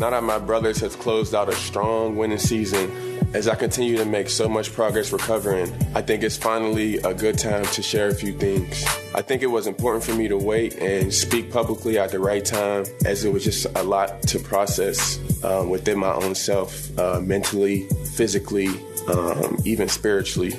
Now 0.00 0.08
that 0.08 0.22
my 0.22 0.38
brothers 0.38 0.80
have 0.80 0.98
closed 0.98 1.34
out 1.34 1.50
a 1.50 1.52
strong 1.54 2.16
winning 2.16 2.38
season, 2.38 2.90
as 3.34 3.46
I 3.46 3.54
continue 3.54 3.98
to 3.98 4.06
make 4.06 4.30
so 4.30 4.48
much 4.48 4.72
progress 4.72 5.12
recovering, 5.12 5.70
I 5.94 6.00
think 6.00 6.22
it's 6.22 6.38
finally 6.38 6.96
a 6.96 7.12
good 7.12 7.36
time 7.36 7.66
to 7.66 7.82
share 7.82 8.08
a 8.08 8.14
few 8.14 8.32
things. 8.32 8.82
I 9.14 9.20
think 9.20 9.42
it 9.42 9.48
was 9.48 9.66
important 9.66 10.02
for 10.02 10.14
me 10.14 10.26
to 10.28 10.38
wait 10.38 10.78
and 10.78 11.12
speak 11.12 11.52
publicly 11.52 11.98
at 11.98 12.12
the 12.12 12.18
right 12.18 12.42
time, 12.42 12.86
as 13.04 13.26
it 13.26 13.30
was 13.30 13.44
just 13.44 13.66
a 13.76 13.82
lot 13.82 14.22
to 14.22 14.38
process 14.38 15.20
um, 15.44 15.68
within 15.68 15.98
my 15.98 16.14
own 16.14 16.34
self, 16.34 16.98
uh, 16.98 17.20
mentally, 17.20 17.86
physically, 18.14 18.68
um, 19.06 19.58
even 19.66 19.86
spiritually. 19.86 20.54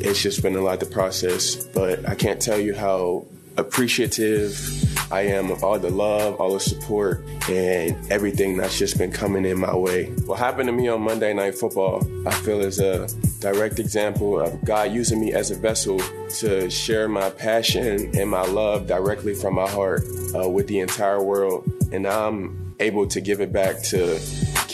It's 0.00 0.22
just 0.22 0.40
been 0.40 0.56
a 0.56 0.62
lot 0.62 0.80
to 0.80 0.86
process, 0.86 1.54
but 1.54 2.08
I 2.08 2.14
can't 2.14 2.40
tell 2.40 2.58
you 2.58 2.74
how 2.74 3.26
appreciative 3.56 4.86
I 5.10 5.22
am 5.22 5.50
of 5.52 5.62
all 5.62 5.78
the 5.78 5.90
love, 5.90 6.40
all 6.40 6.52
the 6.52 6.60
support, 6.60 7.24
and 7.48 7.96
everything 8.10 8.56
that's 8.56 8.76
just 8.76 8.98
been 8.98 9.12
coming 9.12 9.44
in 9.44 9.58
my 9.58 9.74
way. 9.74 10.06
What 10.26 10.38
happened 10.38 10.66
to 10.66 10.72
me 10.72 10.88
on 10.88 11.02
Monday 11.02 11.32
Night 11.32 11.56
Football, 11.56 12.02
I 12.26 12.34
feel 12.34 12.60
is 12.60 12.80
a 12.80 13.08
direct 13.40 13.78
example 13.78 14.40
of 14.40 14.64
God 14.64 14.90
using 14.92 15.20
me 15.20 15.32
as 15.32 15.52
a 15.52 15.54
vessel 15.54 16.00
to 16.40 16.68
share 16.70 17.08
my 17.08 17.30
passion 17.30 18.16
and 18.16 18.28
my 18.28 18.42
love 18.42 18.88
directly 18.88 19.34
from 19.34 19.54
my 19.54 19.68
heart 19.68 20.02
uh, 20.34 20.48
with 20.48 20.66
the 20.66 20.80
entire 20.80 21.22
world. 21.22 21.70
And 21.92 22.06
I'm 22.06 22.74
able 22.80 23.06
to 23.06 23.20
give 23.20 23.40
it 23.40 23.52
back 23.52 23.80
to 23.84 24.18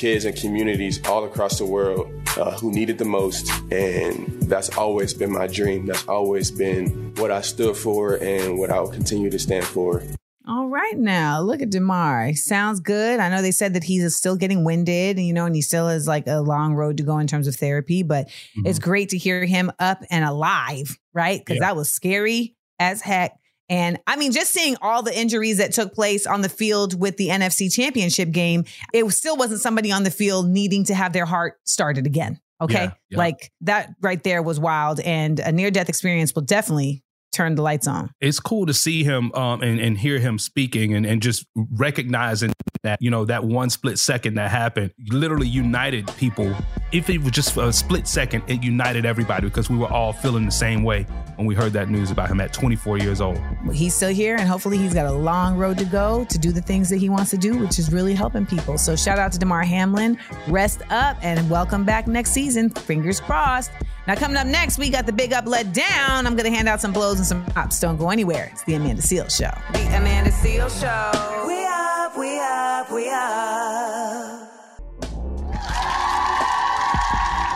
kids 0.03 0.25
and 0.25 0.35
communities 0.37 1.01
all 1.07 1.23
across 1.25 1.59
the 1.59 1.65
world 1.65 2.11
uh, 2.37 2.51
who 2.59 2.73
need 2.73 2.91
it 2.91 2.99
the 2.99 3.05
most. 3.05 3.49
And 3.71 4.43
that's 4.51 4.77
always 4.77 5.15
been 5.15 5.31
my 5.31 5.47
dream. 5.47 5.87
That's 5.87 6.09
always 6.09 6.51
been 6.51 7.15
what 7.19 7.31
I 7.31 7.41
stood 7.41 7.77
for 7.77 8.17
and 8.17 8.59
what 8.59 8.71
I 8.71 8.81
will 8.81 8.89
continue 8.91 9.31
to 9.31 9.39
stand 9.39 9.65
for. 9.65 10.03
All 10.49 10.67
right, 10.67 10.99
now 10.99 11.41
look 11.41 11.63
at 11.63 11.71
Damar. 11.71 12.35
Sounds 12.35 12.81
good. 12.81 13.21
I 13.21 13.29
know 13.29 13.43
they 13.43 13.53
said 13.53 13.75
that 13.75 13.85
he's 13.85 14.17
still 14.17 14.35
getting 14.35 14.65
winded, 14.65 15.21
you 15.21 15.33
know, 15.33 15.47
and 15.47 15.55
he 15.55 15.63
still 15.63 15.87
has 15.87 16.09
like 16.09 16.27
a 16.27 16.41
long 16.41 16.75
road 16.75 16.97
to 16.97 17.05
go 17.05 17.19
in 17.19 17.29
terms 17.29 17.47
of 17.47 17.55
therapy. 17.55 18.03
But 18.03 18.29
it's 18.57 18.81
great 18.81 19.11
to 19.11 19.19
hear 19.19 19.45
him 19.45 19.71
up 19.79 20.03
and 20.11 20.25
alive, 20.25 20.99
right? 21.15 21.39
Because 21.39 21.59
Yeah. 21.61 21.67
that 21.69 21.77
was 21.77 21.93
scary 21.93 22.57
as 22.81 23.01
heck. 23.03 23.39
And 23.69 23.99
I 24.07 24.17
mean, 24.17 24.33
just 24.33 24.53
seeing 24.53 24.77
all 24.83 25.03
the 25.03 25.17
injuries 25.17 25.59
that 25.59 25.73
took 25.73 25.95
place 25.95 26.27
on 26.27 26.43
the 26.43 26.49
field 26.49 27.01
with 27.01 27.17
the 27.17 27.29
NFC 27.29 27.73
Championship 27.73 28.31
game, 28.31 28.65
it 28.93 29.09
still 29.11 29.37
wasn't 29.37 29.61
somebody 29.61 29.91
on 29.93 30.03
the 30.03 30.11
field 30.11 30.49
needing 30.49 30.85
to 30.85 30.95
have 30.95 31.13
their 31.13 31.27
heart 31.27 31.59
started 31.65 32.07
again. 32.07 32.41
Okay, 32.61 32.85
Yeah, 32.85 32.91
yeah. 33.11 33.19
like 33.19 33.51
that 33.63 33.95
right 34.01 34.23
there 34.23 34.41
was 34.41 34.61
wild, 34.61 35.01
and 35.01 35.41
a 35.41 35.51
near 35.51 35.71
death 35.73 35.89
experience 35.89 36.33
will 36.35 36.43
definitely 36.43 37.02
turn 37.33 37.55
the 37.55 37.63
lights 37.63 37.89
on. 37.89 38.11
It's 38.21 38.39
cool 38.39 38.67
to 38.67 38.75
see 38.75 39.05
him 39.05 39.33
um, 39.35 39.63
and, 39.63 39.81
and 39.81 39.99
hear 39.99 40.19
him 40.19 40.39
speaking 40.39 40.95
and, 40.95 41.07
and 41.07 41.23
just 41.23 41.47
recognizing 41.55 42.53
that, 42.83 43.01
you 43.01 43.11
know, 43.11 43.25
that 43.25 43.45
one 43.45 43.71
split 43.71 43.99
second 43.99 44.35
that 44.35 44.51
happened 44.51 44.93
literally 45.09 45.49
united 45.49 46.07
people. 46.17 46.55
If 46.93 47.09
it 47.09 47.19
was 47.19 47.33
just 47.33 47.57
a 47.57 47.73
split 47.73 48.07
second, 48.07 48.45
it 48.47 48.63
united 48.63 49.07
everybody 49.07 49.49
because 49.49 49.71
we 49.71 49.77
were 49.77 49.89
all 49.89 50.13
feeling 50.13 50.45
the 50.45 50.53
same 50.53 50.83
way 50.83 51.07
when 51.37 51.47
we 51.47 51.55
heard 51.55 51.73
that 51.73 51.89
news 51.89 52.11
about 52.11 52.29
him 52.29 52.41
at 52.41 52.53
24 52.53 52.99
years 52.99 53.21
old. 53.21 53.41
he's 53.73 53.95
still 53.95 54.11
here 54.11 54.37
and 54.37 54.47
hopefully 54.47 54.77
he's 54.77 54.93
got 54.93 55.07
a 55.07 55.13
long 55.13 55.57
road 55.57 55.79
to 55.79 55.85
go 55.85 56.25
to 56.27 56.39
do 56.39 56.53
the 56.53 56.61
things 56.61 56.91
that 56.91 56.99
he 56.99 57.09
wants 57.09 57.31
to 57.31 57.39
do 57.39 57.57
which 57.59 57.79
is 57.79 57.91
really 57.91 58.15
helping 58.15 58.45
people 58.45 58.77
so 58.77 58.95
shout 58.95 59.19
out 59.19 59.33
to 59.33 59.39
damar 59.39 59.63
hamlin 59.63 60.19
rest 60.49 60.83
up 60.91 61.17
and 61.23 61.49
welcome 61.49 61.85
back 61.85 62.07
next 62.07 62.33
season 62.33 62.69
fingers 62.69 63.19
crossed 63.19 63.71
now 64.07 64.15
coming 64.15 64.37
up 64.37 64.47
next 64.47 64.79
we 64.79 64.89
got 64.91 65.07
the 65.07 65.13
big 65.13 65.33
up 65.33 65.47
let 65.47 65.73
down 65.73 66.27
i'm 66.27 66.35
gonna 66.37 66.51
hand 66.51 66.69
out 66.69 66.81
some 66.81 66.93
blows 66.93 67.19
and 67.19 67.27
some 67.27 67.45
props 67.47 67.79
don't 67.81 67.97
go 67.97 68.11
anywhere 68.11 68.49
it's 68.53 68.65
the 68.65 68.75
amanda 68.75 69.03
Seal 69.03 69.29
show 69.29 69.51
The 69.73 69.81
Amanda 69.97 70.31
Seales 70.31 70.81
Show. 70.81 71.47
We 71.47 71.65
up, 71.65 72.17
we 72.19 72.39
up, 72.41 72.91
we 72.93 73.09
up. 73.11 74.49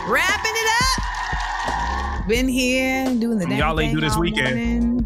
wrapping 0.09 0.53
it 0.55 0.69
up 0.81 2.27
been 2.27 2.47
here 2.47 3.05
doing 3.15 3.37
the 3.39 3.45
damn 3.45 3.57
Y'all 3.57 3.79
ain't 3.79 3.89
thing 3.91 3.95
do 3.95 4.01
this 4.01 4.17
weekend. 4.17 4.55
morning. 4.55 4.99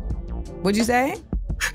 what'd 0.63 0.77
you 0.77 0.83
say 0.83 1.15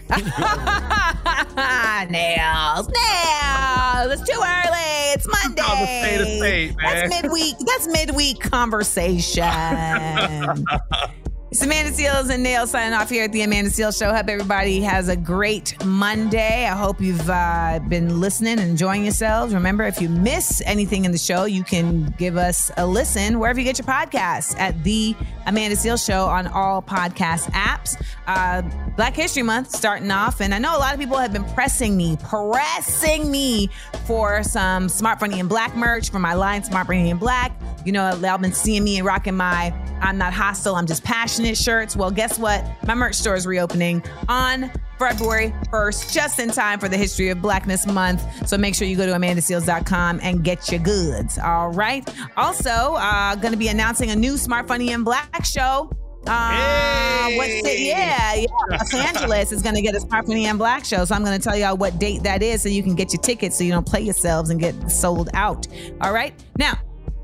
nails, 2.10 2.88
nails. 2.88 4.12
It's 4.12 4.28
too 4.28 4.40
early. 4.40 5.12
It's 5.12 5.26
Monday. 5.44 5.62
Call 5.62 5.76
the 5.76 5.86
spade 5.86 6.20
a 6.20 6.36
spade, 6.36 6.76
man. 6.76 7.08
That's 7.08 7.22
midweek. 7.22 7.54
That's 7.66 7.86
midweek 7.88 8.40
conversation. 8.40 9.44
It's 11.56 11.64
Amanda 11.64 11.90
Seales 11.90 12.28
and 12.28 12.42
Nail 12.42 12.66
signing 12.66 12.92
off 12.92 13.08
here 13.08 13.24
at 13.24 13.32
the 13.32 13.40
Amanda 13.40 13.70
Seales 13.70 13.98
Show. 13.98 14.12
Hope 14.12 14.28
everybody 14.28 14.82
has 14.82 15.08
a 15.08 15.16
great 15.16 15.82
Monday. 15.86 16.66
I 16.66 16.76
hope 16.76 17.00
you've 17.00 17.30
uh, 17.30 17.80
been 17.88 18.20
listening 18.20 18.58
and 18.58 18.68
enjoying 18.68 19.04
yourselves. 19.04 19.54
Remember, 19.54 19.84
if 19.84 19.98
you 19.98 20.10
miss 20.10 20.60
anything 20.66 21.06
in 21.06 21.12
the 21.12 21.18
show, 21.18 21.46
you 21.46 21.64
can 21.64 22.14
give 22.18 22.36
us 22.36 22.70
a 22.76 22.86
listen 22.86 23.38
wherever 23.38 23.58
you 23.58 23.64
get 23.64 23.78
your 23.78 23.86
podcasts 23.86 24.54
at 24.58 24.84
the 24.84 25.16
Amanda 25.46 25.76
Seales 25.76 26.04
Show 26.04 26.26
on 26.26 26.46
all 26.48 26.82
podcast 26.82 27.50
apps. 27.52 27.96
Uh, 28.26 28.60
Black 28.94 29.14
History 29.14 29.42
Month 29.42 29.70
starting 29.70 30.10
off, 30.10 30.42
and 30.42 30.52
I 30.52 30.58
know 30.58 30.76
a 30.76 30.80
lot 30.80 30.92
of 30.92 31.00
people 31.00 31.16
have 31.16 31.32
been 31.32 31.44
pressing 31.44 31.96
me, 31.96 32.18
pressing 32.22 33.30
me 33.30 33.70
for 34.06 34.42
some 34.42 34.90
Smart 34.90 35.20
Funny 35.20 35.40
and 35.40 35.48
Black 35.48 35.74
merch 35.74 36.10
for 36.10 36.18
my 36.18 36.34
line 36.34 36.64
Smart 36.64 36.86
Funny 36.86 37.10
and 37.10 37.18
Black. 37.18 37.52
You 37.86 37.92
know, 37.92 38.14
y'all 38.16 38.36
been 38.36 38.52
seeing 38.52 38.84
me 38.84 38.98
and 38.98 39.06
rocking 39.06 39.36
my 39.36 39.72
I'm 40.00 40.18
not 40.18 40.32
hostile, 40.32 40.74
I'm 40.74 40.86
just 40.86 41.04
passionate 41.04 41.45
shirts. 41.54 41.96
Well, 41.96 42.10
guess 42.10 42.38
what? 42.38 42.64
My 42.86 42.94
merch 42.94 43.14
store 43.14 43.36
is 43.36 43.46
reopening 43.46 44.02
on 44.28 44.70
February 44.98 45.52
1st, 45.72 46.12
just 46.12 46.38
in 46.38 46.48
time 46.50 46.78
for 46.78 46.88
the 46.88 46.96
History 46.96 47.28
of 47.28 47.42
Blackness 47.42 47.86
Month. 47.86 48.48
So 48.48 48.56
make 48.56 48.74
sure 48.74 48.88
you 48.88 48.96
go 48.96 49.06
to 49.06 49.12
amandaseales.com 49.12 50.20
and 50.22 50.42
get 50.42 50.70
your 50.70 50.80
goods. 50.80 51.38
All 51.38 51.70
right. 51.70 52.08
Also, 52.36 52.70
uh, 52.70 53.34
going 53.36 53.52
to 53.52 53.58
be 53.58 53.68
announcing 53.68 54.10
a 54.10 54.16
new 54.16 54.36
Smart 54.36 54.66
Funny 54.66 54.92
and 54.92 55.04
Black 55.04 55.44
show. 55.44 55.90
Uh, 56.26 57.30
what's 57.36 57.52
it? 57.52 57.80
Yeah, 57.80 58.34
yeah. 58.34 58.46
Los 58.70 58.92
Angeles 58.92 59.52
is 59.52 59.62
going 59.62 59.76
to 59.76 59.82
get 59.82 59.94
a 59.94 60.00
Smart 60.00 60.26
Funny 60.26 60.46
and 60.46 60.58
Black 60.58 60.84
show. 60.84 61.04
So 61.04 61.14
I'm 61.14 61.24
going 61.24 61.38
to 61.38 61.42
tell 61.42 61.56
y'all 61.56 61.76
what 61.76 61.98
date 61.98 62.22
that 62.24 62.42
is 62.42 62.62
so 62.62 62.68
you 62.68 62.82
can 62.82 62.94
get 62.94 63.12
your 63.12 63.22
tickets 63.22 63.56
so 63.56 63.64
you 63.64 63.72
don't 63.72 63.86
play 63.86 64.00
yourselves 64.00 64.50
and 64.50 64.58
get 64.58 64.90
sold 64.90 65.28
out. 65.34 65.68
All 66.00 66.12
right. 66.12 66.34
Now, 66.58 66.74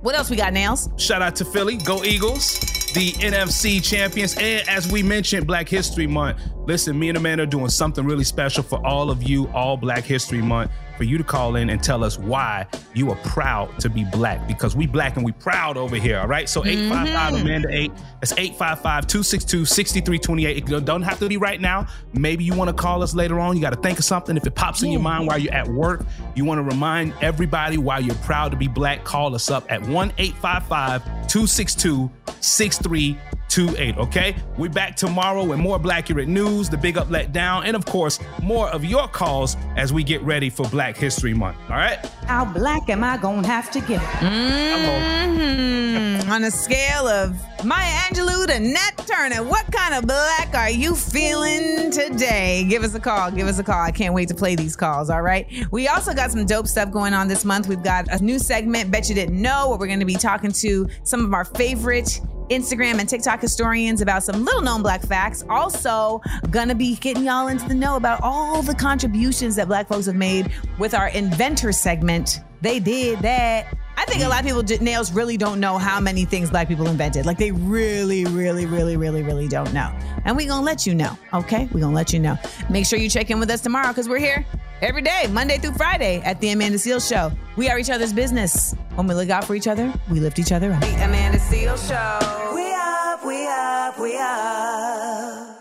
what 0.02 0.14
else 0.14 0.30
we 0.30 0.36
got, 0.36 0.52
Nails? 0.52 0.88
Shout 0.98 1.22
out 1.22 1.34
to 1.36 1.44
Philly. 1.44 1.76
Go 1.78 2.04
Eagles. 2.04 2.81
The 2.94 3.12
NFC 3.12 3.82
champions. 3.82 4.36
And 4.36 4.68
as 4.68 4.90
we 4.90 5.02
mentioned, 5.02 5.46
Black 5.46 5.68
History 5.68 6.06
Month. 6.06 6.40
Listen, 6.66 6.98
me 6.98 7.08
and 7.08 7.16
Amanda 7.16 7.44
are 7.44 7.46
doing 7.46 7.70
something 7.70 8.04
really 8.04 8.24
special 8.24 8.62
for 8.62 8.84
all 8.86 9.10
of 9.10 9.22
you, 9.22 9.48
all 9.48 9.76
Black 9.76 10.04
History 10.04 10.42
Month, 10.42 10.70
for 11.02 11.06
you 11.06 11.18
to 11.18 11.24
call 11.24 11.56
in 11.56 11.68
and 11.68 11.82
tell 11.82 12.04
us 12.04 12.16
why 12.16 12.64
you 12.94 13.10
are 13.10 13.16
proud 13.24 13.76
to 13.80 13.90
be 13.90 14.04
black 14.12 14.46
because 14.46 14.76
we 14.76 14.86
black 14.86 15.16
and 15.16 15.24
we 15.24 15.32
proud 15.32 15.76
over 15.76 15.96
here. 15.96 16.16
All 16.20 16.28
right. 16.28 16.48
So 16.48 16.64
855 16.64 17.34
mm-hmm. 17.34 17.42
Amanda 17.44 17.68
8. 17.72 17.92
That's 18.20 18.30
855 18.34 19.08
262 19.08 19.64
6328. 19.64 20.56
It 20.58 20.84
don't 20.84 21.02
have 21.02 21.18
to 21.18 21.28
be 21.28 21.38
right 21.38 21.60
now. 21.60 21.88
Maybe 22.12 22.44
you 22.44 22.54
want 22.54 22.68
to 22.68 22.72
call 22.72 23.02
us 23.02 23.16
later 23.16 23.40
on. 23.40 23.56
You 23.56 23.62
got 23.62 23.72
to 23.72 23.80
think 23.80 23.98
of 23.98 24.04
something. 24.04 24.36
If 24.36 24.46
it 24.46 24.54
pops 24.54 24.84
in 24.84 24.92
your 24.92 25.00
mind 25.00 25.26
while 25.26 25.38
you're 25.38 25.52
at 25.52 25.66
work, 25.66 26.06
you 26.36 26.44
want 26.44 26.58
to 26.58 26.62
remind 26.62 27.14
everybody 27.20 27.78
why 27.78 27.98
you're 27.98 28.14
proud 28.16 28.52
to 28.52 28.56
be 28.56 28.68
black, 28.68 29.02
call 29.02 29.34
us 29.34 29.50
up 29.50 29.64
at 29.72 29.82
1 29.82 30.12
855 30.18 31.02
262 31.26 32.08
6328. 32.40 33.41
Okay. 33.58 34.34
We're 34.56 34.70
back 34.70 34.96
tomorrow 34.96 35.44
with 35.44 35.58
more 35.58 35.78
Black 35.78 36.06
Blackurate 36.06 36.26
news, 36.26 36.70
the 36.70 36.78
big 36.78 36.96
up 36.96 37.10
let 37.10 37.32
down, 37.32 37.64
and 37.64 37.76
of 37.76 37.84
course, 37.84 38.18
more 38.42 38.70
of 38.70 38.82
your 38.82 39.06
calls 39.08 39.58
as 39.76 39.92
we 39.92 40.02
get 40.02 40.22
ready 40.22 40.48
for 40.48 40.66
Black 40.68 40.96
History 40.96 41.34
Month. 41.34 41.58
All 41.68 41.76
right. 41.76 41.98
How 42.26 42.46
black 42.46 42.88
am 42.88 43.04
I 43.04 43.18
gonna 43.18 43.46
have 43.46 43.70
to 43.72 43.80
get? 43.82 44.00
Mhm. 44.00 46.30
On 46.30 46.44
a 46.44 46.50
scale 46.50 47.06
of 47.06 47.36
Maya 47.62 47.90
Angelou 48.08 48.46
to 48.46 48.58
Nat 48.58 49.06
Turner, 49.06 49.42
what 49.42 49.70
kind 49.70 49.94
of 49.94 50.06
black 50.06 50.54
are 50.54 50.70
you 50.70 50.94
feeling 50.94 51.90
today? 51.90 52.64
Give 52.70 52.84
us 52.84 52.94
a 52.94 53.00
call. 53.00 53.30
Give 53.30 53.46
us 53.46 53.58
a 53.58 53.64
call. 53.64 53.82
I 53.82 53.90
can't 53.90 54.14
wait 54.14 54.28
to 54.28 54.34
play 54.34 54.56
these 54.56 54.76
calls. 54.76 55.10
All 55.10 55.20
right. 55.20 55.46
We 55.70 55.88
also 55.88 56.14
got 56.14 56.30
some 56.30 56.46
dope 56.46 56.68
stuff 56.68 56.90
going 56.90 57.12
on 57.12 57.28
this 57.28 57.44
month. 57.44 57.68
We've 57.68 57.82
got 57.82 58.08
a 58.08 58.24
new 58.24 58.38
segment, 58.38 58.90
Bet 58.90 59.10
You 59.10 59.14
Didn't 59.14 59.40
Know, 59.40 59.68
where 59.68 59.78
we're 59.78 59.88
going 59.88 60.00
to 60.00 60.06
be 60.06 60.14
talking 60.14 60.52
to 60.52 60.88
some 61.02 61.24
of 61.24 61.34
our 61.34 61.44
favorite 61.44 62.18
Instagram 62.48 62.98
and 62.98 63.08
TikTok 63.08 63.40
historians 63.40 64.00
about 64.00 64.22
some 64.22 64.44
little 64.44 64.62
known 64.62 64.82
black 64.82 65.02
facts. 65.02 65.44
Also, 65.48 66.20
gonna 66.50 66.74
be 66.74 66.96
getting 66.96 67.24
y'all 67.24 67.48
into 67.48 67.66
the 67.68 67.74
know 67.74 67.96
about 67.96 68.20
all 68.22 68.62
the 68.62 68.74
contributions 68.74 69.56
that 69.56 69.68
black 69.68 69.88
folks 69.88 70.06
have 70.06 70.16
made 70.16 70.52
with 70.78 70.94
our 70.94 71.08
inventor 71.08 71.72
segment. 71.72 72.40
They 72.60 72.78
did 72.78 73.20
that. 73.20 73.76
I 73.96 74.04
think 74.06 74.22
a 74.24 74.28
lot 74.28 74.40
of 74.40 74.46
people, 74.46 74.62
j- 74.62 74.78
nails, 74.78 75.12
really 75.12 75.36
don't 75.36 75.60
know 75.60 75.78
how 75.78 76.00
many 76.00 76.24
things 76.24 76.50
black 76.50 76.68
people 76.68 76.88
invented. 76.88 77.24
Like 77.26 77.38
they 77.38 77.52
really, 77.52 78.24
really, 78.26 78.66
really, 78.66 78.96
really, 78.96 79.22
really 79.22 79.48
don't 79.48 79.72
know. 79.72 79.92
And 80.24 80.36
we 80.36 80.46
gonna 80.46 80.64
let 80.64 80.86
you 80.86 80.94
know, 80.94 81.16
okay? 81.32 81.68
we 81.72 81.80
gonna 81.80 81.94
let 81.94 82.12
you 82.12 82.18
know. 82.18 82.36
Make 82.70 82.86
sure 82.86 82.98
you 82.98 83.08
check 83.08 83.30
in 83.30 83.38
with 83.38 83.50
us 83.50 83.60
tomorrow 83.60 83.88
because 83.88 84.08
we're 84.08 84.18
here 84.18 84.44
every 84.80 85.02
day, 85.02 85.28
Monday 85.30 85.58
through 85.58 85.74
Friday 85.74 86.20
at 86.24 86.40
the 86.40 86.50
Amanda 86.50 86.78
Seales 86.78 87.08
Show. 87.08 87.30
We 87.56 87.68
are 87.70 87.78
each 87.78 87.90
other's 87.90 88.12
business. 88.12 88.74
When 88.94 89.06
we 89.06 89.14
look 89.14 89.30
out 89.30 89.44
for 89.44 89.54
each 89.54 89.68
other, 89.68 89.92
we 90.10 90.20
lift 90.20 90.38
each 90.38 90.52
other 90.52 90.72
up. 90.72 90.80
The 90.80 90.94
Amanda 91.04 91.38
Seal 91.38 91.76
Show. 91.76 92.52
We 92.54 92.72
up, 92.74 93.24
we 93.24 93.46
up, 93.46 93.98
we 94.00 94.16
up. 94.18 95.51